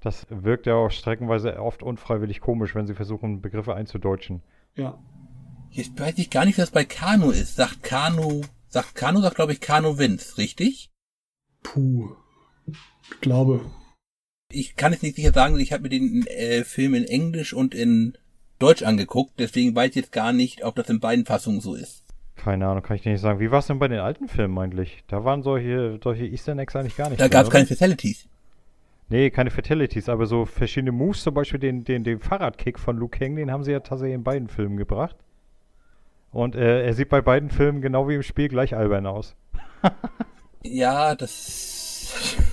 Das 0.00 0.26
wirkt 0.30 0.66
ja 0.66 0.74
auch 0.74 0.90
streckenweise 0.90 1.60
oft 1.60 1.84
unfreiwillig 1.84 2.40
komisch, 2.40 2.74
wenn 2.74 2.88
sie 2.88 2.94
versuchen, 2.94 3.40
Begriffe 3.40 3.74
einzudeutschen. 3.76 4.42
Ja. 4.74 4.98
Jetzt 5.72 5.98
weiß 5.98 6.18
ich 6.18 6.28
gar 6.28 6.44
nicht, 6.44 6.58
was 6.58 6.70
bei 6.70 6.84
Kano 6.84 7.30
ist. 7.30 7.56
Sagt 7.56 7.82
Kano, 7.82 8.42
sagt 8.68 8.94
Kano, 8.94 9.20
sagt 9.22 9.36
glaube 9.36 9.52
ich 9.52 9.60
Kano 9.60 9.98
Vince, 9.98 10.36
richtig? 10.36 10.90
Puh. 11.62 12.10
Ich 12.66 13.20
glaube. 13.22 13.62
Ich 14.50 14.76
kann 14.76 14.92
es 14.92 15.00
nicht 15.00 15.16
sicher 15.16 15.32
sagen, 15.32 15.58
ich 15.58 15.72
habe 15.72 15.84
mir 15.84 15.88
den 15.88 16.26
äh, 16.26 16.64
Film 16.64 16.92
in 16.92 17.04
Englisch 17.04 17.54
und 17.54 17.74
in 17.74 18.18
Deutsch 18.58 18.82
angeguckt, 18.82 19.32
deswegen 19.38 19.74
weiß 19.74 19.90
ich 19.90 19.96
jetzt 19.96 20.12
gar 20.12 20.34
nicht, 20.34 20.62
ob 20.62 20.76
das 20.76 20.90
in 20.90 21.00
beiden 21.00 21.24
Fassungen 21.24 21.62
so 21.62 21.74
ist. 21.74 22.04
Keine 22.36 22.66
Ahnung, 22.68 22.82
kann 22.82 22.96
ich 22.96 23.02
dir 23.02 23.12
nicht 23.12 23.22
sagen. 23.22 23.40
Wie 23.40 23.50
war 23.50 23.60
es 23.60 23.66
denn 23.66 23.78
bei 23.78 23.88
den 23.88 24.00
alten 24.00 24.28
Filmen 24.28 24.58
eigentlich? 24.58 25.04
Da 25.08 25.24
waren 25.24 25.42
solche, 25.42 25.98
solche 26.04 26.26
Easter 26.26 26.56
Eggs 26.56 26.76
eigentlich 26.76 26.96
gar 26.96 27.08
nicht. 27.08 27.20
Da 27.20 27.28
gab 27.28 27.44
es 27.44 27.50
keine 27.50 27.66
Fatalities. 27.66 28.28
Nee, 29.08 29.30
keine 29.30 29.50
Fatalities, 29.50 30.08
aber 30.08 30.26
so 30.26 30.44
verschiedene 30.44 30.92
Moves, 30.92 31.22
zum 31.22 31.34
Beispiel 31.34 31.60
den, 31.60 31.84
den, 31.84 32.04
den 32.04 32.20
Fahrradkick 32.20 32.78
von 32.78 32.96
Luke 32.98 33.18
Kang, 33.18 33.36
den 33.36 33.50
haben 33.50 33.64
sie 33.64 33.72
ja 33.72 33.80
tatsächlich 33.80 34.14
in 34.14 34.22
beiden 34.22 34.48
Filmen 34.48 34.76
gebracht. 34.76 35.16
Und 36.32 36.54
äh, 36.56 36.84
er 36.84 36.94
sieht 36.94 37.08
bei 37.10 37.20
beiden 37.20 37.50
Filmen 37.50 37.80
genau 37.82 38.08
wie 38.08 38.14
im 38.16 38.22
Spiel 38.22 38.48
gleich 38.48 38.74
albern 38.74 39.06
aus. 39.06 39.36
Ja, 40.64 41.14
das. 41.14 42.36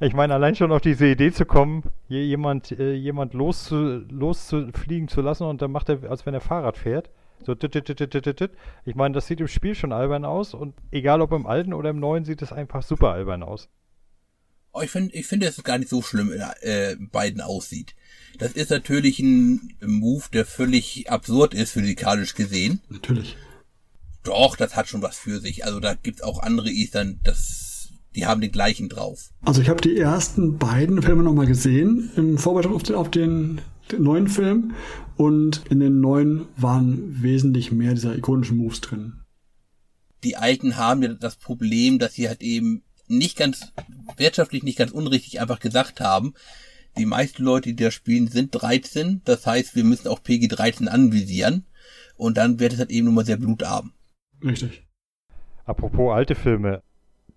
Ich 0.00 0.12
meine, 0.12 0.34
allein 0.34 0.56
schon 0.56 0.72
auf 0.72 0.80
diese 0.80 1.06
Idee 1.06 1.30
zu 1.32 1.46
kommen, 1.46 1.84
je- 2.08 2.22
jemand, 2.24 2.72
äh, 2.72 2.94
jemand 2.94 3.32
loszu, 3.32 3.76
loszufliegen 4.10 5.06
zu 5.06 5.20
lassen 5.20 5.44
und 5.44 5.62
dann 5.62 5.70
macht 5.70 5.88
er, 5.88 6.10
als 6.10 6.26
wenn 6.26 6.34
er 6.34 6.40
Fahrrad 6.40 6.76
fährt. 6.76 7.10
So, 7.46 7.54
dit, 7.54 7.72
dit, 7.72 7.88
dit, 7.88 8.12
dit, 8.12 8.40
dit. 8.40 8.50
Ich 8.84 8.96
meine, 8.96 9.14
das 9.14 9.28
sieht 9.28 9.40
im 9.40 9.46
Spiel 9.46 9.76
schon 9.76 9.92
albern 9.92 10.24
aus 10.24 10.52
und 10.52 10.74
egal 10.90 11.20
ob 11.20 11.30
im 11.30 11.46
alten 11.46 11.72
oder 11.72 11.90
im 11.90 12.00
neuen, 12.00 12.24
sieht 12.24 12.42
es 12.42 12.52
einfach 12.52 12.82
super 12.82 13.12
albern 13.12 13.44
aus. 13.44 13.68
Oh, 14.72 14.80
ich 14.82 14.90
finde, 14.90 15.14
ich 15.14 15.26
finde, 15.28 15.46
dass 15.46 15.58
es 15.58 15.64
gar 15.64 15.78
nicht 15.78 15.88
so 15.90 16.02
schlimm 16.02 16.32
in 16.32 16.40
äh, 16.62 16.96
beiden 16.98 17.40
aussieht. 17.40 17.94
Das 18.36 18.52
ist 18.52 18.70
natürlich 18.70 19.18
ein 19.20 19.74
Move, 19.84 20.24
der 20.32 20.44
völlig 20.44 21.10
absurd 21.10 21.54
ist, 21.54 21.72
physikalisch 21.72 22.34
gesehen. 22.34 22.80
Natürlich. 22.88 23.36
Doch, 24.22 24.56
das 24.56 24.76
hat 24.76 24.88
schon 24.88 25.02
was 25.02 25.16
für 25.16 25.40
sich. 25.40 25.64
Also 25.64 25.80
da 25.80 25.94
gibt's 25.94 26.22
auch 26.22 26.42
andere 26.42 26.70
Eastern, 26.70 27.18
das, 27.24 27.88
die 28.14 28.26
haben 28.26 28.40
den 28.40 28.52
gleichen 28.52 28.88
drauf. 28.88 29.30
Also 29.42 29.62
ich 29.62 29.68
habe 29.68 29.80
die 29.80 29.96
ersten 29.96 30.58
beiden 30.58 31.02
Filme 31.02 31.22
nochmal 31.22 31.46
gesehen, 31.46 32.10
im 32.16 32.38
Vorbereitung 32.38 32.74
auf 32.74 32.82
den, 32.82 32.94
auf 32.94 33.10
den 33.10 33.60
neuen 33.96 34.28
Film. 34.28 34.74
Und 35.16 35.62
in 35.70 35.80
den 35.80 36.00
neuen 36.00 36.46
waren 36.56 37.22
wesentlich 37.22 37.72
mehr 37.72 37.94
dieser 37.94 38.16
ikonischen 38.16 38.58
Moves 38.58 38.80
drin. 38.80 39.20
Die 40.22 40.36
Alten 40.36 40.76
haben 40.76 41.02
ja 41.02 41.14
das 41.14 41.36
Problem, 41.36 41.98
dass 41.98 42.14
sie 42.14 42.28
halt 42.28 42.42
eben 42.42 42.82
nicht 43.08 43.36
ganz, 43.36 43.72
wirtschaftlich 44.16 44.62
nicht 44.62 44.78
ganz 44.78 44.92
unrichtig 44.92 45.40
einfach 45.40 45.60
gesagt 45.60 46.00
haben, 46.00 46.34
die 46.98 47.06
meisten 47.06 47.42
Leute, 47.42 47.70
die 47.70 47.82
da 47.84 47.90
spielen, 47.90 48.28
sind 48.28 48.50
13. 48.52 49.22
Das 49.24 49.46
heißt, 49.46 49.74
wir 49.76 49.84
müssen 49.84 50.08
auch 50.08 50.22
PG 50.22 50.48
13 50.48 50.88
anvisieren. 50.88 51.64
Und 52.16 52.36
dann 52.36 52.58
wird 52.60 52.72
es 52.72 52.78
halt 52.78 52.90
eben 52.90 53.06
nur 53.06 53.14
mal 53.14 53.24
sehr 53.24 53.36
blutarm. 53.36 53.92
Richtig. 54.44 54.86
Apropos 55.64 56.14
alte 56.14 56.34
Filme, 56.34 56.82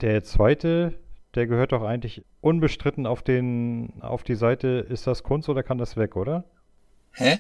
der 0.02 0.24
zweite, 0.24 1.00
der 1.36 1.48
gehört 1.48 1.72
doch 1.72 1.84
eigentlich 1.84 2.24
unbestritten 2.42 3.06
auf 3.06 3.22
den, 3.22 4.02
auf 4.02 4.24
die 4.24 4.36
Seite, 4.36 4.86
ist 4.90 5.06
das 5.06 5.24
Kunst 5.24 5.50
oder 5.50 5.64
kann 5.64 5.78
das 5.78 5.98
weg, 5.98 6.16
oder? 6.16 6.46
Hä? 7.14 7.40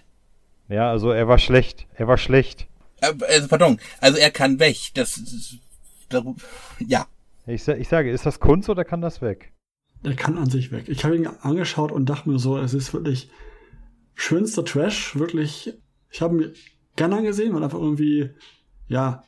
Ja, 0.67 0.89
also 0.89 1.11
er 1.11 1.27
war 1.27 1.39
schlecht. 1.39 1.87
Er 1.95 2.07
war 2.07 2.17
schlecht. 2.17 2.67
Äh, 3.01 3.13
Also, 3.27 3.47
pardon. 3.47 3.79
Also 3.99 4.17
er 4.17 4.31
kann 4.31 4.59
weg. 4.59 4.77
Das, 4.93 5.15
das, 5.15 5.55
das 6.09 6.23
ja. 6.79 7.07
Ich, 7.47 7.67
ich 7.67 7.87
sage, 7.87 8.11
ist 8.11 8.25
das 8.25 8.39
Kunst 8.39 8.69
oder 8.69 8.85
kann 8.85 9.01
das 9.01 9.21
weg? 9.21 9.50
Der 10.03 10.15
kann 10.15 10.37
an 10.37 10.49
sich 10.49 10.71
weg. 10.71 10.85
Ich 10.89 11.03
habe 11.05 11.15
ihn 11.15 11.27
angeschaut 11.27 11.91
und 11.91 12.07
dachte 12.07 12.29
mir 12.29 12.39
so, 12.39 12.57
es 12.57 12.73
ist 12.73 12.93
wirklich 12.93 13.29
schönster 14.15 14.65
Trash. 14.65 15.15
Wirklich, 15.15 15.73
ich 16.09 16.21
habe 16.21 16.43
ihn 16.43 16.53
gerne 16.95 17.17
angesehen, 17.17 17.53
weil 17.53 17.63
einfach 17.63 17.79
irgendwie, 17.79 18.31
ja, 18.87 19.23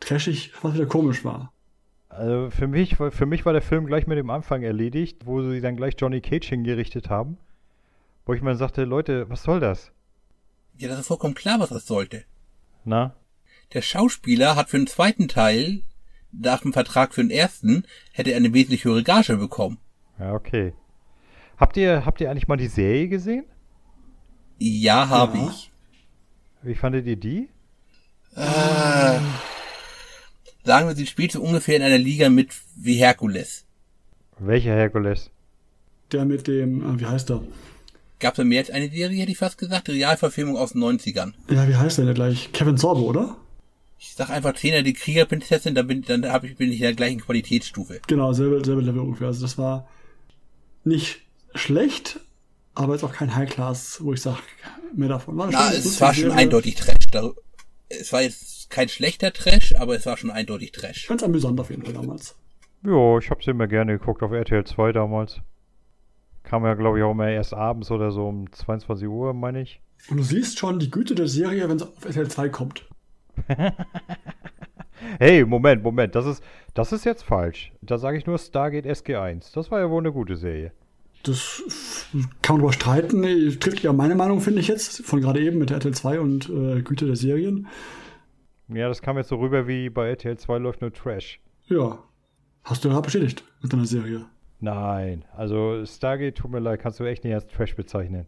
trashig, 0.00 0.52
was 0.62 0.74
wieder 0.74 0.86
komisch 0.86 1.24
war. 1.24 1.52
Also 2.08 2.50
für 2.50 2.66
mich, 2.66 3.00
war- 3.00 3.10
für 3.10 3.24
mich 3.26 3.46
war 3.46 3.52
der 3.54 3.62
Film 3.62 3.86
gleich 3.86 4.06
mit 4.06 4.18
dem 4.18 4.28
Anfang 4.30 4.62
erledigt, 4.62 5.24
wo 5.24 5.42
sie 5.42 5.60
dann 5.62 5.76
gleich 5.76 5.94
Johnny 5.98 6.20
Cage 6.20 6.48
hingerichtet 6.50 7.08
haben. 7.08 7.38
Wo 8.26 8.34
ich 8.34 8.42
mir 8.42 8.54
sagte, 8.56 8.84
Leute, 8.84 9.28
was 9.30 9.42
soll 9.44 9.60
das? 9.60 9.92
Ja, 10.76 10.88
das 10.88 11.00
ist 11.00 11.06
vollkommen 11.06 11.34
klar, 11.34 11.58
was 11.58 11.70
das 11.70 11.86
sollte. 11.86 12.24
Na? 12.84 13.14
Der 13.72 13.82
Schauspieler 13.82 14.56
hat 14.56 14.68
für 14.68 14.76
den 14.76 14.86
zweiten 14.86 15.28
Teil, 15.28 15.82
nach 16.32 16.60
dem 16.62 16.72
Vertrag 16.72 17.14
für 17.14 17.22
den 17.22 17.30
ersten, 17.30 17.84
hätte 18.12 18.30
er 18.30 18.36
eine 18.38 18.52
wesentlich 18.54 18.84
höhere 18.84 19.02
Gage 19.02 19.36
bekommen. 19.36 19.78
Ja, 20.18 20.32
okay. 20.34 20.72
Habt 21.58 21.76
ihr, 21.76 22.04
habt 22.04 22.20
ihr 22.20 22.30
eigentlich 22.30 22.48
mal 22.48 22.56
die 22.56 22.66
Serie 22.68 23.08
gesehen? 23.08 23.44
Ja, 24.58 25.08
habe 25.08 25.38
Ja. 25.38 25.48
ich. 25.50 25.70
Wie 26.62 26.74
fandet 26.74 27.06
ihr 27.06 27.16
die? 27.16 27.48
Sagen 30.64 30.86
wir, 30.88 30.94
sie 30.94 31.06
spielt 31.06 31.32
so 31.32 31.42
ungefähr 31.42 31.76
in 31.76 31.82
einer 31.82 31.98
Liga 31.98 32.28
mit 32.28 32.50
wie 32.76 32.94
Herkules. 32.94 33.64
Welcher 34.38 34.72
Herkules? 34.74 35.30
Der 36.12 36.24
mit 36.24 36.46
dem, 36.46 36.96
äh, 36.96 37.00
wie 37.00 37.06
heißt 37.06 37.30
er? 37.30 37.42
Gab 38.20 38.38
es 38.38 38.44
mehr 38.44 38.60
als 38.60 38.70
eine 38.70 38.88
Serie, 38.88 39.20
hätte 39.22 39.32
ich 39.32 39.38
fast 39.38 39.58
gesagt? 39.58 39.88
Realverfilmung 39.88 40.56
aus 40.56 40.72
den 40.72 40.82
90ern. 40.82 41.34
Ja, 41.50 41.68
wie 41.68 41.74
heißt 41.74 41.98
der 41.98 42.04
denn 42.06 42.14
gleich? 42.14 42.52
Kevin 42.52 42.76
Sorbo, 42.76 43.02
oder? 43.02 43.36
Ich 44.04 44.14
sag 44.14 44.30
einfach 44.30 44.52
Trainer 44.52 44.82
die 44.82 44.94
Kriegerprinzessin, 44.94 45.76
dann 45.76 45.86
bin, 45.86 46.02
dann 46.02 46.26
hab 46.26 46.42
ich, 46.42 46.56
bin 46.56 46.70
ich 46.72 46.78
in 46.78 46.82
der 46.82 46.94
gleichen 46.94 47.20
Qualitätsstufe. 47.20 48.00
Genau, 48.08 48.32
selbe, 48.32 48.60
selbe 48.64 48.80
Level 48.80 49.00
ungefähr. 49.00 49.28
Also 49.28 49.42
das 49.42 49.56
war 49.58 49.88
nicht 50.82 51.20
schlecht, 51.54 52.18
aber 52.74 52.94
jetzt 52.94 53.04
auch 53.04 53.12
kein 53.12 53.36
High 53.36 53.48
Class, 53.48 54.00
wo 54.02 54.12
ich 54.12 54.20
sage, 54.20 54.40
mehr 54.92 55.08
davon. 55.08 55.38
War 55.38 55.50
Na, 55.52 55.70
es 55.72 56.00
war 56.00 56.12
schon 56.12 56.24
Serie. 56.24 56.36
eindeutig 56.36 56.74
Trash. 56.74 57.06
Da, 57.12 57.30
es 57.88 58.12
war 58.12 58.22
jetzt 58.22 58.70
kein 58.70 58.88
schlechter 58.88 59.32
Trash, 59.32 59.76
aber 59.76 59.94
es 59.94 60.04
war 60.04 60.16
schon 60.16 60.32
eindeutig 60.32 60.72
Trash. 60.72 61.06
fand's 61.06 61.22
amüsant 61.22 61.60
auf 61.60 61.70
jeden 61.70 61.84
Fall 61.84 61.94
damals. 61.94 62.34
Jo, 62.82 63.20
ich 63.20 63.30
hab's 63.30 63.46
immer 63.46 63.68
gerne 63.68 63.98
geguckt 63.98 64.24
auf 64.24 64.32
RTL 64.32 64.64
2 64.64 64.90
damals. 64.90 65.38
Kam 66.42 66.64
ja, 66.64 66.74
glaube 66.74 66.98
ich, 66.98 67.04
auch 67.04 67.12
immer 67.12 67.28
erst 67.28 67.54
abends 67.54 67.92
oder 67.92 68.10
so 68.10 68.26
um 68.26 68.50
22 68.50 69.06
Uhr, 69.06 69.32
meine 69.32 69.62
ich. 69.62 69.80
Und 70.10 70.16
du 70.16 70.24
siehst 70.24 70.58
schon 70.58 70.80
die 70.80 70.90
Güte 70.90 71.14
der 71.14 71.28
Serie, 71.28 71.68
wenn 71.68 71.76
es 71.76 71.82
auf 71.84 72.04
RTL 72.04 72.26
2 72.28 72.48
kommt. 72.48 72.84
Hey, 75.18 75.44
Moment, 75.44 75.82
Moment, 75.82 76.14
das 76.14 76.26
ist, 76.26 76.44
das 76.74 76.92
ist 76.92 77.04
jetzt 77.04 77.22
falsch. 77.22 77.72
Da 77.82 77.98
sage 77.98 78.18
ich 78.18 78.26
nur 78.26 78.38
Stargate 78.38 78.86
SG1. 78.86 79.52
Das 79.54 79.70
war 79.70 79.80
ja 79.80 79.90
wohl 79.90 80.02
eine 80.02 80.12
gute 80.12 80.36
Serie. 80.36 80.72
Das 81.22 81.62
kann 82.42 82.56
man 82.56 82.60
drüber 82.60 82.72
streiten. 82.72 83.22
Trifft 83.60 83.82
ja 83.82 83.92
meine 83.92 84.14
Meinung, 84.14 84.40
finde 84.40 84.60
ich 84.60 84.68
jetzt, 84.68 85.04
von 85.04 85.20
gerade 85.20 85.40
eben 85.40 85.58
mit 85.58 85.70
der 85.70 85.76
RTL 85.76 85.94
2 85.94 86.20
und 86.20 86.48
äh, 86.48 86.82
Güte 86.82 87.06
der 87.06 87.16
Serien. 87.16 87.68
Ja, 88.68 88.88
das 88.88 89.02
kam 89.02 89.16
jetzt 89.16 89.28
so 89.28 89.36
rüber 89.36 89.68
wie 89.68 89.90
bei 89.90 90.08
RTL 90.08 90.36
2 90.36 90.58
läuft 90.58 90.80
nur 90.80 90.92
Trash. 90.92 91.40
Ja. 91.66 91.98
Hast 92.64 92.84
du 92.84 92.88
ja 92.88 93.00
bestätigt 93.00 93.44
mit 93.60 93.72
deiner 93.72 93.86
Serie. 93.86 94.26
Nein, 94.60 95.24
also 95.36 95.84
Stargate, 95.84 96.36
tut 96.36 96.50
mir 96.50 96.60
leid, 96.60 96.80
kannst 96.80 97.00
du 97.00 97.04
echt 97.04 97.24
nicht 97.24 97.34
als 97.34 97.46
Trash 97.48 97.74
bezeichnen. 97.74 98.26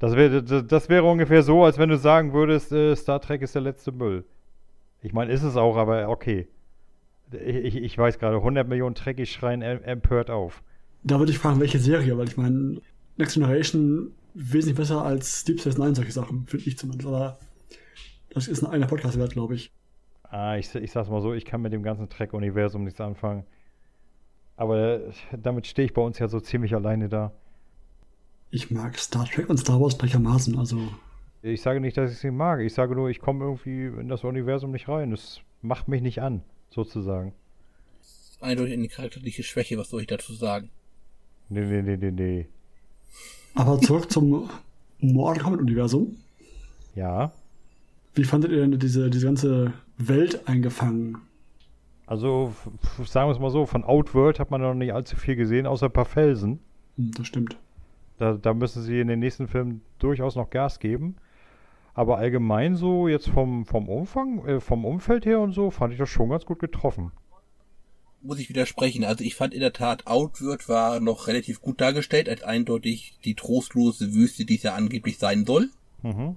Das 0.00 0.16
wäre 0.16 0.42
das, 0.42 0.88
wäre 0.88 1.04
ungefähr 1.04 1.42
so, 1.42 1.62
als 1.62 1.78
wenn 1.78 1.90
du 1.90 1.98
sagen 1.98 2.32
würdest, 2.32 2.72
äh, 2.72 2.96
Star 2.96 3.20
Trek 3.20 3.42
ist 3.42 3.54
der 3.54 3.62
letzte 3.62 3.92
Müll. 3.92 4.24
Ich 5.02 5.12
meine, 5.12 5.30
ist 5.30 5.42
es 5.42 5.56
auch, 5.56 5.76
aber 5.76 6.08
okay. 6.08 6.48
Ich, 7.32 7.56
ich, 7.56 7.76
ich 7.76 7.98
weiß 7.98 8.18
gerade, 8.18 8.38
100 8.38 8.66
Millionen 8.66 8.94
Trekkies 8.94 9.28
schreien 9.28 9.62
em- 9.62 9.82
empört 9.84 10.30
auf. 10.30 10.62
Da 11.04 11.18
würde 11.18 11.30
ich 11.32 11.38
fragen, 11.38 11.60
welche 11.60 11.78
Serie, 11.78 12.18
weil 12.18 12.26
ich 12.28 12.36
meine, 12.36 12.80
Next 13.18 13.34
Generation 13.34 14.12
wesentlich 14.34 14.76
besser 14.76 15.04
als 15.04 15.44
Deep 15.44 15.60
Space 15.60 15.78
Nine, 15.78 15.94
solche 15.94 16.12
Sachen, 16.12 16.46
finde 16.46 16.66
ich 16.66 16.78
zumindest. 16.78 17.06
Aber 17.06 17.38
das 18.30 18.48
ist 18.48 18.62
ein 18.62 18.70
eigener 18.70 18.86
Podcast 18.86 19.18
wert, 19.18 19.32
glaube 19.32 19.54
ich. 19.54 19.70
Ah, 20.22 20.56
ich, 20.56 20.74
ich 20.74 20.92
sag's 20.92 21.10
mal 21.10 21.20
so, 21.20 21.34
ich 21.34 21.44
kann 21.44 21.60
mit 21.60 21.72
dem 21.72 21.82
ganzen 21.82 22.08
Trek-Universum 22.08 22.84
nichts 22.84 23.00
anfangen. 23.00 23.44
Aber 24.56 24.78
äh, 24.78 25.00
damit 25.36 25.66
stehe 25.66 25.86
ich 25.86 25.92
bei 25.94 26.02
uns 26.02 26.18
ja 26.18 26.28
so 26.28 26.40
ziemlich 26.40 26.74
alleine 26.74 27.08
da. 27.08 27.32
Ich 28.50 28.70
mag 28.70 28.98
Star 28.98 29.26
Trek 29.26 29.48
und 29.48 29.58
Star 29.58 29.80
Wars 29.80 29.96
gleichermaßen, 29.96 30.58
also 30.58 30.78
Ich 31.42 31.62
sage 31.62 31.80
nicht, 31.80 31.96
dass 31.96 32.10
ich 32.10 32.18
sie 32.18 32.30
mag. 32.30 32.60
Ich 32.60 32.74
sage 32.74 32.94
nur, 32.94 33.08
ich 33.08 33.20
komme 33.20 33.44
irgendwie 33.44 33.86
in 33.86 34.08
das 34.08 34.24
Universum 34.24 34.72
nicht 34.72 34.88
rein. 34.88 35.12
Es 35.12 35.40
macht 35.62 35.88
mich 35.88 36.02
nicht 36.02 36.20
an, 36.20 36.42
sozusagen. 36.70 37.32
Eindeutig 38.40 38.74
eine 38.74 38.88
charakterliche 38.88 39.42
Schwäche, 39.42 39.78
was 39.78 39.90
soll 39.90 40.00
ich 40.00 40.06
dazu 40.06 40.32
sagen? 40.32 40.70
Nee, 41.48 41.60
nee, 41.60 41.82
nee, 41.82 41.96
nee, 41.96 42.10
nee. 42.10 42.46
Aber 43.54 43.80
zurück 43.80 44.10
zum 44.10 44.48
Mortal 45.00 45.42
Kombat-Universum. 45.42 46.16
Ja. 46.94 47.32
Wie 48.14 48.24
fandet 48.24 48.50
ihr 48.50 48.58
denn 48.58 48.78
diese, 48.78 49.10
diese 49.10 49.26
ganze 49.26 49.72
Welt 49.98 50.48
eingefangen? 50.48 51.18
Also, 52.06 52.54
sagen 53.04 53.28
wir 53.28 53.32
es 53.32 53.38
mal 53.38 53.50
so, 53.50 53.66
von 53.66 53.84
Outworld 53.84 54.40
hat 54.40 54.50
man 54.50 54.60
noch 54.60 54.74
nicht 54.74 54.92
allzu 54.92 55.16
viel 55.16 55.36
gesehen, 55.36 55.66
außer 55.66 55.86
ein 55.86 55.92
paar 55.92 56.04
Felsen. 56.04 56.58
Hm, 56.96 57.12
das 57.12 57.26
stimmt. 57.26 57.56
Da, 58.20 58.34
da 58.34 58.52
müssen 58.52 58.82
sie 58.82 59.00
in 59.00 59.08
den 59.08 59.18
nächsten 59.18 59.48
Filmen 59.48 59.80
durchaus 59.98 60.36
noch 60.36 60.50
Gas 60.50 60.78
geben. 60.78 61.16
Aber 61.94 62.18
allgemein 62.18 62.76
so, 62.76 63.08
jetzt 63.08 63.30
vom, 63.30 63.64
vom 63.64 63.88
Umfang, 63.88 64.46
äh, 64.46 64.60
vom 64.60 64.84
Umfeld 64.84 65.24
her 65.24 65.40
und 65.40 65.52
so, 65.52 65.70
fand 65.70 65.94
ich 65.94 65.98
das 65.98 66.10
schon 66.10 66.28
ganz 66.28 66.44
gut 66.44 66.58
getroffen. 66.58 67.12
Muss 68.20 68.38
ich 68.38 68.50
widersprechen. 68.50 69.04
Also 69.04 69.24
ich 69.24 69.34
fand 69.34 69.54
in 69.54 69.60
der 69.60 69.72
Tat, 69.72 70.06
Outward 70.06 70.68
war 70.68 71.00
noch 71.00 71.28
relativ 71.28 71.62
gut 71.62 71.80
dargestellt, 71.80 72.28
als 72.28 72.42
eindeutig 72.42 73.18
die 73.24 73.34
trostlose 73.34 74.12
Wüste, 74.12 74.44
die 74.44 74.56
es 74.56 74.64
ja 74.64 74.74
angeblich 74.74 75.16
sein 75.16 75.46
soll. 75.46 75.70
Mhm. 76.02 76.36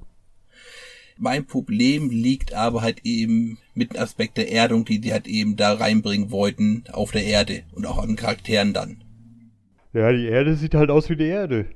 Mein 1.18 1.46
Problem 1.46 2.10
liegt 2.10 2.54
aber 2.54 2.82
halt 2.82 3.02
eben 3.04 3.58
mit 3.74 3.94
dem 3.94 4.02
Aspekt 4.02 4.38
der 4.38 4.54
Erdung, 4.54 4.86
die 4.86 5.00
die 5.00 5.12
halt 5.12 5.28
eben 5.28 5.58
da 5.58 5.74
reinbringen 5.74 6.32
wollten 6.32 6.86
auf 6.94 7.12
der 7.12 7.26
Erde 7.26 7.64
und 7.74 7.86
auch 7.86 7.98
an 7.98 8.16
Charakteren 8.16 8.72
dann. 8.72 9.04
Ja, 9.94 10.12
die 10.12 10.26
Erde 10.26 10.56
sieht 10.56 10.74
halt 10.74 10.90
aus 10.90 11.10
wie 11.10 11.16
die 11.16 11.26
Erde. 11.26 11.68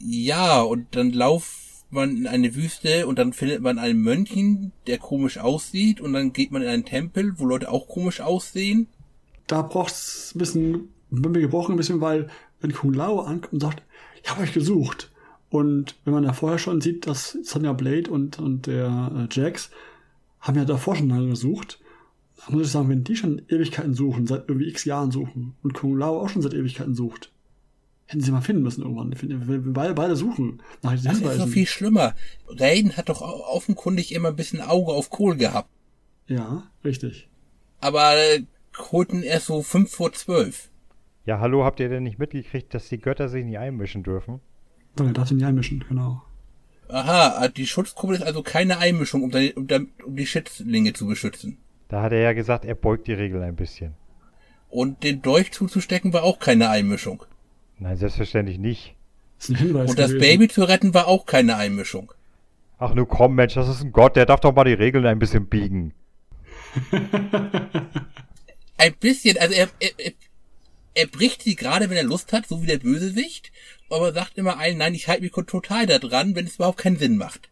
Ja, 0.00 0.62
und 0.62 0.96
dann 0.96 1.12
lauft 1.12 1.50
man 1.90 2.16
in 2.16 2.26
eine 2.26 2.54
Wüste 2.54 3.06
und 3.06 3.18
dann 3.18 3.32
findet 3.32 3.60
man 3.60 3.78
einen 3.78 4.00
Mönchen, 4.00 4.72
der 4.86 4.98
komisch 4.98 5.38
aussieht 5.38 6.00
und 6.00 6.12
dann 6.12 6.32
geht 6.32 6.50
man 6.50 6.62
in 6.62 6.68
einen 6.68 6.84
Tempel, 6.84 7.38
wo 7.38 7.46
Leute 7.46 7.70
auch 7.70 7.88
komisch 7.88 8.20
aussehen. 8.20 8.88
Da 9.46 9.62
braucht 9.62 9.92
es 9.92 10.32
ein 10.34 10.38
bisschen, 10.38 10.88
bin 11.10 11.32
mir 11.32 11.40
gebrochen 11.40 11.74
ein 11.74 11.78
bisschen, 11.78 12.00
weil 12.00 12.28
wenn 12.60 12.72
Kung 12.72 12.92
Lao 12.92 13.20
ankommt 13.20 13.54
und 13.54 13.60
sagt, 13.60 13.82
ich 14.22 14.30
habe 14.30 14.42
euch 14.42 14.52
gesucht. 14.52 15.10
Und 15.50 15.96
wenn 16.04 16.12
man 16.12 16.24
da 16.24 16.34
vorher 16.34 16.58
schon 16.58 16.80
sieht, 16.80 17.06
dass 17.06 17.38
Sonja 17.42 17.72
Blade 17.72 18.10
und, 18.10 18.38
und 18.38 18.66
der 18.66 19.28
äh, 19.30 19.34
Jax 19.34 19.70
haben 20.40 20.58
ja 20.58 20.66
davor 20.66 20.96
schon 20.96 21.08
lange 21.08 21.30
gesucht, 21.30 21.80
muss 22.48 22.66
ich 22.66 22.72
sagen, 22.72 22.88
wenn 22.88 23.04
die 23.04 23.16
schon 23.16 23.42
Ewigkeiten 23.48 23.94
suchen, 23.94 24.26
seit 24.26 24.48
irgendwie 24.48 24.68
x 24.68 24.84
Jahren 24.84 25.10
suchen 25.10 25.54
und 25.62 25.74
Kung 25.74 25.96
Lao 25.96 26.20
auch 26.20 26.28
schon 26.28 26.42
seit 26.42 26.54
Ewigkeiten 26.54 26.94
sucht, 26.94 27.32
hätten 28.06 28.22
sie 28.22 28.32
mal 28.32 28.40
finden 28.40 28.62
müssen 28.62 28.82
irgendwann. 28.82 29.12
Ich 29.12 29.18
finde, 29.18 29.46
Wir 29.46 29.64
wir 29.64 29.72
beide, 29.72 29.94
beide 29.94 30.16
suchen 30.16 30.62
nach 30.82 30.92
diesen 30.92 31.08
Das 31.08 31.20
ist 31.20 31.38
noch 31.38 31.48
viel 31.48 31.66
schlimmer. 31.66 32.14
Raiden 32.48 32.96
hat 32.96 33.08
doch 33.08 33.20
offenkundig 33.20 34.14
immer 34.14 34.28
ein 34.28 34.36
bisschen 34.36 34.60
Auge 34.60 34.92
auf 34.92 35.10
Kohl 35.10 35.36
gehabt. 35.36 35.68
Ja, 36.26 36.70
richtig. 36.84 37.28
Aber 37.80 38.16
äh, 38.16 38.42
holten 38.92 39.22
erst 39.22 39.46
so 39.46 39.62
fünf 39.62 39.90
vor 39.90 40.12
zwölf. 40.12 40.70
Ja, 41.26 41.40
hallo, 41.40 41.64
habt 41.64 41.80
ihr 41.80 41.88
denn 41.88 42.04
nicht 42.04 42.18
mitgekriegt, 42.18 42.72
dass 42.72 42.88
die 42.88 42.98
Götter 42.98 43.28
sich 43.28 43.44
nicht 43.44 43.58
einmischen 43.58 44.02
dürfen? 44.02 44.40
Dann 44.96 45.12
darf 45.12 45.28
sie 45.28 45.34
nicht 45.34 45.44
einmischen, 45.44 45.84
genau. 45.88 46.22
Aha, 46.88 47.44
äh, 47.44 47.50
die 47.50 47.66
Schutzkuppel 47.66 48.16
ist 48.16 48.22
also 48.22 48.42
keine 48.42 48.78
Einmischung, 48.78 49.22
um, 49.22 49.30
deine, 49.30 49.52
um, 49.52 49.66
um 50.04 50.16
die 50.16 50.26
Schützlinge 50.26 50.94
zu 50.94 51.06
beschützen. 51.06 51.58
Da 51.88 52.02
hat 52.02 52.12
er 52.12 52.20
ja 52.20 52.32
gesagt, 52.32 52.64
er 52.64 52.74
beugt 52.74 53.06
die 53.06 53.14
Regel 53.14 53.42
ein 53.42 53.56
bisschen. 53.56 53.94
Und 54.68 55.02
den 55.02 55.22
Dolch 55.22 55.50
zuzustecken 55.52 56.12
war 56.12 56.22
auch 56.22 56.38
keine 56.38 56.68
Einmischung. 56.68 57.24
Nein, 57.78 57.96
selbstverständlich 57.96 58.58
nicht. 58.58 58.94
Das. 59.38 59.48
Und 59.50 59.98
das 59.98 60.10
gewesen. 60.10 60.18
Baby 60.18 60.48
zu 60.48 60.64
retten 60.64 60.92
war 60.94 61.06
auch 61.08 61.24
keine 61.24 61.56
Einmischung. 61.56 62.12
Ach 62.78 62.94
nu 62.94 63.06
komm, 63.06 63.34
Mensch, 63.34 63.54
das 63.54 63.68
ist 63.68 63.82
ein 63.82 63.92
Gott, 63.92 64.16
der 64.16 64.26
darf 64.26 64.40
doch 64.40 64.54
mal 64.54 64.64
die 64.64 64.72
Regeln 64.72 65.06
ein 65.06 65.18
bisschen 65.18 65.46
biegen. 65.46 65.94
Ein 68.80 68.94
bisschen, 69.00 69.36
also 69.38 69.54
er, 69.54 69.68
er, 69.80 69.90
er, 69.98 70.12
er 70.94 71.06
bricht 71.08 71.42
sie 71.42 71.56
gerade, 71.56 71.90
wenn 71.90 71.96
er 71.96 72.04
Lust 72.04 72.32
hat, 72.32 72.46
so 72.46 72.62
wie 72.62 72.66
der 72.66 72.78
Bösewicht, 72.78 73.50
aber 73.90 74.12
sagt 74.12 74.38
immer 74.38 74.60
allen, 74.60 74.78
nein, 74.78 74.94
ich 74.94 75.08
halte 75.08 75.22
mich 75.22 75.32
total 75.32 75.86
da 75.86 75.98
dran, 75.98 76.36
wenn 76.36 76.46
es 76.46 76.54
überhaupt 76.56 76.78
keinen 76.78 76.96
Sinn 76.96 77.16
macht. 77.16 77.48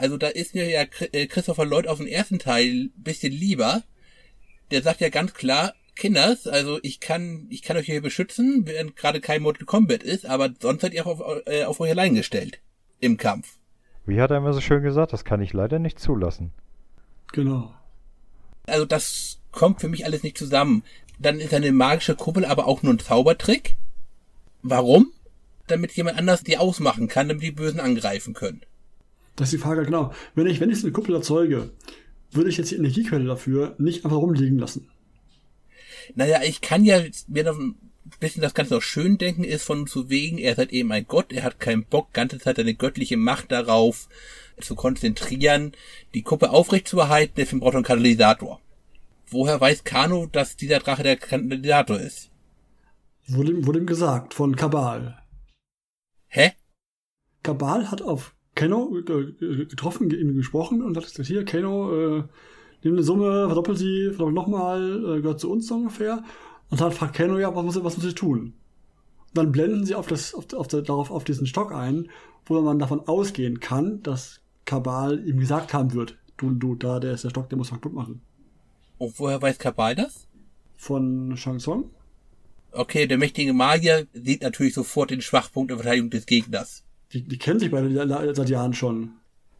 Also 0.00 0.16
da 0.16 0.28
ist 0.28 0.54
mir 0.54 0.66
ja 0.66 0.86
äh, 1.12 1.26
Christopher 1.26 1.66
Lloyd 1.66 1.86
aus 1.86 1.98
dem 1.98 2.06
ersten 2.06 2.38
Teil 2.38 2.84
ein 2.84 2.92
bisschen 2.96 3.34
lieber. 3.34 3.82
Der 4.70 4.80
sagt 4.82 5.02
ja 5.02 5.10
ganz 5.10 5.34
klar, 5.34 5.74
Kinders, 5.94 6.46
also 6.46 6.78
ich 6.82 7.00
kann, 7.00 7.46
ich 7.50 7.60
kann 7.60 7.76
euch 7.76 7.84
hier 7.84 8.00
beschützen, 8.00 8.62
während 8.64 8.96
gerade 8.96 9.20
kein 9.20 9.42
Mortal 9.42 9.66
Kombat 9.66 10.02
ist, 10.02 10.24
aber 10.24 10.54
sonst 10.58 10.80
seid 10.80 10.94
ihr 10.94 11.06
auch 11.06 11.20
auf, 11.20 11.42
äh, 11.44 11.64
auf 11.64 11.80
euch 11.80 11.90
allein 11.90 12.14
gestellt. 12.14 12.60
Im 12.98 13.18
Kampf. 13.18 13.58
Wie 14.06 14.22
hat 14.22 14.30
er 14.30 14.38
immer 14.38 14.54
so 14.54 14.62
schön 14.62 14.82
gesagt, 14.82 15.12
das 15.12 15.26
kann 15.26 15.42
ich 15.42 15.52
leider 15.52 15.78
nicht 15.78 16.00
zulassen. 16.00 16.54
Genau. 17.32 17.74
Also 18.66 18.86
das 18.86 19.38
kommt 19.52 19.82
für 19.82 19.88
mich 19.88 20.06
alles 20.06 20.22
nicht 20.22 20.38
zusammen. 20.38 20.82
Dann 21.18 21.40
ist 21.40 21.52
eine 21.52 21.72
magische 21.72 22.16
Kuppel 22.16 22.46
aber 22.46 22.66
auch 22.66 22.82
nur 22.82 22.94
ein 22.94 23.00
Zaubertrick. 23.00 23.76
Warum? 24.62 25.12
Damit 25.66 25.92
jemand 25.92 26.16
anders 26.16 26.42
die 26.42 26.56
ausmachen 26.56 27.06
kann, 27.06 27.28
damit 27.28 27.42
die 27.42 27.52
Bösen 27.52 27.80
angreifen 27.80 28.32
können. 28.32 28.62
Das 29.36 29.48
ist 29.48 29.52
die 29.52 29.62
Frage, 29.62 29.84
genau. 29.84 30.12
Wenn 30.34 30.46
ich, 30.46 30.60
wenn 30.60 30.70
ich 30.70 30.80
so 30.80 30.86
eine 30.86 30.92
Kuppel 30.92 31.14
erzeuge, 31.14 31.70
würde 32.32 32.50
ich 32.50 32.56
jetzt 32.56 32.70
die 32.70 32.76
Energiequelle 32.76 33.24
dafür 33.24 33.74
nicht 33.78 34.04
einfach 34.04 34.18
rumliegen 34.18 34.58
lassen. 34.58 34.88
Naja, 36.14 36.40
ich 36.42 36.60
kann 36.60 36.84
ja 36.84 37.02
mir 37.28 37.44
noch 37.44 37.58
ein 37.58 37.76
bisschen 38.18 38.42
das 38.42 38.54
Ganze 38.54 38.74
noch 38.74 38.82
schön 38.82 39.18
denken, 39.18 39.44
ist 39.44 39.64
von 39.64 39.86
zu 39.86 40.10
wegen, 40.10 40.38
er 40.38 40.58
ist 40.58 40.72
eben 40.72 40.90
ein 40.92 41.06
Gott, 41.06 41.32
er 41.32 41.44
hat 41.44 41.60
keinen 41.60 41.84
Bock, 41.84 42.12
ganze 42.12 42.38
Zeit 42.38 42.56
seine 42.56 42.74
göttliche 42.74 43.16
Macht 43.16 43.52
darauf 43.52 44.08
zu 44.60 44.74
konzentrieren, 44.74 45.72
die 46.14 46.22
Kuppe 46.22 46.50
aufrecht 46.50 46.88
zu 46.88 46.98
erhalten, 46.98 47.34
deswegen 47.36 47.60
braucht 47.60 47.74
er 47.74 47.78
einen 47.78 47.84
Katalysator. 47.84 48.60
Woher 49.28 49.60
weiß 49.60 49.84
Kano, 49.84 50.26
dass 50.26 50.56
dieser 50.56 50.80
Drache 50.80 51.02
der 51.04 51.16
Katalysator 51.16 51.98
ist? 52.00 52.30
Wurde, 53.28 53.52
ihm- 53.52 53.66
wurde 53.66 53.78
ihm 53.78 53.86
gesagt 53.86 54.34
von 54.34 54.56
Kabal. 54.56 55.22
Hä? 56.26 56.52
Kabal 57.42 57.90
hat 57.90 58.02
auf 58.02 58.34
Keno 58.60 58.94
äh, 58.98 59.64
getroffen, 59.64 60.10
gesprochen 60.36 60.82
und 60.82 60.94
hat 60.94 61.04
gesagt, 61.04 61.26
hier, 61.26 61.46
Keno, 61.46 62.18
äh, 62.18 62.24
nimm 62.82 62.92
eine 62.92 63.02
Summe, 63.02 63.46
verdoppel 63.46 63.74
sie, 63.74 64.08
verdoppel 64.08 64.34
nochmal, 64.34 64.98
äh, 64.98 65.22
gehört 65.22 65.40
zu 65.40 65.50
uns 65.50 65.66
so 65.66 65.76
ungefähr. 65.76 66.22
Und 66.68 66.78
dann 66.78 66.92
fragt 66.92 67.16
Keno, 67.16 67.38
ja, 67.38 67.54
was 67.56 67.64
muss, 67.64 67.82
was 67.82 67.96
muss 67.96 68.04
ich 68.04 68.14
tun? 68.14 68.38
Und 68.38 68.52
dann 69.32 69.50
blenden 69.50 69.86
sie 69.86 69.94
auf, 69.94 70.06
das, 70.06 70.34
auf, 70.34 70.52
auf, 70.52 70.66
darauf, 70.68 71.10
auf 71.10 71.24
diesen 71.24 71.46
Stock 71.46 71.72
ein, 71.72 72.10
wo 72.44 72.60
man 72.60 72.78
davon 72.78 73.00
ausgehen 73.00 73.60
kann, 73.60 74.02
dass 74.02 74.42
Kabal 74.66 75.26
ihm 75.26 75.40
gesagt 75.40 75.72
haben 75.72 75.94
wird, 75.94 76.18
du, 76.36 76.50
du, 76.50 76.74
da, 76.74 77.00
der 77.00 77.14
ist 77.14 77.24
der 77.24 77.30
Stock, 77.30 77.48
der 77.48 77.56
muss 77.56 77.70
kaputt 77.70 77.94
machen. 77.94 78.20
Und 78.98 79.18
woher 79.18 79.40
weiß 79.40 79.58
Kabal 79.58 79.94
das? 79.94 80.28
Von 80.76 81.34
Shang 81.38 81.60
Tsung? 81.60 81.88
Okay, 82.72 83.06
der 83.06 83.16
mächtige 83.16 83.54
Magier 83.54 84.06
sieht 84.12 84.42
natürlich 84.42 84.74
sofort 84.74 85.10
den 85.10 85.22
Schwachpunkt 85.22 85.70
der 85.70 85.78
Verteidigung 85.78 86.10
des 86.10 86.26
Gegners. 86.26 86.84
Die, 87.12 87.22
die 87.22 87.38
kennen 87.38 87.58
sich 87.58 87.70
beide 87.70 88.34
seit 88.34 88.48
Jahren 88.48 88.72
schon. 88.72 89.10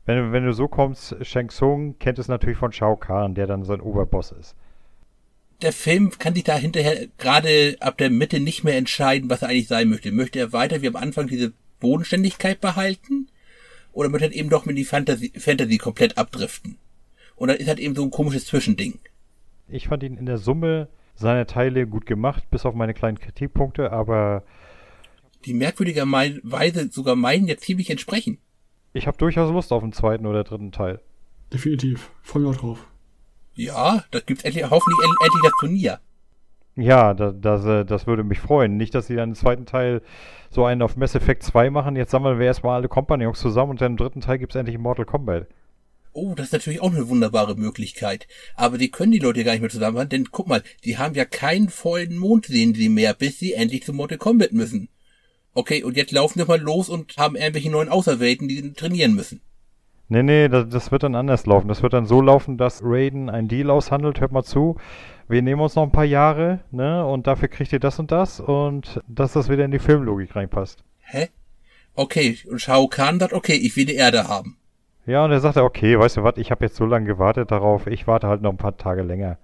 Wenn, 0.07 0.17
du- 0.19 0.33
wenn 0.33 0.45
du 0.45 0.53
so 0.53 0.69
kommst, 0.69 1.17
Shang 1.23 1.49
Tsung 1.51 1.99
kennt 1.99 2.19
es 2.19 2.29
natürlich 2.29 2.59
von 2.59 2.73
Shao 2.73 2.97
Kahn, 2.97 3.35
der 3.35 3.47
dann 3.47 3.65
sein 3.65 3.81
Oberboss 3.81 4.33
ist. 4.33 4.55
Der 5.63 5.73
Film 5.73 6.11
kann 6.19 6.35
sich 6.35 6.45
da 6.45 6.57
hinterher 6.57 7.09
gerade 7.19 7.77
ab 7.81 7.99
der 7.99 8.09
Mitte 8.11 8.41
nicht 8.41 8.65
mehr 8.65 8.77
entscheiden, 8.79 9.29
was 9.29 9.43
er 9.43 9.49
eigentlich 9.49 9.69
sein 9.69 9.89
möchte. 9.89 10.11
Möchte 10.11 10.39
er 10.39 10.53
weiter 10.53 10.81
wie 10.81 10.89
am 10.89 10.97
Anfang 10.97 11.27
diese 11.27 11.53
Bodenständigkeit 11.81 12.61
behalten? 12.61 13.29
Oder 13.93 14.09
möchte 14.09 14.27
er 14.29 14.33
eben 14.33 14.49
doch 14.49 14.65
mit 14.65 14.79
die 14.79 14.85
Fantasy, 14.85 15.33
Fantasy 15.37 15.77
komplett 15.77 16.17
abdriften? 16.17 16.79
Und 17.37 17.49
dann 17.49 17.59
ist 17.59 17.69
halt 17.69 17.79
eben 17.79 17.95
so 17.95 18.03
ein 18.03 18.11
komisches 18.11 18.47
Zwischending. 18.47 18.99
Ich 19.69 19.89
fand 19.89 20.03
ihn 20.03 20.17
in 20.17 20.27
der 20.27 20.39
Summe 20.39 20.89
seiner 21.15 21.47
Teile 21.47 21.87
gut 21.87 22.07
gemacht, 22.07 22.45
bis 22.51 22.65
auf 22.65 22.75
meine 22.75 22.95
kleinen 22.95 23.19
Kritikpunkte, 23.19 23.93
aber 23.93 24.43
Die 25.47 25.55
merkwürdigerweise 25.55 26.89
sogar 26.91 27.17
meinen 27.17 27.47
ja 27.49 27.57
ziemlich 27.57 27.91
entsprechen. 27.91 28.39
ich 28.93 29.07
habe 29.07 29.17
durchaus 29.19 29.51
Lust 29.53 29.73
auf 29.73 29.83
einen 29.83 29.93
zweiten 29.93 30.27
oder 30.27 30.45
dritten 30.45 30.73
Teil. 30.73 31.01
Definitiv. 31.53 32.11
Freue 32.23 32.43
mich 32.43 32.57
auch 32.57 32.61
drauf. 32.61 32.87
Ja, 33.55 34.05
das 34.11 34.27
gibt's 34.27 34.45
endlich, 34.45 34.65
hoffentlich 34.65 34.99
end- 35.05 35.17
endlich 35.23 35.43
das 35.43 35.53
Turnier. 35.61 36.01
Ja, 36.77 37.15
da, 37.15 37.33
das, 37.33 37.65
äh, 37.65 37.85
das 37.85 38.07
würde 38.07 38.23
mich 38.23 38.39
freuen. 38.39 38.77
Nicht, 38.77 38.95
dass 38.95 39.07
sie 39.09 39.17
dann 39.17 39.31
im 39.31 39.35
zweiten 39.35 39.67
Teil 39.67 40.03
so 40.51 40.65
einen 40.65 40.83
auf 40.83 40.97
Mass 40.97 41.15
Effect 41.15 41.43
2 41.43 41.69
machen. 41.71 41.97
Jetzt 41.97 42.13
sammeln 42.13 42.39
wir 42.39 42.47
erstmal 42.47 42.77
alle 42.77 42.89
Kompagnons 42.89 43.41
zusammen 43.41 43.71
und 43.73 43.81
dann 43.81 43.93
im 43.93 43.97
dritten 43.99 44.21
Teil 44.21 44.39
gibt 44.39 44.53
es 44.55 44.59
endlich 44.59 44.79
Mortal 44.79 45.05
Kombat. 45.05 45.47
Oh, 46.13 46.35
das 46.35 46.47
ist 46.47 46.53
natürlich 46.53 46.81
auch 46.81 46.93
eine 46.93 47.09
wunderbare 47.09 47.55
Möglichkeit. 47.57 48.27
Aber 48.55 48.79
die 48.79 48.91
können 48.91 49.13
die 49.13 49.19
Leute 49.19 49.45
gar 49.45 49.53
nicht 49.53 49.61
mehr 49.61 49.71
zusammenhalten, 49.71 50.11
denn 50.11 50.29
guck 50.33 50.49
mal, 50.49 50.63
die 50.85 50.97
haben 50.99 51.15
ja 51.15 51.25
keinen 51.25 51.69
vollen 51.69 52.17
Mond 52.17 52.47
sehen 52.47 52.75
sie 52.75 52.89
mehr, 52.89 53.15
bis 53.15 53.39
sie 53.39 53.53
endlich 53.55 53.83
zu 53.85 53.93
Mortal 53.93 54.19
Kombat 54.19 54.53
müssen. 54.53 54.89
Okay, 55.53 55.83
und 55.83 55.97
jetzt 55.97 56.13
laufen 56.13 56.39
wir 56.39 56.47
mal 56.47 56.61
los 56.61 56.89
und 56.89 57.17
haben 57.17 57.37
irgendwelche 57.37 57.71
neuen 57.71 57.89
Auserwählten, 57.89 58.49
die 58.49 58.73
trainieren 58.73 59.15
müssen. 59.15 59.41
Nee, 60.09 60.23
nee, 60.23 60.49
das, 60.49 60.69
das 60.69 60.91
wird 60.91 61.05
dann 61.05 61.15
anders 61.15 61.47
laufen. 61.47 61.69
Das 61.69 61.83
wird 61.83 61.93
dann 61.93 62.07
so 62.07 62.21
laufen, 62.21 62.59
dass 62.59 62.83
Raiden 62.83 63.31
einen 63.31 63.49
Deal 63.49 63.71
aushandelt. 63.71 64.21
Hört 64.21 64.33
mal 64.33 64.43
zu. 64.43 64.77
Wir 65.29 65.43
nehmen 65.43 65.61
uns 65.61 65.77
noch 65.77 65.85
ein 65.85 65.93
paar 65.93 66.05
Jahre, 66.05 66.61
ne? 66.73 67.07
Und 67.07 67.29
dafür 67.29 67.47
kriegt 67.47 67.73
ihr 67.73 67.79
das 67.79 68.01
und 68.01 68.11
das 68.11 68.41
und 68.41 69.01
dass 69.07 69.33
das 69.33 69.49
wieder 69.49 69.65
in 69.65 69.71
die 69.71 69.79
Filmlogik 69.79 70.35
reinpasst. 70.35 70.83
Hä? 70.99 71.29
Okay, 71.95 72.37
und 72.49 72.61
Shao 72.61 72.89
Kahn 72.89 73.21
sagt, 73.21 73.33
okay, 73.33 73.55
ich 73.55 73.77
will 73.77 73.85
die 73.85 73.95
Erde 73.95 74.27
haben. 74.27 74.57
Ja, 75.07 75.25
und 75.25 75.31
er 75.31 75.41
sagte, 75.41 75.63
okay, 75.63 75.99
weißt 75.99 76.17
du 76.17 76.25
was, 76.25 76.37
ich 76.37 76.51
habe 76.51 76.65
jetzt 76.65 76.77
so 76.77 76.85
lange 76.85 77.07
gewartet 77.07 77.51
darauf, 77.51 77.87
ich 77.87 78.07
warte 78.07 78.27
halt 78.27 78.43
noch 78.43 78.51
ein 78.51 78.57
paar 78.57 78.77
Tage 78.77 79.03
länger. 79.03 79.39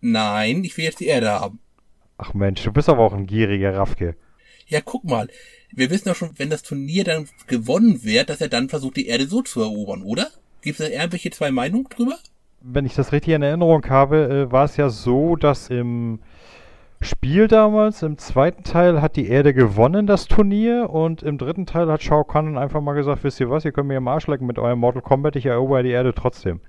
Nein, 0.00 0.64
ich 0.64 0.76
will 0.76 0.84
jetzt 0.84 1.00
die 1.00 1.06
Erde 1.06 1.30
haben. 1.30 1.58
Ach 2.18 2.34
Mensch, 2.34 2.62
du 2.62 2.72
bist 2.72 2.88
aber 2.88 3.00
auch 3.00 3.14
ein 3.14 3.26
gieriger 3.26 3.74
Raffke. 3.74 4.16
Ja, 4.66 4.80
guck 4.84 5.04
mal. 5.04 5.28
Wir 5.70 5.90
wissen 5.90 6.08
doch 6.08 6.16
schon, 6.16 6.30
wenn 6.36 6.50
das 6.50 6.62
Turnier 6.62 7.04
dann 7.04 7.28
gewonnen 7.46 8.04
wird, 8.04 8.30
dass 8.30 8.40
er 8.40 8.48
dann 8.48 8.68
versucht, 8.68 8.96
die 8.96 9.06
Erde 9.06 9.26
so 9.26 9.42
zu 9.42 9.60
erobern, 9.60 10.02
oder? 10.02 10.28
Gibt 10.60 10.78
es 10.78 10.86
da 10.86 10.92
irgendwelche 10.92 11.30
zwei 11.30 11.50
Meinungen 11.50 11.88
drüber? 11.88 12.16
Wenn 12.60 12.86
ich 12.86 12.94
das 12.94 13.12
richtig 13.12 13.34
in 13.34 13.42
Erinnerung 13.42 13.84
habe, 13.88 14.46
äh, 14.48 14.52
war 14.52 14.64
es 14.64 14.76
ja 14.76 14.88
so, 14.88 15.34
dass 15.36 15.70
im 15.70 16.20
Spiel 17.00 17.48
damals, 17.48 18.02
im 18.02 18.16
zweiten 18.16 18.62
Teil, 18.62 19.02
hat 19.02 19.16
die 19.16 19.26
Erde 19.26 19.52
gewonnen, 19.54 20.06
das 20.06 20.26
Turnier, 20.26 20.88
und 20.90 21.24
im 21.24 21.36
dritten 21.36 21.66
Teil 21.66 21.90
hat 21.90 22.02
Shao 22.02 22.22
Kahn 22.22 22.56
einfach 22.56 22.80
mal 22.80 22.92
gesagt, 22.92 23.24
wisst 23.24 23.40
ihr 23.40 23.50
was, 23.50 23.64
ihr 23.64 23.72
könnt 23.72 23.88
mir 23.88 23.96
im 23.96 24.06
Arsch 24.06 24.28
lecken 24.28 24.46
mit 24.46 24.60
eurem 24.60 24.78
Mortal 24.78 25.02
Kombat, 25.02 25.34
ich 25.34 25.46
erober 25.46 25.82
die 25.82 25.90
Erde 25.90 26.14
trotzdem. 26.14 26.60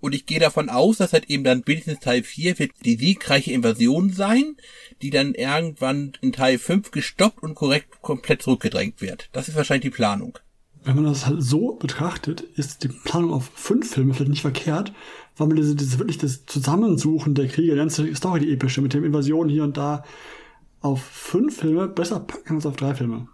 Und 0.00 0.14
ich 0.14 0.26
gehe 0.26 0.40
davon 0.40 0.68
aus, 0.68 0.96
dass 0.96 1.12
halt 1.12 1.28
eben 1.28 1.44
dann 1.44 1.62
wenigstens 1.66 2.00
Teil 2.00 2.22
4 2.22 2.58
wird 2.58 2.72
die 2.84 2.96
siegreiche 2.96 3.52
Invasion 3.52 4.10
sein, 4.10 4.56
die 5.02 5.10
dann 5.10 5.34
irgendwann 5.34 6.12
in 6.20 6.32
Teil 6.32 6.58
5 6.58 6.90
gestoppt 6.90 7.42
und 7.42 7.54
korrekt 7.54 8.00
komplett 8.00 8.42
zurückgedrängt 8.42 9.00
wird. 9.00 9.28
Das 9.32 9.48
ist 9.48 9.56
wahrscheinlich 9.56 9.90
die 9.90 9.96
Planung. 9.96 10.38
Wenn 10.82 10.96
man 10.96 11.04
das 11.04 11.26
halt 11.26 11.42
so 11.42 11.74
betrachtet, 11.74 12.40
ist 12.40 12.84
die 12.84 12.88
Planung 12.88 13.34
auf 13.34 13.50
fünf 13.54 13.90
Filme 13.90 14.14
vielleicht 14.14 14.30
nicht 14.30 14.40
verkehrt, 14.40 14.94
weil 15.36 15.48
man 15.48 15.56
diese, 15.56 15.76
diese 15.76 15.98
wirklich 15.98 16.16
das 16.16 16.46
Zusammensuchen 16.46 17.34
der 17.34 17.48
Kriege, 17.48 17.72
die 17.72 17.76
ganze 17.76 18.14
Story, 18.14 18.40
die 18.40 18.52
epische, 18.52 18.80
mit 18.80 18.94
den 18.94 19.04
Invasionen 19.04 19.50
hier 19.50 19.64
und 19.64 19.76
da, 19.76 20.04
auf 20.80 21.02
fünf 21.02 21.58
Filme 21.58 21.88
besser 21.88 22.20
packen 22.20 22.54
als 22.54 22.64
auf 22.64 22.76
drei 22.76 22.94
Filme. 22.94 23.28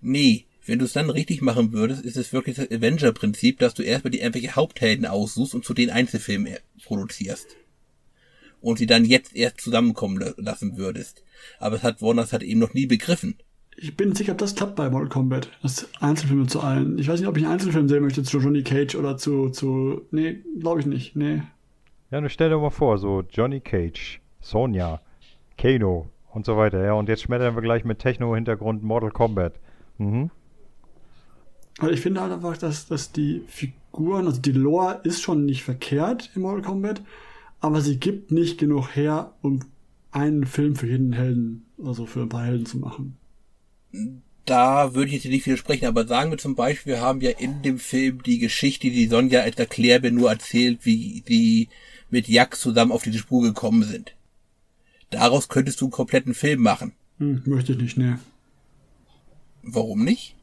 Nee, 0.00 0.46
wenn 0.66 0.78
du 0.78 0.84
es 0.84 0.92
dann 0.92 1.10
richtig 1.10 1.42
machen 1.42 1.72
würdest, 1.72 2.04
ist 2.04 2.16
es 2.16 2.32
wirklich 2.32 2.56
das 2.56 2.70
Avenger-Prinzip, 2.70 3.58
dass 3.58 3.74
du 3.74 3.82
erstmal 3.82 4.10
die 4.10 4.20
irgendwelche 4.20 4.56
Haupthelden 4.56 5.06
aussuchst 5.06 5.54
und 5.54 5.64
zu 5.64 5.74
den 5.74 5.90
Einzelfilmen 5.90 6.56
produzierst. 6.84 7.56
Und 8.60 8.78
sie 8.78 8.86
dann 8.86 9.04
jetzt 9.04 9.36
erst 9.36 9.60
zusammenkommen 9.60 10.24
lassen 10.38 10.78
würdest. 10.78 11.22
Aber 11.58 11.76
es 11.76 11.82
hat 11.82 12.00
Warner 12.00 12.26
hat 12.26 12.42
eben 12.42 12.60
noch 12.60 12.72
nie 12.72 12.86
begriffen. 12.86 13.36
Ich 13.76 13.96
bin 13.96 14.08
nicht 14.08 14.18
sicher, 14.18 14.32
ob 14.32 14.38
das 14.38 14.54
klappt 14.54 14.76
bei 14.76 14.88
Mortal 14.88 15.08
Kombat. 15.08 15.50
Das 15.62 15.88
Einzelfilme 16.00 16.46
zu 16.46 16.60
allen. 16.60 16.98
Ich 16.98 17.08
weiß 17.08 17.20
nicht, 17.20 17.28
ob 17.28 17.36
ich 17.36 17.44
einen 17.44 17.52
Einzelfilm 17.52 17.88
sehen 17.88 18.02
möchte 18.02 18.22
zu 18.22 18.38
Johnny 18.38 18.62
Cage 18.62 18.94
oder 18.94 19.16
zu, 19.18 19.50
zu, 19.50 20.02
nee, 20.10 20.38
glaube 20.60 20.80
ich 20.80 20.86
nicht, 20.86 21.16
nee. 21.16 21.42
Ja, 22.10 22.20
nur 22.20 22.30
stell 22.30 22.48
dir 22.48 22.58
mal 22.58 22.70
vor, 22.70 22.98
so 22.98 23.22
Johnny 23.30 23.60
Cage, 23.60 24.20
Sonja, 24.40 25.00
Kano 25.58 26.08
und 26.32 26.46
so 26.46 26.56
weiter, 26.56 26.82
ja, 26.84 26.92
und 26.92 27.08
jetzt 27.08 27.22
schmettern 27.22 27.56
wir 27.56 27.62
gleich 27.62 27.84
mit 27.84 27.98
Techno-Hintergrund 27.98 28.82
Mortal 28.82 29.10
Kombat. 29.10 29.54
Mhm. 29.98 30.30
Also 31.78 31.92
ich 31.92 32.00
finde 32.00 32.20
halt 32.20 32.32
einfach, 32.32 32.56
dass, 32.56 32.86
dass 32.86 33.12
die 33.12 33.42
Figuren, 33.48 34.26
also 34.26 34.40
die 34.40 34.52
Lore 34.52 35.00
ist 35.04 35.22
schon 35.22 35.44
nicht 35.44 35.64
verkehrt 35.64 36.30
in 36.34 36.42
Mortal 36.42 36.62
Kombat, 36.62 37.02
aber 37.60 37.80
sie 37.80 37.98
gibt 37.98 38.30
nicht 38.30 38.58
genug 38.58 38.94
her, 38.94 39.34
um 39.42 39.60
einen 40.12 40.46
Film 40.46 40.76
für 40.76 40.86
jeden 40.86 41.12
Helden, 41.12 41.66
also 41.84 42.06
für 42.06 42.22
ein 42.22 42.28
paar 42.28 42.44
Helden 42.44 42.66
zu 42.66 42.78
machen. 42.78 43.16
Da 44.44 44.94
würde 44.94 45.08
ich 45.08 45.14
jetzt 45.14 45.26
nicht 45.26 45.46
widersprechen, 45.46 45.86
aber 45.86 46.06
sagen 46.06 46.30
wir 46.30 46.38
zum 46.38 46.54
Beispiel, 46.54 46.94
wir 46.94 47.00
haben 47.00 47.20
ja 47.20 47.30
in 47.30 47.62
dem 47.62 47.78
Film 47.78 48.22
die 48.22 48.38
Geschichte, 48.38 48.90
die 48.90 49.06
Sonja 49.06 49.40
als 49.40 49.56
Erklärbe 49.56 50.12
nur 50.12 50.30
erzählt, 50.30 50.80
wie 50.82 51.24
sie 51.26 51.68
mit 52.10 52.28
Jack 52.28 52.56
zusammen 52.56 52.92
auf 52.92 53.02
diese 53.02 53.18
Spur 53.18 53.42
gekommen 53.42 53.82
sind. 53.82 54.14
Daraus 55.10 55.48
könntest 55.48 55.80
du 55.80 55.86
einen 55.86 55.92
kompletten 55.92 56.34
Film 56.34 56.60
machen. 56.60 56.92
Hm, 57.18 57.42
möchte 57.46 57.72
ich 57.72 57.78
nicht, 57.78 57.96
ne. 57.96 58.20
Warum 59.62 60.04
nicht? 60.04 60.36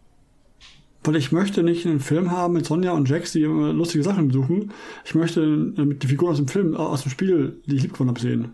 Weil 1.03 1.15
ich 1.15 1.31
möchte 1.31 1.63
nicht 1.63 1.85
einen 1.85 1.99
Film 1.99 2.31
haben 2.31 2.53
mit 2.53 2.65
Sonja 2.65 2.91
und 2.91 3.09
Jax, 3.09 3.31
die 3.31 3.41
immer 3.41 3.73
lustige 3.73 4.03
Sachen 4.03 4.27
besuchen. 4.27 4.71
Ich 5.03 5.15
möchte 5.15 5.41
mit 5.41 6.03
die 6.03 6.07
Figuren 6.07 6.31
aus 6.31 6.37
dem 6.37 6.47
Film, 6.47 6.73
äh, 6.73 6.77
aus 6.77 7.03
dem 7.03 7.11
Spiel, 7.11 7.59
die 7.65 7.75
ich 7.75 7.83
lieb 7.83 7.97
von 7.97 8.07
habe, 8.07 8.19
sehen. 8.19 8.53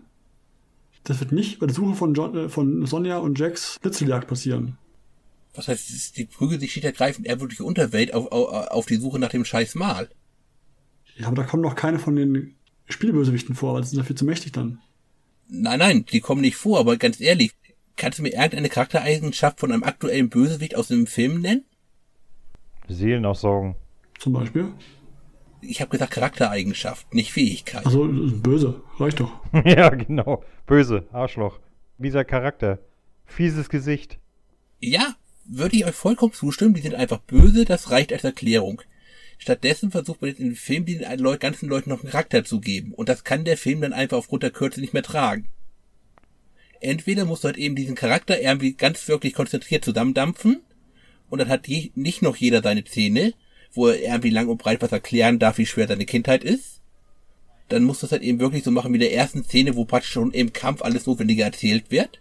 Das 1.04 1.20
wird 1.20 1.32
nicht 1.32 1.58
bei 1.58 1.66
der 1.66 1.74
Suche 1.74 1.94
von, 1.94 2.14
John, 2.14 2.36
äh, 2.36 2.48
von 2.48 2.86
Sonja 2.86 3.18
und 3.18 3.38
Jax 3.38 3.78
Blitzeljagd 3.80 4.28
passieren. 4.28 4.78
Was 5.54 5.68
heißt, 5.68 6.16
die 6.16 6.24
prügeln 6.24 6.60
sich 6.60 6.82
er 6.84 7.40
wird 7.40 7.58
die 7.58 7.62
Unterwelt 7.62 8.14
auf, 8.14 8.30
auf, 8.30 8.68
auf 8.68 8.86
die 8.86 8.96
Suche 8.96 9.18
nach 9.18 9.30
dem 9.30 9.44
scheiß 9.44 9.74
Mal. 9.74 10.08
Ja, 11.16 11.26
aber 11.26 11.36
da 11.36 11.42
kommen 11.42 11.62
noch 11.62 11.74
keine 11.74 11.98
von 11.98 12.16
den 12.16 12.54
Spielbösewichten 12.88 13.54
vor, 13.54 13.74
weil 13.74 13.84
sie 13.84 13.90
sind 13.90 13.98
dafür 13.98 14.16
zu 14.16 14.24
mächtig 14.24 14.52
dann. 14.52 14.80
Nein, 15.48 15.78
nein, 15.78 16.04
die 16.04 16.20
kommen 16.20 16.42
nicht 16.42 16.56
vor, 16.56 16.78
aber 16.78 16.96
ganz 16.96 17.20
ehrlich, 17.20 17.52
kannst 17.96 18.18
du 18.18 18.22
mir 18.22 18.32
irgendeine 18.32 18.68
Charaktereigenschaft 18.68 19.58
von 19.58 19.72
einem 19.72 19.82
aktuellen 19.82 20.28
Bösewicht 20.28 20.76
aus 20.76 20.88
dem 20.88 21.06
Film 21.06 21.40
nennen? 21.40 21.64
Seelenaussagen. 22.88 23.76
Zum 24.18 24.32
Beispiel? 24.32 24.72
Ich 25.60 25.80
habe 25.80 25.90
gesagt 25.90 26.12
Charaktereigenschaft, 26.12 27.12
nicht 27.14 27.32
Fähigkeit. 27.32 27.84
Also 27.84 28.08
böse, 28.08 28.80
reicht 28.98 29.20
doch. 29.20 29.32
ja, 29.64 29.88
genau. 29.90 30.44
Böse, 30.66 31.06
Arschloch. 31.12 31.58
Mieser 31.98 32.24
Charakter. 32.24 32.78
Fieses 33.26 33.68
Gesicht. 33.68 34.18
Ja, 34.80 35.16
würde 35.44 35.76
ich 35.76 35.84
euch 35.84 35.94
vollkommen 35.94 36.32
zustimmen, 36.32 36.74
die 36.74 36.82
sind 36.82 36.94
einfach 36.94 37.18
böse, 37.18 37.64
das 37.64 37.90
reicht 37.90 38.12
als 38.12 38.24
Erklärung. 38.24 38.82
Stattdessen 39.38 39.90
versucht 39.90 40.20
man 40.20 40.30
jetzt 40.30 40.40
in 40.40 40.50
dem 40.50 40.56
Film 40.56 40.84
den 40.84 41.04
ganzen 41.38 41.68
Leuten 41.68 41.90
noch 41.90 42.02
einen 42.02 42.10
Charakter 42.10 42.44
zu 42.44 42.60
geben. 42.60 42.92
Und 42.92 43.08
das 43.08 43.24
kann 43.24 43.44
der 43.44 43.56
Film 43.56 43.80
dann 43.80 43.92
einfach 43.92 44.18
aufgrund 44.18 44.42
der 44.42 44.50
Kürze 44.50 44.80
nicht 44.80 44.94
mehr 44.94 45.02
tragen. 45.02 45.48
Entweder 46.80 47.24
musst 47.24 47.44
du 47.44 47.46
halt 47.46 47.56
eben 47.56 47.74
diesen 47.74 47.94
Charakter 47.94 48.40
irgendwie 48.40 48.74
ganz 48.74 49.06
wirklich 49.08 49.34
konzentriert 49.34 49.84
zusammendampfen 49.84 50.60
und 51.30 51.38
dann 51.38 51.48
hat 51.48 51.68
je, 51.68 51.90
nicht 51.94 52.22
noch 52.22 52.36
jeder 52.36 52.62
seine 52.62 52.84
Szene, 52.84 53.34
wo 53.72 53.88
er 53.88 54.00
irgendwie 54.00 54.30
lang 54.30 54.48
und 54.48 54.58
breit 54.58 54.82
was 54.82 54.92
erklären 54.92 55.38
darf, 55.38 55.58
wie 55.58 55.66
schwer 55.66 55.88
seine 55.88 56.06
Kindheit 56.06 56.44
ist. 56.44 56.80
Dann 57.68 57.84
muss 57.84 58.00
das 58.00 58.12
halt 58.12 58.22
eben 58.22 58.40
wirklich 58.40 58.64
so 58.64 58.70
machen 58.70 58.92
wie 58.94 58.98
der 58.98 59.12
ersten 59.12 59.44
Szene, 59.44 59.76
wo 59.76 59.84
praktisch 59.84 60.12
schon 60.12 60.32
im 60.32 60.52
Kampf 60.52 60.82
alles 60.82 61.06
Notwendige 61.06 61.42
erzählt 61.42 61.90
wird. 61.90 62.20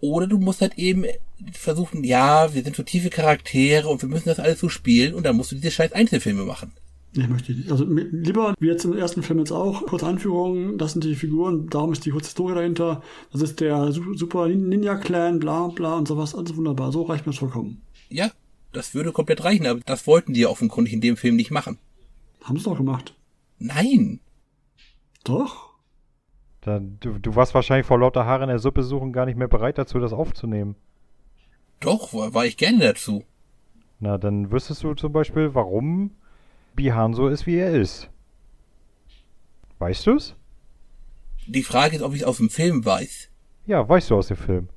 Oder 0.00 0.26
du 0.26 0.38
musst 0.38 0.60
halt 0.60 0.76
eben 0.78 1.04
versuchen, 1.52 2.04
ja, 2.04 2.52
wir 2.54 2.62
sind 2.62 2.74
so 2.74 2.82
tiefe 2.82 3.10
Charaktere 3.10 3.88
und 3.88 4.02
wir 4.02 4.08
müssen 4.08 4.28
das 4.28 4.40
alles 4.40 4.58
so 4.58 4.68
spielen 4.68 5.14
und 5.14 5.24
dann 5.24 5.36
musst 5.36 5.52
du 5.52 5.56
diese 5.56 5.70
scheiß 5.70 5.92
Einzelfilme 5.92 6.44
machen. 6.44 6.72
Ich 7.12 7.28
möchte 7.28 7.52
nicht. 7.52 7.70
Also 7.70 7.84
lieber, 7.84 8.54
wie 8.60 8.68
jetzt 8.68 8.84
im 8.84 8.96
ersten 8.96 9.22
Film 9.22 9.40
jetzt 9.40 9.50
auch, 9.50 9.84
kurze 9.86 10.06
Anführungen, 10.06 10.78
das 10.78 10.92
sind 10.92 11.02
die 11.02 11.16
Figuren, 11.16 11.68
darum 11.68 11.92
ist 11.92 12.06
die 12.06 12.10
kurze 12.10 12.30
Story 12.30 12.54
dahinter, 12.54 13.02
das 13.32 13.42
ist 13.42 13.60
der 13.60 13.92
Super 13.92 14.46
Ninja 14.48 14.96
Clan, 14.96 15.40
bla 15.40 15.66
bla 15.68 15.96
und 15.96 16.06
sowas, 16.06 16.34
alles 16.34 16.56
wunderbar. 16.56 16.92
So 16.92 17.02
reicht 17.02 17.26
mir 17.26 17.32
das 17.32 17.40
vollkommen. 17.40 17.82
Ja, 18.10 18.30
das 18.72 18.94
würde 18.94 19.12
komplett 19.12 19.44
reichen, 19.44 19.66
aber 19.66 19.80
das 19.86 20.06
wollten 20.06 20.34
die 20.34 20.40
ja 20.40 20.48
offenkundig 20.48 20.92
in 20.92 21.00
dem 21.00 21.16
Film 21.16 21.36
nicht 21.36 21.50
machen. 21.50 21.78
Haben 22.42 22.58
sie 22.58 22.64
doch 22.64 22.76
gemacht. 22.76 23.14
Nein. 23.58 24.20
Doch? 25.24 25.70
Dann, 26.60 26.98
du, 27.00 27.18
du 27.18 27.34
warst 27.36 27.54
wahrscheinlich 27.54 27.86
vor 27.86 27.98
lauter 27.98 28.26
Haare 28.26 28.42
in 28.44 28.48
der 28.48 28.58
Suppe 28.58 28.82
suchen 28.82 29.12
gar 29.12 29.26
nicht 29.26 29.38
mehr 29.38 29.48
bereit 29.48 29.78
dazu, 29.78 29.98
das 29.98 30.12
aufzunehmen. 30.12 30.76
Doch, 31.80 32.12
war, 32.12 32.34
war 32.34 32.44
ich 32.44 32.56
gerne 32.56 32.80
dazu. 32.80 33.24
Na, 33.98 34.18
dann 34.18 34.50
wüsstest 34.50 34.82
du 34.82 34.94
zum 34.94 35.12
Beispiel, 35.12 35.54
warum 35.54 36.12
Bihan 36.74 37.14
so 37.14 37.28
ist, 37.28 37.46
wie 37.46 37.56
er 37.56 37.70
ist. 37.70 38.10
Weißt 39.78 40.06
du's? 40.06 40.36
Die 41.46 41.62
Frage 41.62 41.96
ist, 41.96 42.02
ob 42.02 42.14
ich 42.14 42.20
es 42.20 42.26
aus 42.26 42.36
dem 42.36 42.50
Film 42.50 42.84
weiß. 42.84 43.28
Ja, 43.66 43.88
weißt 43.88 44.10
du 44.10 44.16
aus 44.16 44.28
dem 44.28 44.36
Film. 44.36 44.68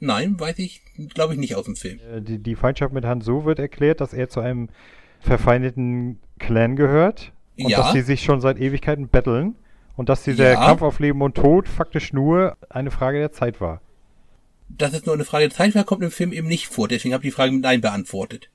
Nein, 0.00 0.38
weiß 0.38 0.58
ich, 0.60 0.82
glaube 1.14 1.34
ich 1.34 1.40
nicht 1.40 1.54
aus 1.56 1.64
dem 1.64 1.76
Film. 1.76 1.98
Äh, 2.14 2.20
die, 2.22 2.38
die 2.38 2.54
Feindschaft 2.54 2.92
mit 2.92 3.04
Han 3.04 3.20
So 3.20 3.44
wird 3.44 3.58
erklärt, 3.58 4.00
dass 4.00 4.12
er 4.12 4.28
zu 4.28 4.40
einem 4.40 4.68
verfeindeten 5.20 6.18
Clan 6.38 6.76
gehört 6.76 7.32
und 7.58 7.70
Ja. 7.70 7.78
dass 7.78 7.92
sie 7.92 8.02
sich 8.02 8.22
schon 8.22 8.40
seit 8.40 8.58
Ewigkeiten 8.58 9.08
betteln 9.08 9.56
und 9.96 10.08
dass 10.08 10.22
dieser 10.22 10.52
Ja. 10.52 10.64
Kampf 10.66 10.82
auf 10.82 11.00
Leben 11.00 11.20
und 11.22 11.34
Tod 11.36 11.68
faktisch 11.68 12.12
nur 12.12 12.56
eine 12.70 12.90
Frage 12.90 13.18
der 13.18 13.32
Zeit 13.32 13.60
war. 13.60 13.80
Dass 14.68 14.92
es 14.92 15.04
nur 15.06 15.14
eine 15.14 15.24
Frage 15.24 15.48
der 15.48 15.56
Zeit 15.56 15.74
war, 15.74 15.84
kommt 15.84 16.02
im 16.02 16.10
Film 16.10 16.32
eben 16.32 16.46
nicht 16.46 16.68
vor. 16.68 16.88
Deswegen 16.88 17.14
habe 17.14 17.24
ich 17.24 17.30
die 17.30 17.34
Frage 17.34 17.52
mit 17.52 17.62
Nein 17.62 17.80
beantwortet. 17.80 18.50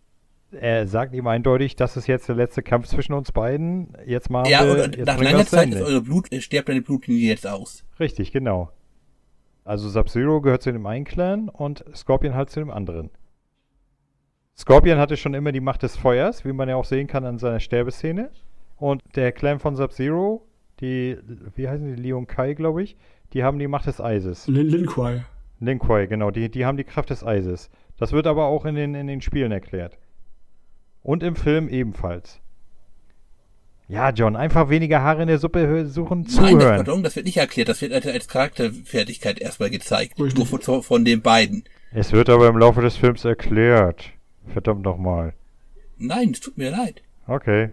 Er 0.52 0.88
sagt 0.88 1.14
ihm 1.16 1.26
eindeutig, 1.28 1.76
das 1.76 1.98
ist 1.98 2.06
jetzt 2.08 2.30
der 2.30 2.36
letzte 2.36 2.62
Kampf 2.62 2.88
zwischen 2.88 3.14
uns 3.14 3.32
beiden. 3.32 3.98
Jetzt 4.06 4.30
machen 4.30 4.52
Ja, 4.52 4.64
wir, 4.64 4.84
und 4.84 4.98
nach 5.00 5.20
langer 5.20 5.46
Zeit 5.48 5.70
ist 5.74 5.82
eure 5.82 6.02
Blut, 6.02 6.32
äh, 6.32 6.42
stirbt 6.42 6.70
deine 6.70 6.82
Blutlinie 6.84 7.28
jetzt 7.28 7.48
aus. 7.48 7.84
Richtig, 8.00 8.32
genau. 8.32 8.70
Also 9.66 9.90
Sub-Zero 9.90 10.42
gehört 10.42 10.62
zu 10.62 10.72
dem 10.72 10.86
einen 10.86 11.06
Clan 11.06 11.50
und 11.50 11.86
Scorpion 11.96 12.36
halt 12.36 12.50
zu 12.50 12.60
dem 12.60 12.70
anderen. 12.70 13.10
Scorpion 14.56 15.00
hatte 15.00 15.18
schon 15.18 15.34
immer 15.34 15.52
die 15.52 15.62
Macht 15.62 15.84
des 15.84 15.96
Feuers, 15.96 16.46
wie 16.46 16.54
man 16.54 16.70
ja 16.70 16.76
auch 16.76 16.86
sehen 16.86 17.08
kann 17.08 17.26
an 17.26 17.40
seiner 17.40 17.60
Sterbeszene. 17.60 18.30
Und 18.78 19.02
der 19.16 19.32
Clan 19.32 19.60
von 19.60 19.76
Sub-Zero, 19.76 20.46
die, 20.80 21.18
wie 21.56 21.68
heißen 21.68 21.96
die, 21.96 22.02
Leon 22.02 22.28
Kai, 22.28 22.54
glaube 22.54 22.84
ich, 22.84 22.98
die 23.32 23.44
haben 23.44 23.58
die 23.58 23.68
Macht 23.68 23.88
des 23.88 24.02
Eises. 24.02 24.48
Lin 24.48 24.68
Lin 24.68 24.86
Kuai. 24.86 25.26
Lin 25.60 25.80
Kuei, 25.80 26.06
genau, 26.06 26.30
die, 26.30 26.50
die 26.50 26.66
haben 26.66 26.78
die 26.78 26.84
Kraft 26.84 27.10
des 27.10 27.24
Eises. 27.24 27.70
Das 27.98 28.12
wird 28.12 28.28
aber 28.28 28.46
auch 28.46 28.66
in 28.66 28.76
den, 28.76 28.96
in 28.96 29.08
den 29.08 29.22
Spielen 29.22 29.52
erklärt. 29.52 29.98
Und 31.02 31.24
im 31.24 31.36
Film 31.36 31.70
ebenfalls. 31.70 32.43
Ja, 33.88 34.10
John, 34.12 34.36
einfach 34.36 34.70
weniger 34.70 35.02
Haare 35.02 35.22
in 35.22 35.28
der 35.28 35.38
Suppe 35.40 35.86
suchen, 35.88 36.22
Nein, 36.22 36.26
das, 36.26 36.36
zuhören. 36.36 36.76
pardon, 36.78 37.04
das 37.04 37.16
wird 37.16 37.26
nicht 37.26 37.38
erklärt. 37.38 37.70
Das 37.70 37.82
wird 37.82 37.94
als, 37.94 38.08
als 38.08 38.28
Charakterfertigkeit 38.28 39.40
erstmal 39.40 39.70
gezeigt. 39.70 40.18
Nur 40.18 40.46
von, 40.46 40.84
von 40.84 41.06
den 41.06 41.22
beiden. 41.22 41.64
Es 41.92 42.12
wird 42.12 42.30
aber 42.30 42.48
im 42.48 42.58
Laufe 42.58 42.82
des 42.82 42.96
Films 42.96 43.24
erklärt. 43.26 44.12
Verdammt 44.52 44.84
nochmal. 44.84 45.34
Nein, 45.98 46.32
es 46.32 46.40
tut 46.40 46.58
mir 46.58 46.72
leid. 46.72 47.02
Okay. 47.28 47.70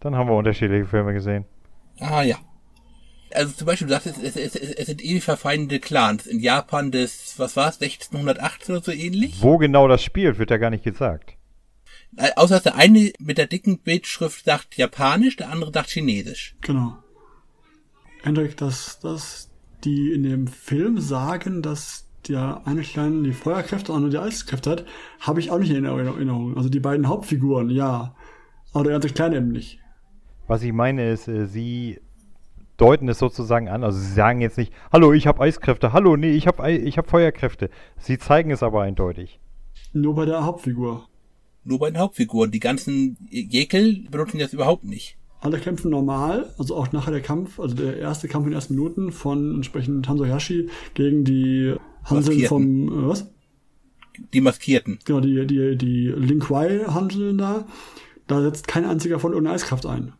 Dann 0.00 0.16
haben 0.16 0.28
wir 0.28 0.34
unterschiedliche 0.36 0.84
Filme 0.86 1.14
gesehen. 1.14 1.44
Ah 1.98 2.22
ja. 2.22 2.36
Also 3.32 3.52
zum 3.52 3.66
Beispiel, 3.66 3.88
du 3.88 3.94
sagst, 3.94 4.06
es, 4.06 4.18
es, 4.18 4.36
es, 4.36 4.54
es 4.54 4.86
sind 4.86 5.02
ewig 5.02 5.24
verfeindete 5.24 5.80
Clans. 5.80 6.26
In 6.26 6.40
Japan 6.40 6.90
des, 6.92 7.34
was 7.38 7.56
war 7.56 7.68
es, 7.68 7.80
1618 7.80 8.74
oder 8.76 8.84
so 8.84 8.92
ähnlich? 8.92 9.42
Wo 9.42 9.56
genau 9.56 9.88
das 9.88 10.04
spielt, 10.04 10.38
wird 10.38 10.50
ja 10.50 10.58
gar 10.58 10.70
nicht 10.70 10.84
gesagt. 10.84 11.34
Äh, 12.16 12.30
Außer 12.36 12.54
dass 12.54 12.62
der 12.62 12.76
eine 12.76 13.12
mit 13.18 13.38
der 13.38 13.46
dicken 13.46 13.78
Bildschrift 13.78 14.44
sagt 14.44 14.76
Japanisch, 14.76 15.36
der 15.36 15.50
andere 15.50 15.72
sagt 15.72 15.90
Chinesisch. 15.90 16.56
Genau. 16.60 16.98
Hendrik, 18.22 18.56
dass, 18.56 19.00
dass 19.00 19.50
die 19.84 20.12
in 20.12 20.22
dem 20.22 20.46
Film 20.46 20.98
sagen, 20.98 21.62
dass 21.62 22.08
der 22.28 22.62
eine 22.64 22.82
Kleine 22.82 23.22
die 23.22 23.32
Feuerkräfte 23.32 23.92
und 23.92 24.10
die 24.10 24.18
Eiskräfte 24.18 24.70
hat, 24.70 24.86
habe 25.20 25.40
ich 25.40 25.50
auch 25.50 25.58
nicht 25.58 25.70
in 25.70 25.84
Erinnerung. 25.84 26.56
Also 26.56 26.68
die 26.68 26.80
beiden 26.80 27.08
Hauptfiguren, 27.08 27.68
ja. 27.70 28.14
Aber 28.72 28.84
der 28.84 28.92
ganze 28.94 29.10
Kleine 29.10 29.36
eben 29.36 29.52
nicht. 29.52 29.78
Was 30.46 30.62
ich 30.62 30.72
meine 30.72 31.10
ist, 31.10 31.28
äh, 31.28 31.46
sie 31.46 32.00
deuten 32.76 33.08
es 33.08 33.18
sozusagen 33.18 33.68
an. 33.68 33.84
Also 33.84 33.98
sie 33.98 34.12
sagen 34.12 34.40
jetzt 34.40 34.58
nicht, 34.58 34.72
hallo, 34.92 35.12
ich 35.12 35.26
habe 35.26 35.40
Eiskräfte, 35.40 35.92
hallo, 35.92 36.16
nee, 36.16 36.32
ich 36.32 36.46
habe 36.46 36.70
ich 36.70 36.98
hab 36.98 37.08
Feuerkräfte. 37.08 37.70
Sie 37.98 38.18
zeigen 38.18 38.50
es 38.50 38.62
aber 38.62 38.82
eindeutig. 38.82 39.40
Nur 39.92 40.14
bei 40.14 40.24
der 40.24 40.44
Hauptfigur. 40.44 41.06
Nur 41.64 41.78
bei 41.78 41.90
den 41.90 41.98
Hauptfiguren. 41.98 42.50
Die 42.50 42.60
ganzen 42.60 43.16
Jekyll 43.30 44.06
benutzen 44.10 44.38
das 44.38 44.52
überhaupt 44.52 44.84
nicht. 44.84 45.16
Alle 45.40 45.58
kämpfen 45.58 45.90
normal, 45.90 46.54
also 46.58 46.74
auch 46.74 46.92
nachher 46.92 47.10
der 47.10 47.20
Kampf, 47.20 47.60
also 47.60 47.74
der 47.74 47.98
erste 47.98 48.28
Kampf 48.28 48.46
in 48.46 48.52
den 48.52 48.56
ersten 48.56 48.74
Minuten 48.74 49.12
von 49.12 49.56
entsprechend 49.56 50.08
Hanzo 50.08 50.26
Hashi 50.26 50.70
gegen 50.94 51.24
die 51.24 51.74
Hanseln 52.04 52.38
Maskierten. 52.38 52.88
vom, 52.88 53.04
äh, 53.04 53.08
was? 53.08 53.30
Die 54.32 54.40
Maskierten. 54.40 54.98
Genau, 55.04 55.20
die, 55.20 55.46
die, 55.46 55.76
die 55.76 56.06
Linkwai-Hanseln 56.08 57.36
da. 57.36 57.66
Da 58.26 58.42
setzt 58.42 58.68
kein 58.68 58.86
einziger 58.86 59.18
von 59.18 59.32
irgendeiner 59.32 59.56
Eiskraft 59.56 59.84
ein. 59.84 60.12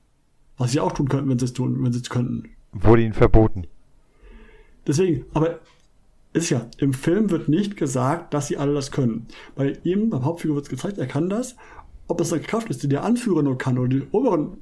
Was 0.58 0.72
sie 0.72 0.80
auch 0.80 0.92
tun 0.92 1.08
könnten, 1.08 1.30
wenn 1.30 1.38
sie 1.38 1.46
es 1.46 1.52
tun, 1.52 1.82
wenn 1.82 1.92
sie 1.92 2.00
es 2.00 2.10
könnten. 2.10 2.50
Wurde 2.72 3.02
ihnen 3.02 3.14
verboten. 3.14 3.66
Deswegen, 4.86 5.24
aber 5.32 5.60
ist 6.34 6.50
ja, 6.50 6.66
im 6.78 6.92
Film 6.92 7.30
wird 7.30 7.48
nicht 7.48 7.76
gesagt, 7.76 8.34
dass 8.34 8.48
sie 8.48 8.56
alle 8.56 8.74
das 8.74 8.90
können. 8.90 9.26
Bei 9.54 9.78
ihm, 9.84 10.10
beim 10.10 10.24
Hauptfigur 10.24 10.56
wird 10.56 10.66
es 10.66 10.70
gezeigt, 10.70 10.98
er 10.98 11.06
kann 11.06 11.30
das. 11.30 11.54
Ob 12.08 12.18
das 12.18 12.32
eine 12.32 12.42
Kraft 12.42 12.68
ist, 12.68 12.82
die 12.82 12.88
der 12.88 13.04
Anführer 13.04 13.42
nur 13.42 13.56
kann 13.56 13.78
oder 13.78 13.88
die 13.88 14.02
oberen 14.10 14.58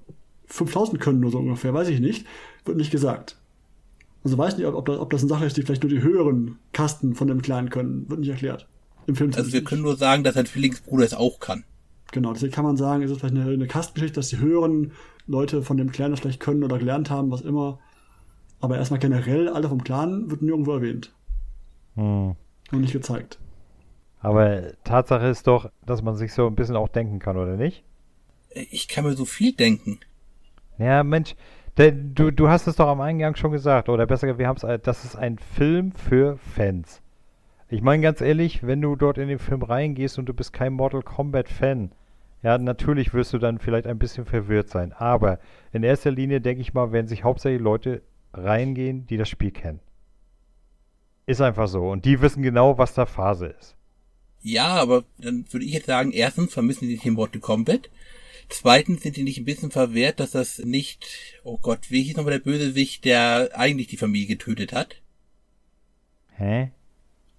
5000 0.47 1.01
können 1.01 1.21
nur 1.21 1.31
so 1.31 1.39
ungefähr, 1.39 1.73
weiß 1.73 1.89
ich 1.89 2.01
nicht, 2.01 2.27
wird 2.67 2.77
nicht 2.77 2.91
gesagt. 2.91 3.39
Also 4.23 4.37
weiß 4.37 4.59
nicht, 4.59 4.67
ob, 4.67 4.85
das, 4.85 4.99
ob 4.99 5.11
das 5.11 5.23
eine 5.23 5.31
Sache 5.31 5.47
ist, 5.47 5.57
die 5.57 5.63
vielleicht 5.63 5.83
nur 5.83 5.91
die 5.91 6.03
höheren 6.03 6.59
Kasten 6.73 7.15
von 7.15 7.27
dem 7.27 7.41
Kleinen 7.41 7.71
können. 7.71 8.09
Wird 8.09 8.21
nicht 8.21 8.29
erklärt. 8.29 8.69
Im 9.07 9.17
Film 9.17 9.33
Also 9.35 9.53
wir 9.53 9.65
können 9.65 9.83
nur 9.83 9.97
sagen, 9.97 10.25
dass 10.25 10.35
sein 10.35 10.47
Zwillingsbruder 10.47 11.05
es 11.07 11.15
auch 11.15 11.41
kann. 11.41 11.65
Genau, 12.13 12.35
deswegen 12.35 12.53
kann 12.53 12.67
man 12.67 12.77
sagen, 12.77 13.03
es 13.03 13.11
ist 13.11 13.21
vielleicht 13.21 13.35
eine, 13.35 13.51
eine 13.51 13.67
Kastengeschichte, 13.67 14.17
dass 14.17 14.29
die 14.29 14.39
höheren 14.39 14.93
Leute 15.27 15.63
von 15.63 15.79
dem 15.79 15.91
Clan 15.91 16.11
das 16.11 16.21
vielleicht 16.21 16.41
können 16.41 16.63
oder 16.63 16.79
gelernt 16.79 17.09
haben, 17.09 17.31
was 17.31 17.41
immer. 17.41 17.81
Aber 18.61 18.77
erstmal 18.77 19.01
generell, 19.01 19.49
alle 19.49 19.71
vom 19.71 19.83
Clan 19.83 20.31
wird 20.31 20.43
nirgendwo 20.43 20.73
erwähnt 20.73 21.13
Hm. 21.95 22.37
und 22.71 22.81
nicht 22.81 22.93
gezeigt. 22.93 23.39
Aber 24.21 24.73
Tatsache 24.85 25.27
ist 25.27 25.47
doch, 25.47 25.71
dass 25.85 26.03
man 26.03 26.17
sich 26.17 26.33
so 26.33 26.47
ein 26.47 26.55
bisschen 26.55 26.77
auch 26.77 26.89
denken 26.89 27.19
kann, 27.19 27.37
oder 27.37 27.57
nicht? 27.57 27.85
Ich 28.51 28.89
kann 28.89 29.05
mir 29.05 29.15
so 29.15 29.25
viel 29.25 29.53
denken. 29.53 29.99
Ja, 30.79 31.03
Mensch, 31.03 31.35
der, 31.77 31.93
du, 31.93 32.31
du 32.31 32.49
hast 32.49 32.67
es 32.67 32.77
doch 32.77 32.89
am 32.89 33.01
Eingang 33.01 33.35
schon 33.35 33.51
gesagt, 33.51 33.89
oder 33.89 34.07
besser 34.07 34.27
gesagt, 34.27 34.39
wir 34.39 34.47
haben 34.47 34.57
es, 34.57 34.83
das 34.83 35.05
ist 35.05 35.17
ein 35.17 35.39
Film 35.39 35.93
für 35.93 36.37
Fans. 36.37 37.03
Ich 37.69 37.83
meine 37.83 38.03
ganz 38.03 38.21
ehrlich, 38.21 38.67
wenn 38.67 38.83
du 38.83 38.97
dort 38.97 39.19
in 39.19 39.29
den 39.29 39.39
Film 39.39 39.63
reingehst 39.63 40.19
und 40.19 40.27
du 40.27 40.35
bist 40.35 40.53
kein 40.53 40.75
Mortal 40.75 41.03
Kombat 41.03 41.49
Fan, 41.49 41.93
ja, 42.43 42.59
natürlich 42.59 43.15
wirst 43.15 43.33
du 43.33 43.39
dann 43.39 43.59
vielleicht 43.59 43.87
ein 43.87 43.99
bisschen 43.99 44.27
verwirrt 44.27 44.69
sein. 44.69 44.93
Aber 44.93 45.39
in 45.73 45.83
erster 45.83 46.11
Linie, 46.11 46.41
denke 46.41 46.61
ich 46.61 46.75
mal, 46.75 46.93
werden 46.93 47.07
sich 47.07 47.25
hauptsächlich 47.25 47.63
Leute 47.63 48.03
reingehen, 48.35 49.07
die 49.07 49.17
das 49.17 49.29
Spiel 49.29 49.53
kennen. 49.53 49.81
Ist 51.27 51.41
einfach 51.41 51.69
so. 51.69 51.89
Und 51.89 52.05
die 52.05 52.21
wissen 52.21 52.43
genau, 52.43 52.79
was 52.79 52.95
da 52.95 53.07
Phase 53.07 53.47
ist. 53.59 53.77
Ja, 54.43 54.69
aber 54.75 55.05
dann 55.19 55.45
würde 55.51 55.65
ich 55.65 55.73
jetzt 55.73 55.87
sagen, 55.87 56.11
erstens 56.13 56.53
vermissen 56.53 56.89
die 56.89 56.97
den 56.97 57.15
Mortal 57.15 57.41
Kombat. 57.41 57.91
Zweitens 58.49 59.03
sind 59.03 59.17
die 59.17 59.23
nicht 59.23 59.39
ein 59.39 59.45
bisschen 59.45 59.71
verwehrt, 59.71 60.19
dass 60.21 60.33
das 60.33 60.59
nicht, 60.59 61.07
oh 61.45 61.59
Gott, 61.59 61.91
wie 61.91 62.03
hieß 62.03 62.17
nochmal 62.17 62.33
der 62.33 62.41
Bösewicht, 62.41 63.05
der 63.05 63.51
eigentlich 63.55 63.87
die 63.87 63.97
Familie 63.97 64.27
getötet 64.27 64.73
hat? 64.73 64.97
Hä? 66.37 66.73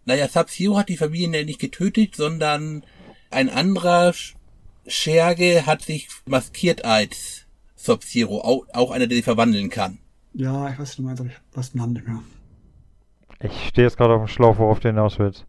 Naja, 0.05 0.27
Sub-Zero 0.27 0.77
hat 0.77 0.89
die 0.89 0.97
Familie 0.97 1.45
nicht 1.45 1.59
getötet, 1.59 2.15
sondern 2.15 2.83
ein 3.31 3.49
anderer 3.49 4.11
Sch- 4.11 4.35
Scherge 4.87 5.65
hat 5.65 5.81
sich 5.81 6.07
maskiert 6.25 6.85
als 6.85 7.45
Sub-Zero, 7.75 8.41
auch, 8.41 8.65
auch 8.73 8.91
einer, 8.91 9.07
der 9.07 9.17
sich 9.17 9.25
verwandeln 9.25 9.69
kann. 9.69 9.99
Ja, 10.33 10.69
ich 10.69 10.79
weiß, 10.79 10.89
was 10.89 10.95
du 10.95 11.01
meinst, 11.03 11.21
aber 11.21 11.29
ich 11.29 11.57
weiß 11.57 11.71
den 11.71 11.77
Namen 11.79 11.93
nicht 11.93 12.07
mehr. 12.07 12.23
Ich 13.43 13.67
stehe 13.67 13.87
jetzt 13.87 13.97
gerade 13.97 14.13
auf 14.13 14.21
dem 14.21 14.27
Schlauch, 14.27 14.57
worauf 14.57 14.79
du 14.79 14.89
hinaus 14.89 15.19
willst. 15.19 15.45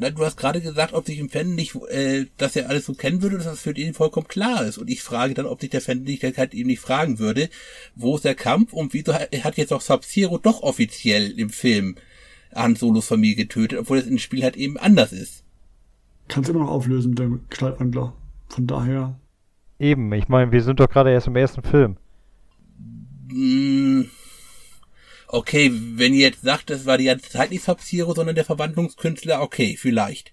Na, 0.00 0.10
du 0.10 0.24
hast 0.24 0.36
gerade 0.36 0.60
gesagt, 0.60 0.92
ob 0.92 1.06
sich 1.06 1.18
ein 1.18 1.28
Fan 1.28 1.54
nicht, 1.54 1.74
äh, 1.90 2.26
dass 2.36 2.54
er 2.54 2.68
alles 2.68 2.86
so 2.86 2.94
kennen 2.94 3.22
würde, 3.22 3.36
dass 3.36 3.46
das 3.46 3.60
für 3.60 3.72
ihn 3.72 3.94
vollkommen 3.94 4.28
klar 4.28 4.64
ist. 4.64 4.78
Und 4.78 4.90
ich 4.90 5.02
frage 5.02 5.34
dann, 5.34 5.46
ob 5.46 5.60
sich 5.60 5.70
der 5.70 5.80
Fan 5.80 6.02
nicht, 6.02 6.22
halt 6.22 6.54
eben 6.54 6.68
nicht 6.68 6.80
fragen 6.80 7.18
würde, 7.18 7.48
wo 7.96 8.14
ist 8.16 8.24
der 8.24 8.34
Kampf 8.34 8.72
und 8.72 8.94
wieso 8.94 9.14
hat 9.14 9.32
hat 9.32 9.56
jetzt 9.56 9.72
auch 9.72 9.80
Sub-Zero 9.80 10.38
doch 10.38 10.62
offiziell 10.62 11.38
im 11.38 11.50
Film 11.50 11.96
Han 12.54 12.76
Solos 12.76 13.08
Familie 13.08 13.36
getötet, 13.36 13.78
obwohl 13.78 13.98
das 13.98 14.06
im 14.06 14.18
Spiel 14.18 14.42
halt 14.44 14.56
eben 14.56 14.76
anders 14.76 15.12
ist. 15.12 15.44
Kannst 16.28 16.50
immer 16.50 16.60
noch 16.60 16.70
auflösen 16.70 17.10
mit 17.10 17.18
dem 17.18 17.40
Gestaltwandler. 17.48 18.14
Von 18.48 18.66
daher, 18.66 19.18
Eben, 19.78 20.12
ich 20.12 20.28
meine, 20.28 20.50
wir 20.50 20.62
sind 20.62 20.80
doch 20.80 20.88
gerade 20.88 21.12
erst 21.12 21.28
im 21.28 21.36
ersten 21.36 21.62
Film. 21.62 21.96
Hm, 23.30 24.08
Okay, 25.28 25.70
wenn 25.72 26.14
ihr 26.14 26.20
jetzt 26.20 26.40
sagt, 26.40 26.70
das 26.70 26.86
war 26.86 26.96
die 26.96 27.04
ganze 27.04 27.28
Zeit 27.28 27.50
nicht 27.50 27.62
Sub-Zero, 27.62 28.14
sondern 28.14 28.34
der 28.34 28.46
Verwandlungskünstler, 28.46 29.42
okay, 29.42 29.76
vielleicht. 29.78 30.32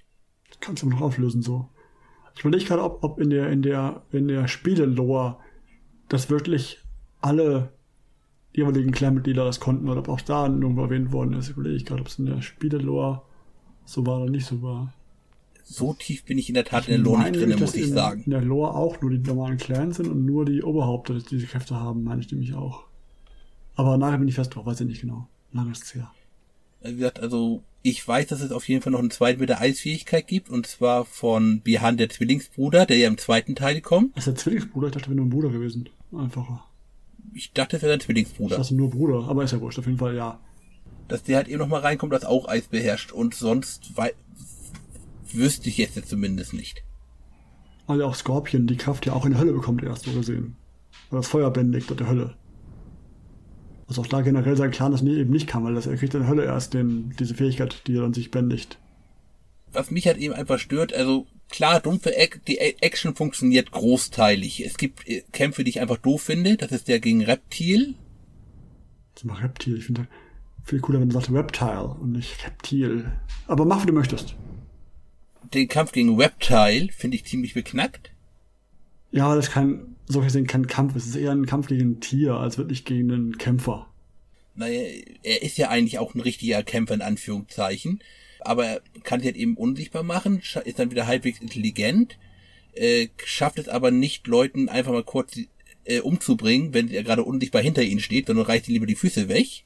kannst 0.62 0.84
du 0.84 0.88
noch 0.88 1.02
auflösen 1.02 1.42
so. 1.42 1.68
Ich 2.34 2.42
überlege 2.42 2.66
gerade, 2.66 2.84
ob, 2.84 3.04
ob 3.04 3.20
in 3.20 3.30
der, 3.30 3.50
in 3.50 3.62
der, 3.62 4.04
in 4.12 4.28
der 4.28 4.48
Spiele-Lore 4.48 5.38
das 6.08 6.30
wirklich 6.30 6.80
alle 7.22 7.74
jeweiligen 8.54 8.92
Clan-Mitglieder 8.92 9.44
das 9.44 9.60
konnten 9.60 9.90
oder 9.90 10.00
ob 10.00 10.10
auch 10.10 10.22
da 10.22 10.46
irgendwo 10.46 10.84
erwähnt 10.84 11.12
worden 11.12 11.34
ist. 11.34 11.50
Überlege 11.50 11.76
ich 11.76 11.86
gerade, 11.86 12.02
ob 12.02 12.08
es 12.08 12.20
in 12.20 12.26
der 12.26 12.42
Spiele-Lore 12.42 13.22
so 13.84 14.06
war 14.06 14.22
oder 14.22 14.32
nicht 14.32 14.46
so 14.46 14.62
war. 14.62 14.94
So 15.64 15.94
tief 15.94 16.24
bin 16.26 16.38
ich 16.38 16.48
in 16.48 16.56
der 16.56 16.64
Tat 16.64 16.88
in 16.88 16.96
der 16.96 17.00
Lore 17.00 17.24
nicht 17.24 17.36
drin, 17.36 17.50
nämlich, 17.50 17.60
muss 17.60 17.76
ich 17.76 17.88
in, 17.88 17.94
sagen. 17.94 18.24
In 18.26 18.32
der 18.32 18.42
Lore 18.42 18.76
auch 18.76 19.02
nur 19.02 19.12
die 19.12 19.18
normalen 19.18 19.58
Clans 19.58 19.98
sind 19.98 20.08
und 20.08 20.26
nur 20.26 20.46
die 20.46 20.62
Oberhaupter 20.62 21.16
die 21.16 21.24
diese 21.24 21.48
Kräfte 21.48 21.76
haben, 21.76 22.04
meine 22.04 22.22
ich 22.22 22.32
nämlich 22.32 22.54
auch. 22.54 22.86
Aber 23.76 23.98
nachher 23.98 24.18
bin 24.18 24.28
ich 24.28 24.36
fest 24.36 24.56
drauf, 24.56 24.66
weiß 24.66 24.82
ich 24.82 24.88
nicht 24.88 25.02
genau. 25.02 25.28
Lange 25.52 25.72
ist 25.72 25.84
es 25.84 25.96
her. 25.96 26.12
Wie 26.82 26.96
gesagt, 26.96 27.20
also 27.20 27.64
ich 27.82 28.08
weiß, 28.08 28.28
dass 28.28 28.42
es 28.42 28.52
auf 28.52 28.68
jeden 28.68 28.82
Fall 28.82 28.92
noch 28.92 29.00
einen 29.00 29.12
zweiten 29.12 29.40
mit 29.40 29.50
der 29.50 29.60
Eisfähigkeit 29.62 30.28
gibt, 30.28 30.50
und 30.50 30.68
zwar 30.68 31.06
von 31.06 31.62
Bihan, 31.62 31.98
der 31.98 32.10
Zwillingsbruder, 32.10 32.86
der 32.86 32.98
ja 32.98 33.08
im 33.08 33.18
zweiten 33.18 33.56
Teil 33.56 33.82
kommt. 33.82 34.16
Ist 34.18 34.28
der 34.28 34.36
Zwillingsbruder? 34.36 34.88
Ich 34.88 34.94
dachte, 34.94 35.08
wäre 35.08 35.16
nur 35.16 35.26
ein 35.26 35.30
Bruder 35.30 35.50
gewesen. 35.50 35.90
Einfacher. 36.16 36.64
Ich 37.34 37.52
dachte, 37.54 37.78
es 37.78 37.84
wäre 37.84 37.94
ein 37.94 38.00
Ich 38.00 38.06
Zwillingsbruder. 38.06 38.58
dachte 38.58 38.76
nur 38.76 38.90
Bruder, 38.90 39.28
aber 39.28 39.44
ist 39.44 39.52
ja 39.52 39.60
wurscht, 39.62 39.80
auf 39.80 39.86
jeden 39.86 39.98
Fall 39.98 40.16
ja. 40.16 40.40
Dass 41.08 41.24
der 41.24 41.38
halt 41.38 41.48
eben 41.48 41.60
noch 41.60 41.68
mal 41.68 41.82
reinkommt, 41.82 42.14
das 42.14 42.26
auch 42.26 42.48
Eis 42.48 42.68
beherrscht. 42.68 43.12
Und 43.12 43.36
sonst 43.36 43.96
wei 43.98 44.14
wüsste 45.32 45.70
ich 45.70 45.78
jetzt 45.78 46.08
zumindest 46.08 46.54
nicht. 46.54 46.84
Also 47.88 48.06
auch 48.06 48.16
Scorpion 48.16 48.68
die 48.68 48.78
Kraft 48.78 49.06
ja 49.06 49.14
auch 49.14 49.26
in 49.26 49.32
der 49.32 49.42
Hölle 49.42 49.54
bekommt, 49.54 49.84
erst 49.84 50.06
so 50.06 50.12
gesehen. 50.12 50.56
Weil 51.10 51.20
das 51.20 51.28
Feuer 51.28 51.52
bändigt 51.52 52.00
der 52.00 52.08
Hölle. 52.08 52.36
Also 53.88 54.02
auch 54.02 54.08
da 54.08 54.22
generell 54.22 54.58
sein 54.58 54.72
Clan 54.72 54.92
das 54.92 55.02
nie, 55.02 55.18
eben 55.18 55.32
nicht 55.32 55.48
kann, 55.48 55.64
weil 55.64 55.76
das, 55.76 55.86
er 55.86 55.96
kriegt 55.98 56.14
in 56.14 56.22
der 56.22 56.30
Hölle 56.30 56.46
erst 56.46 56.74
den, 56.74 57.14
diese 57.20 57.36
Fähigkeit, 57.36 57.84
die 57.88 57.96
er 57.96 58.02
dann 58.02 58.14
sich 58.14 58.32
bändigt. 58.32 58.80
was 59.72 59.92
mich 59.92 60.08
halt 60.08 60.18
eben 60.18 60.34
einfach 60.34 60.58
stört, 60.58 60.94
also 60.94 61.28
klar, 61.50 61.80
dumpfe 61.80 62.12
Ac 62.18 62.40
die 62.48 62.58
Action 62.58 63.16
funktioniert 63.16 63.72
großteilig. 63.72 64.66
Es 64.66 64.78
gibt 64.78 65.08
äh, 65.08 65.24
Kämpfe, 65.32 65.64
die 65.64 65.70
ich 65.70 65.82
einfach 65.82 65.98
doof 65.98 66.22
finde. 66.24 66.58
Das 66.58 66.72
ist 66.72 66.88
der 66.88 67.00
gegen 67.00 67.24
Reptil. 67.24 67.96
Zum 69.16 69.30
Beispiel 69.30 69.48
Reptil. 69.48 69.78
Ich 69.78 69.86
finde 69.86 70.08
viel 70.64 70.80
cooler, 70.80 71.00
wenn 71.00 71.10
du 71.10 71.14
sagst 71.14 71.32
Reptile 71.32 71.96
und 72.00 72.14
nicht 72.14 72.44
Reptil. 72.46 73.12
Aber 73.48 73.66
mach, 73.66 73.84
wie 73.84 73.88
du 73.88 73.94
möchtest. 73.94 74.36
Den 75.54 75.68
Kampf 75.68 75.92
gegen 75.92 76.20
Reptile 76.20 76.90
finde 76.92 77.16
ich 77.16 77.26
ziemlich 77.26 77.54
beknackt. 77.54 78.12
Ja, 79.12 79.36
das 79.36 79.52
kein, 79.52 79.95
so 80.08 80.22
gesehen 80.22 80.48
kein 80.48 80.68
Kampf. 80.68 80.96
Es 80.96 81.06
ist 81.06 81.16
eher 81.16 81.32
ein 81.32 81.46
Kampf 81.46 81.68
gegen 81.68 81.92
ein 81.92 82.00
Tier, 82.00 82.36
als 82.36 82.58
wirklich 82.58 82.86
gegen 82.86 83.12
einen 83.12 83.38
Kämpfer. 83.38 83.88
Naja, 84.56 84.82
er 85.24 85.42
ist 85.42 85.58
ja 85.58 85.70
eigentlich 85.70 86.00
auch 86.00 86.16
ein 86.16 86.22
richtiger 86.22 86.64
Kämpfer 86.64 86.94
in 86.94 87.02
Anführungszeichen. 87.02 88.00
Aber 88.40 88.66
er 88.66 88.82
kann 89.04 89.20
sich 89.20 89.28
halt 89.28 89.38
eben 89.38 89.58
unsichtbar 89.58 90.04
machen, 90.04 90.42
ist 90.66 90.80
dann 90.80 90.92
wieder 90.92 91.08
halbwegs 91.08 91.42
intelligent, 91.42 92.18
äh, 92.74 93.08
schafft 93.26 93.58
es 93.58 93.68
aber 93.68 93.90
nicht, 93.90 94.28
Leuten 94.28 94.70
einfach 94.70 94.92
mal 94.92 95.04
kurz 95.04 95.40
äh, 95.86 96.00
umzubringen, 96.00 96.74
wenn 96.74 96.90
er 96.90 97.04
gerade 97.04 97.24
unsichtbar 97.24 97.64
hinter 97.64 97.82
ihnen 97.82 98.00
steht, 98.00 98.28
sondern 98.28 98.46
reißt 98.46 98.68
ihnen 98.68 98.76
lieber 98.76 98.86
die 98.86 98.96
Füße 98.96 99.30
weg. 99.30 99.64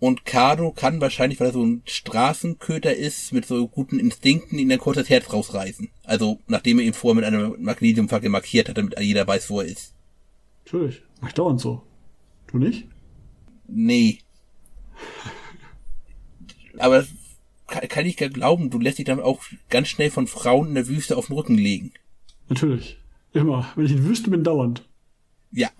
Und 0.00 0.24
Kado 0.24 0.72
kann 0.72 1.00
wahrscheinlich, 1.00 1.40
weil 1.40 1.48
er 1.48 1.52
so 1.52 1.64
ein 1.64 1.82
Straßenköter 1.86 2.94
ist, 2.94 3.32
mit 3.32 3.46
so 3.46 3.66
guten 3.68 3.98
Instinkten 3.98 4.58
ihn 4.58 4.70
ein 4.70 4.78
kurzes 4.78 5.08
Herz 5.08 5.32
rausreißen. 5.32 5.88
Also, 6.02 6.40
nachdem 6.46 6.78
er 6.78 6.84
ihn 6.84 6.94
vorher 6.94 7.14
mit 7.14 7.24
einer 7.24 7.56
Magnesiumfackel 7.56 8.28
markiert 8.28 8.68
hat, 8.68 8.76
damit 8.76 8.98
jeder 9.00 9.26
weiß, 9.26 9.48
wo 9.50 9.60
er 9.60 9.66
ist. 9.66 9.94
Natürlich. 10.64 11.02
Mach 11.20 11.28
ich 11.28 11.34
dauernd 11.34 11.60
so. 11.60 11.82
Du 12.48 12.58
nicht? 12.58 12.86
Nee. 13.66 14.18
Aber 16.78 16.98
das 16.98 17.08
kann, 17.66 17.88
kann 17.88 18.06
ich 18.06 18.16
gar 18.16 18.28
glauben, 18.28 18.70
du 18.70 18.78
lässt 18.78 18.98
dich 18.98 19.06
dann 19.06 19.20
auch 19.20 19.42
ganz 19.70 19.88
schnell 19.88 20.10
von 20.10 20.26
Frauen 20.26 20.68
in 20.68 20.74
der 20.74 20.88
Wüste 20.88 21.16
auf 21.16 21.26
den 21.26 21.36
Rücken 21.36 21.56
legen. 21.56 21.92
Natürlich. 22.48 22.98
Immer. 23.32 23.68
Wenn 23.74 23.86
ich 23.86 23.92
in 23.92 24.04
Wüste 24.04 24.30
bin, 24.30 24.44
dauernd. 24.44 24.86
Ja. 25.50 25.70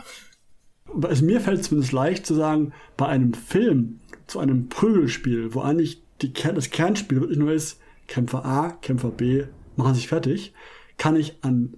Also 1.03 1.25
mir 1.25 1.41
fällt 1.41 1.61
es 1.61 1.69
zumindest 1.69 1.93
leicht 1.93 2.27
zu 2.27 2.35
sagen, 2.35 2.73
bei 2.97 3.07
einem 3.07 3.35
Film 3.35 4.01
zu 4.27 4.39
einem 4.39 4.69
Prügelspiel, 4.69 5.55
wo 5.55 5.61
eigentlich 5.61 6.03
die, 6.23 6.33
das 6.33 6.71
Kernspiel 6.71 7.21
wirklich 7.21 7.39
nur 7.39 7.53
ist, 7.53 7.79
Kämpfer 8.07 8.45
A, 8.45 8.71
Kämpfer 8.71 9.11
B 9.11 9.45
machen 9.77 9.95
sich 9.95 10.09
fertig, 10.09 10.53
kann 10.99 11.17
ich 11.17 11.37
an 11.43 11.75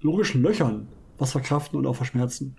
logischen 0.00 0.42
Löchern 0.42 0.88
was 1.18 1.32
verkraften 1.32 1.78
und 1.78 1.86
auch 1.86 1.96
verschmerzen. 1.96 2.56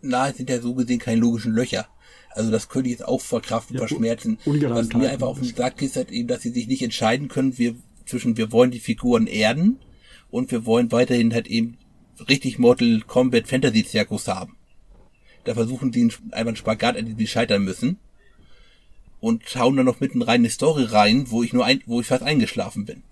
Na, 0.00 0.28
es 0.28 0.36
sind 0.36 0.50
ja 0.50 0.60
so 0.60 0.74
gesehen 0.74 0.98
keine 0.98 1.20
logischen 1.20 1.52
Löcher. 1.52 1.86
Also 2.30 2.50
das 2.50 2.68
könnte 2.68 2.88
ich 2.88 2.98
jetzt 2.98 3.06
auch 3.06 3.20
verkraften, 3.20 3.76
Ja, 3.76 3.86
verschmerzen. 3.86 4.38
Was 4.44 4.88
mir 4.92 5.10
einfach 5.10 5.26
auf 5.26 5.40
den 5.40 5.54
Sack 5.54 5.80
ist, 5.82 5.96
halt 5.96 6.10
eben, 6.10 6.28
dass 6.28 6.42
sie 6.42 6.50
sich 6.50 6.68
nicht 6.68 6.82
entscheiden 6.82 7.28
können, 7.28 7.58
wir, 7.58 7.74
zwischen 8.04 8.36
wir 8.36 8.52
wollen 8.52 8.70
die 8.70 8.80
Figuren 8.80 9.26
erden 9.26 9.78
und 10.30 10.50
wir 10.50 10.66
wollen 10.66 10.92
weiterhin 10.92 11.32
halt 11.32 11.46
eben 11.46 11.78
richtig 12.28 12.58
Mortal 12.58 13.02
Kombat 13.06 13.48
Fantasy 13.48 13.84
Zirkus 13.84 14.28
haben. 14.28 14.56
Da 15.44 15.54
versuchen 15.54 15.92
sie 15.92 16.04
einfach 16.30 16.48
einen 16.48 16.56
Spagat, 16.56 16.96
an 16.96 17.06
dem 17.06 17.18
sie 17.18 17.26
scheitern 17.26 17.62
müssen. 17.64 17.98
Und 19.26 19.42
hauen 19.56 19.76
dann 19.76 19.86
noch 19.86 19.98
mitten 19.98 20.22
rein 20.22 20.42
eine 20.42 20.50
Story 20.50 20.84
rein, 20.84 21.24
wo 21.30 21.42
ich 21.42 21.52
nur 21.52 21.64
ein, 21.64 21.80
wo 21.86 22.00
ich 22.00 22.06
fast 22.06 22.22
eingeschlafen 22.22 22.84
bin. 22.84 23.02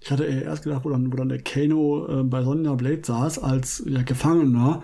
Ich 0.00 0.10
hatte 0.10 0.24
eher 0.24 0.44
erst 0.44 0.62
gedacht, 0.62 0.82
wo 0.86 0.88
dann, 0.88 1.12
wo 1.12 1.16
dann 1.18 1.28
der 1.28 1.42
Kano 1.42 2.06
äh, 2.08 2.22
bei 2.22 2.42
Sonja 2.42 2.74
Blade 2.74 3.02
saß 3.02 3.40
als 3.40 3.84
ja, 3.86 4.00
Gefangener, 4.00 4.82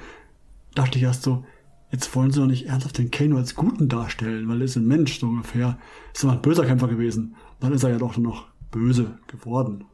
dachte 0.74 0.98
ich 0.98 1.04
erst 1.04 1.22
so, 1.22 1.42
jetzt 1.90 2.14
wollen 2.14 2.32
sie 2.32 2.40
doch 2.40 2.46
nicht 2.46 2.66
ernsthaft 2.66 2.98
den 2.98 3.10
Kano 3.10 3.38
als 3.38 3.54
Guten 3.54 3.88
darstellen, 3.88 4.46
weil 4.46 4.60
er 4.60 4.66
ist 4.66 4.76
ein 4.76 4.86
Mensch, 4.86 5.18
so 5.18 5.26
ungefähr. 5.26 5.78
Ist 6.12 6.22
immer 6.22 6.34
ein 6.34 6.42
böser 6.42 6.66
Kämpfer 6.66 6.88
gewesen. 6.88 7.34
Und 7.54 7.62
dann 7.62 7.72
ist 7.72 7.82
er 7.82 7.88
ja 7.88 7.98
doch 7.98 8.18
noch 8.18 8.48
böse 8.70 9.16
geworden. 9.28 9.86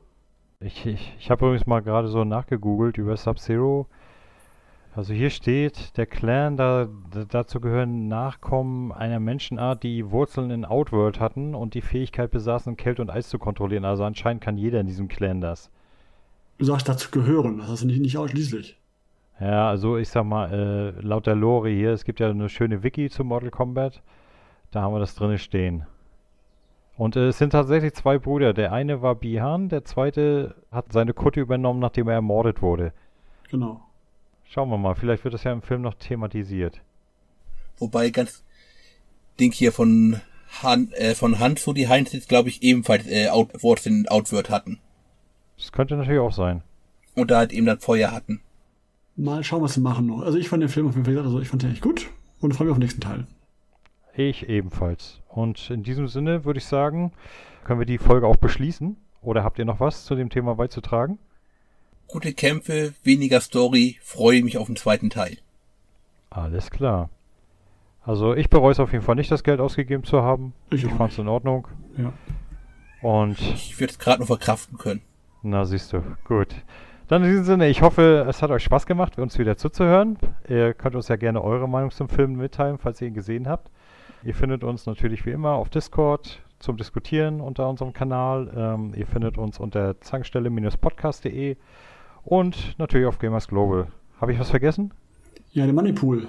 Ich, 0.59 0.85
ich, 0.87 1.13
ich 1.21 1.31
habe 1.31 1.47
übrigens 1.47 1.69
mal 1.69 1.83
gerade 1.83 2.09
so 2.09 2.25
nachgegoogelt 2.25 2.99
über 2.99 3.17
Sub-Zero. 3.17 3.87
Also 4.95 5.15
hier 5.15 5.31
steht, 5.31 5.97
der 5.97 6.07
Clan, 6.07 6.57
da, 6.57 6.89
da, 7.13 7.25
dazu 7.25 7.61
gehören 7.61 8.09
Nachkommen 8.09 8.91
einer 8.91 9.21
Menschenart, 9.21 9.85
die 9.85 10.11
Wurzeln 10.11 10.51
in 10.51 10.65
Outworld 10.65 11.21
hatten 11.21 11.55
und 11.55 11.75
die 11.75 11.81
Fähigkeit 11.81 12.31
besaßen, 12.33 12.77
Kälte 12.77 13.01
und 13.01 13.11
Eis 13.11 13.29
zu 13.29 13.39
kontrollieren. 13.39 13.85
Also 13.85 14.03
anscheinend 14.03 14.43
kann 14.43 14.59
jeder 14.59 14.81
in 14.81 14.89
diesem 14.89 15.07
Clan 15.07 15.41
das. 15.41 15.71
Du 16.59 16.65
sagst 16.65 16.89
dazu 16.89 17.11
gehören, 17.11 17.59
das 17.59 17.69
heißt 17.69 17.85
nicht, 17.85 18.01
nicht 18.01 18.19
ausschließlich. 18.19 18.79
Ja, 19.41 19.69
also 19.71 19.97
ich 19.97 20.09
sag 20.09 20.25
mal, 20.25 20.53
äh, 20.53 21.01
laut 21.01 21.27
der 21.27 21.37
Lore 21.37 21.71
hier, 21.71 21.93
es 21.93 22.05
gibt 22.05 22.21
ja 22.21 22.29
eine 22.29 22.49
schöne 22.49 22.83
Wiki 22.83 23.09
zu 23.09 23.25
Mortal 23.25 23.51
Kombat. 23.51 24.03
Da 24.71 24.83
haben 24.83 24.93
wir 24.93 25.01
das 25.01 25.15
drinne 25.15 25.39
stehen. 25.39 25.87
Und 26.97 27.17
äh, 27.17 27.29
es 27.29 27.39
sind 27.39 27.51
tatsächlich 27.51 27.95
zwei 27.95 28.19
Brüder. 28.19 28.53
Der 28.53 28.73
eine 28.73 29.01
war 29.01 29.15
Bihan, 29.15 29.69
der 29.69 29.85
zweite 29.85 30.57
hat 30.71 30.93
seine 30.93 31.15
Kutte 31.15 31.41
übernommen, 31.41 31.81
nachdem 31.81 32.09
er 32.09 32.15
ermordet 32.15 32.61
wurde. 32.61 32.93
Genau. 33.49 33.81
Schauen 34.53 34.69
wir 34.69 34.79
mal, 34.79 34.97
vielleicht 34.97 35.23
wird 35.23 35.33
das 35.33 35.45
ja 35.45 35.53
im 35.53 35.63
Film 35.63 35.81
noch 35.81 35.95
thematisiert. 35.95 36.81
Wobei 37.79 38.11
ganz 38.11 38.43
Ding 39.39 39.53
hier 39.53 39.71
von 39.71 40.21
Han, 40.61 40.91
äh, 40.91 41.15
von 41.15 41.39
Hanzo 41.39 41.73
die 41.73 41.87
Heinz 41.87 42.13
jetzt, 42.13 42.29
glaube 42.29 42.49
ich, 42.49 42.61
ebenfalls 42.65 43.07
äh, 43.07 43.29
Out, 43.29 43.53
in 43.87 44.09
Outward 44.09 44.51
hatten. 44.51 44.81
Das 45.57 45.71
könnte 45.71 45.95
natürlich 45.95 46.19
auch 46.19 46.33
sein. 46.33 46.63
Und 47.15 47.31
da 47.31 47.39
halt 47.39 47.53
eben 47.53 47.65
dann 47.65 47.79
Feuer 47.79 48.11
hatten. 48.11 48.41
Mal 49.15 49.45
schauen, 49.45 49.63
was 49.63 49.75
sie 49.75 49.81
machen 49.81 50.07
noch. 50.07 50.23
Also 50.23 50.37
ich 50.37 50.49
fand 50.49 50.65
den 50.65 50.69
Film 50.69 50.89
auf 50.89 50.97
jeden 50.97 51.05
Fall, 51.05 51.17
also 51.19 51.39
ich 51.39 51.47
fand 51.47 51.63
den 51.63 51.71
echt 51.71 51.83
gut 51.83 52.11
und 52.41 52.53
freue 52.53 52.67
mich 52.67 52.73
auf 52.73 52.79
den 52.79 52.83
nächsten 52.83 53.03
Teil. 53.03 53.29
Ich 54.17 54.49
ebenfalls. 54.49 55.21
Und 55.29 55.71
in 55.71 55.85
diesem 55.85 56.09
Sinne 56.09 56.45
würde 56.45 56.59
ich 56.59 56.65
sagen, 56.65 57.13
können 57.63 57.79
wir 57.79 57.87
die 57.87 57.99
Folge 57.99 58.27
auch 58.27 58.35
beschließen. 58.35 58.97
Oder 59.23 59.45
habt 59.45 59.61
ihr 59.61 59.65
noch 59.65 59.79
was 59.79 60.07
zu 60.07 60.17
dem 60.17 60.29
Thema 60.29 60.57
beizutragen? 60.57 61.21
Gute 62.13 62.33
Kämpfe, 62.33 62.93
weniger 63.05 63.41
Story, 63.41 63.97
freue 64.03 64.43
mich 64.43 64.59
auf 64.59 64.67
den 64.67 64.75
zweiten 64.77 65.11
Teil. 65.11 65.37
Alles 66.29 66.71
klar. 66.71 67.09
Also 68.03 68.35
ich 68.35 68.51
bereue 68.51 68.73
es 68.73 68.81
auf 68.81 68.93
jeden 68.93 69.05
Fall 69.05 69.15
nicht, 69.15 69.31
das 69.31 69.45
Geld 69.45 69.61
ausgegeben 69.61 70.03
zu 70.05 70.23
haben. 70.23 70.53
Ich 70.71 70.85
Ich 70.85 70.91
fand 70.93 71.13
es 71.13 71.19
in 71.19 71.29
Ordnung. 71.29 71.69
Ja. 71.97 72.13
Und 73.03 73.41
Ich 73.41 73.79
würde 73.79 73.93
es 73.93 73.99
gerade 73.99 74.21
noch 74.21 74.27
verkraften 74.27 74.77
können. 74.77 75.03
na 75.43 75.65
siehst 75.65 75.93
du, 75.93 76.03
gut. 76.25 76.49
Dann 77.07 77.23
in 77.23 77.31
diesem 77.31 77.45
Sinne, 77.45 77.69
ich 77.69 77.83
hoffe, 77.83 78.27
es 78.29 78.43
hat 78.43 78.51
euch 78.51 78.65
Spaß 78.65 78.87
gemacht, 78.87 79.19
uns 79.19 79.39
wieder 79.39 79.57
zuzuhören. 79.57 80.19
Ihr 80.49 80.75
könnt 80.75 80.97
uns 80.97 81.09
ja 81.09 81.17
gerne 81.17 81.43
eure 81.43 81.69
Meinung 81.69 81.91
zum 81.91 82.09
Film 82.09 82.35
mitteilen, 82.37 82.79
falls 82.79 83.01
ihr 83.01 83.09
ihn 83.09 83.15
gesehen 83.15 83.49
habt. 83.49 83.71
Ihr 84.23 84.35
findet 84.35 84.65
uns 84.65 84.87
natürlich 84.87 85.27
wie 85.27 85.31
immer 85.31 85.53
auf 85.53 85.71
Discord 85.71 86.41
zum 86.59 86.77
Diskutieren 86.77 87.41
unter 87.41 87.69
unserem 87.69 87.93
Kanal. 87.93 88.53
Ähm, 88.55 88.93
ihr 88.95 89.07
findet 89.07 89.39
uns 89.39 89.59
unter 89.59 90.01
zankstelle-podcast.de 90.01 91.57
und 92.23 92.79
natürlich 92.79 93.07
auf 93.07 93.19
Gamers 93.19 93.49
Global. 93.49 93.89
Habe 94.21 94.33
ich 94.33 94.39
was 94.39 94.51
vergessen? 94.51 94.93
Ja, 95.53 95.65
der 95.65 95.75
Moneypool. 95.75 96.29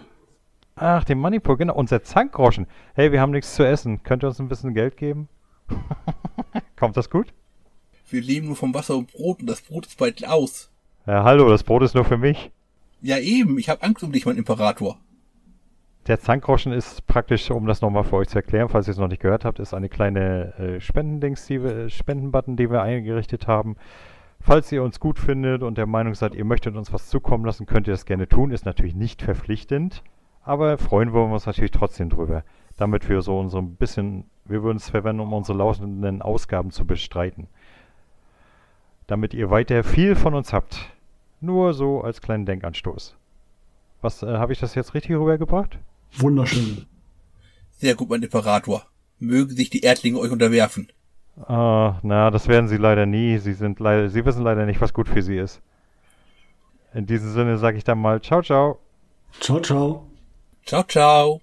Ach, 0.75 1.03
den 1.03 1.19
Moneypool, 1.19 1.57
genau, 1.57 1.75
unser 1.75 2.03
Zankgroschen. 2.03 2.65
Hey, 2.93 3.11
wir 3.11 3.21
haben 3.21 3.31
nichts 3.31 3.55
zu 3.55 3.63
essen. 3.63 4.01
Könnt 4.03 4.23
ihr 4.23 4.27
uns 4.27 4.39
ein 4.39 4.47
bisschen 4.47 4.73
Geld 4.73 4.97
geben? 4.97 5.27
Kommt 6.75 6.97
das 6.97 7.09
gut? 7.09 7.33
Wir 8.09 8.21
leben 8.21 8.47
nur 8.47 8.55
vom 8.55 8.73
Wasser 8.73 8.97
und 8.97 9.11
Brot 9.11 9.41
und 9.41 9.47
das 9.47 9.61
Brot 9.61 9.85
ist 9.85 9.97
bald 9.97 10.27
aus. 10.27 10.71
Ja, 11.05 11.23
hallo, 11.23 11.49
das 11.49 11.63
Brot 11.63 11.83
ist 11.83 11.95
nur 11.95 12.05
für 12.05 12.17
mich. 12.17 12.51
Ja 13.01 13.17
eben, 13.17 13.57
ich 13.57 13.69
habe 13.69 13.83
Angst 13.83 14.03
um 14.03 14.11
dich, 14.11 14.25
mein 14.25 14.37
Imperator. 14.37 14.97
Der 16.07 16.19
Zankgroschen 16.19 16.73
ist 16.73 17.05
praktisch, 17.05 17.51
um 17.51 17.67
das 17.67 17.81
nochmal 17.81 18.03
für 18.03 18.15
euch 18.15 18.27
zu 18.27 18.37
erklären, 18.37 18.69
falls 18.69 18.87
ihr 18.87 18.91
es 18.91 18.97
noch 18.97 19.07
nicht 19.07 19.21
gehört 19.21 19.45
habt, 19.45 19.59
ist 19.59 19.73
eine 19.73 19.87
kleine 19.87 20.53
äh, 20.57 20.81
Spendendings, 20.81 21.45
die 21.45 21.63
wir, 21.63 21.71
äh, 21.71 21.89
Spendenbutton, 21.89 22.57
die 22.57 22.71
wir 22.71 22.81
eingerichtet 22.81 23.47
haben. 23.47 23.75
Falls 24.43 24.71
ihr 24.71 24.81
uns 24.81 24.99
gut 24.99 25.19
findet 25.19 25.61
und 25.61 25.77
der 25.77 25.85
Meinung 25.85 26.15
seid, 26.15 26.33
ihr 26.33 26.45
möchtet 26.45 26.75
uns 26.75 26.91
was 26.91 27.09
zukommen 27.09 27.45
lassen, 27.45 27.67
könnt 27.67 27.87
ihr 27.87 27.93
das 27.93 28.05
gerne 28.05 28.27
tun. 28.27 28.51
Ist 28.51 28.65
natürlich 28.65 28.95
nicht 28.95 29.21
verpflichtend, 29.21 30.03
aber 30.43 30.77
freuen 30.79 31.13
wir 31.13 31.21
uns 31.21 31.45
natürlich 31.45 31.71
trotzdem 31.71 32.09
drüber. 32.09 32.43
Damit 32.77 33.07
wir 33.07 33.21
so 33.21 33.37
unser 33.37 33.61
bisschen, 33.61 34.25
wir 34.45 34.63
würden 34.63 34.77
es 34.77 34.89
verwenden, 34.89 35.21
um 35.21 35.33
unsere 35.33 35.57
laufenden 35.57 36.21
Ausgaben 36.23 36.71
zu 36.71 36.85
bestreiten. 36.85 37.47
Damit 39.05 39.33
ihr 39.35 39.51
weiter 39.51 39.83
viel 39.83 40.15
von 40.15 40.33
uns 40.33 40.53
habt. 40.53 40.89
Nur 41.39 41.73
so 41.73 42.01
als 42.01 42.21
kleinen 42.21 42.45
Denkanstoß. 42.45 43.15
Was, 44.01 44.23
äh, 44.23 44.27
habe 44.27 44.53
ich 44.53 44.59
das 44.59 44.73
jetzt 44.73 44.93
richtig 44.95 45.15
rübergebracht? 45.15 45.77
Wunderschön. 46.17 46.85
Sehr 47.71 47.95
gut, 47.95 48.09
mein 48.09 48.23
Imperator. 48.23 48.85
Mögen 49.19 49.55
sich 49.55 49.69
die 49.69 49.81
Erdlinge 49.81 50.17
euch 50.17 50.31
unterwerfen. 50.31 50.87
Ah, 51.47 51.99
na, 52.03 52.29
das 52.29 52.47
werden 52.47 52.67
sie 52.67 52.77
leider 52.77 53.05
nie. 53.05 53.37
Sie 53.37 53.53
sind 53.53 53.79
leider, 53.79 54.09
sie 54.09 54.25
wissen 54.25 54.43
leider 54.43 54.65
nicht, 54.65 54.81
was 54.81 54.93
gut 54.93 55.07
für 55.07 55.21
sie 55.21 55.37
ist. 55.37 55.61
In 56.93 57.05
diesem 57.05 57.31
Sinne 57.31 57.57
sage 57.57 57.77
ich 57.77 57.83
dann 57.83 57.99
mal 57.99 58.21
ciao, 58.21 58.41
ciao. 58.41 58.79
Ciao, 59.39 59.59
ciao. 59.59 60.07
Ciao, 60.65 60.83
ciao. 60.83 61.41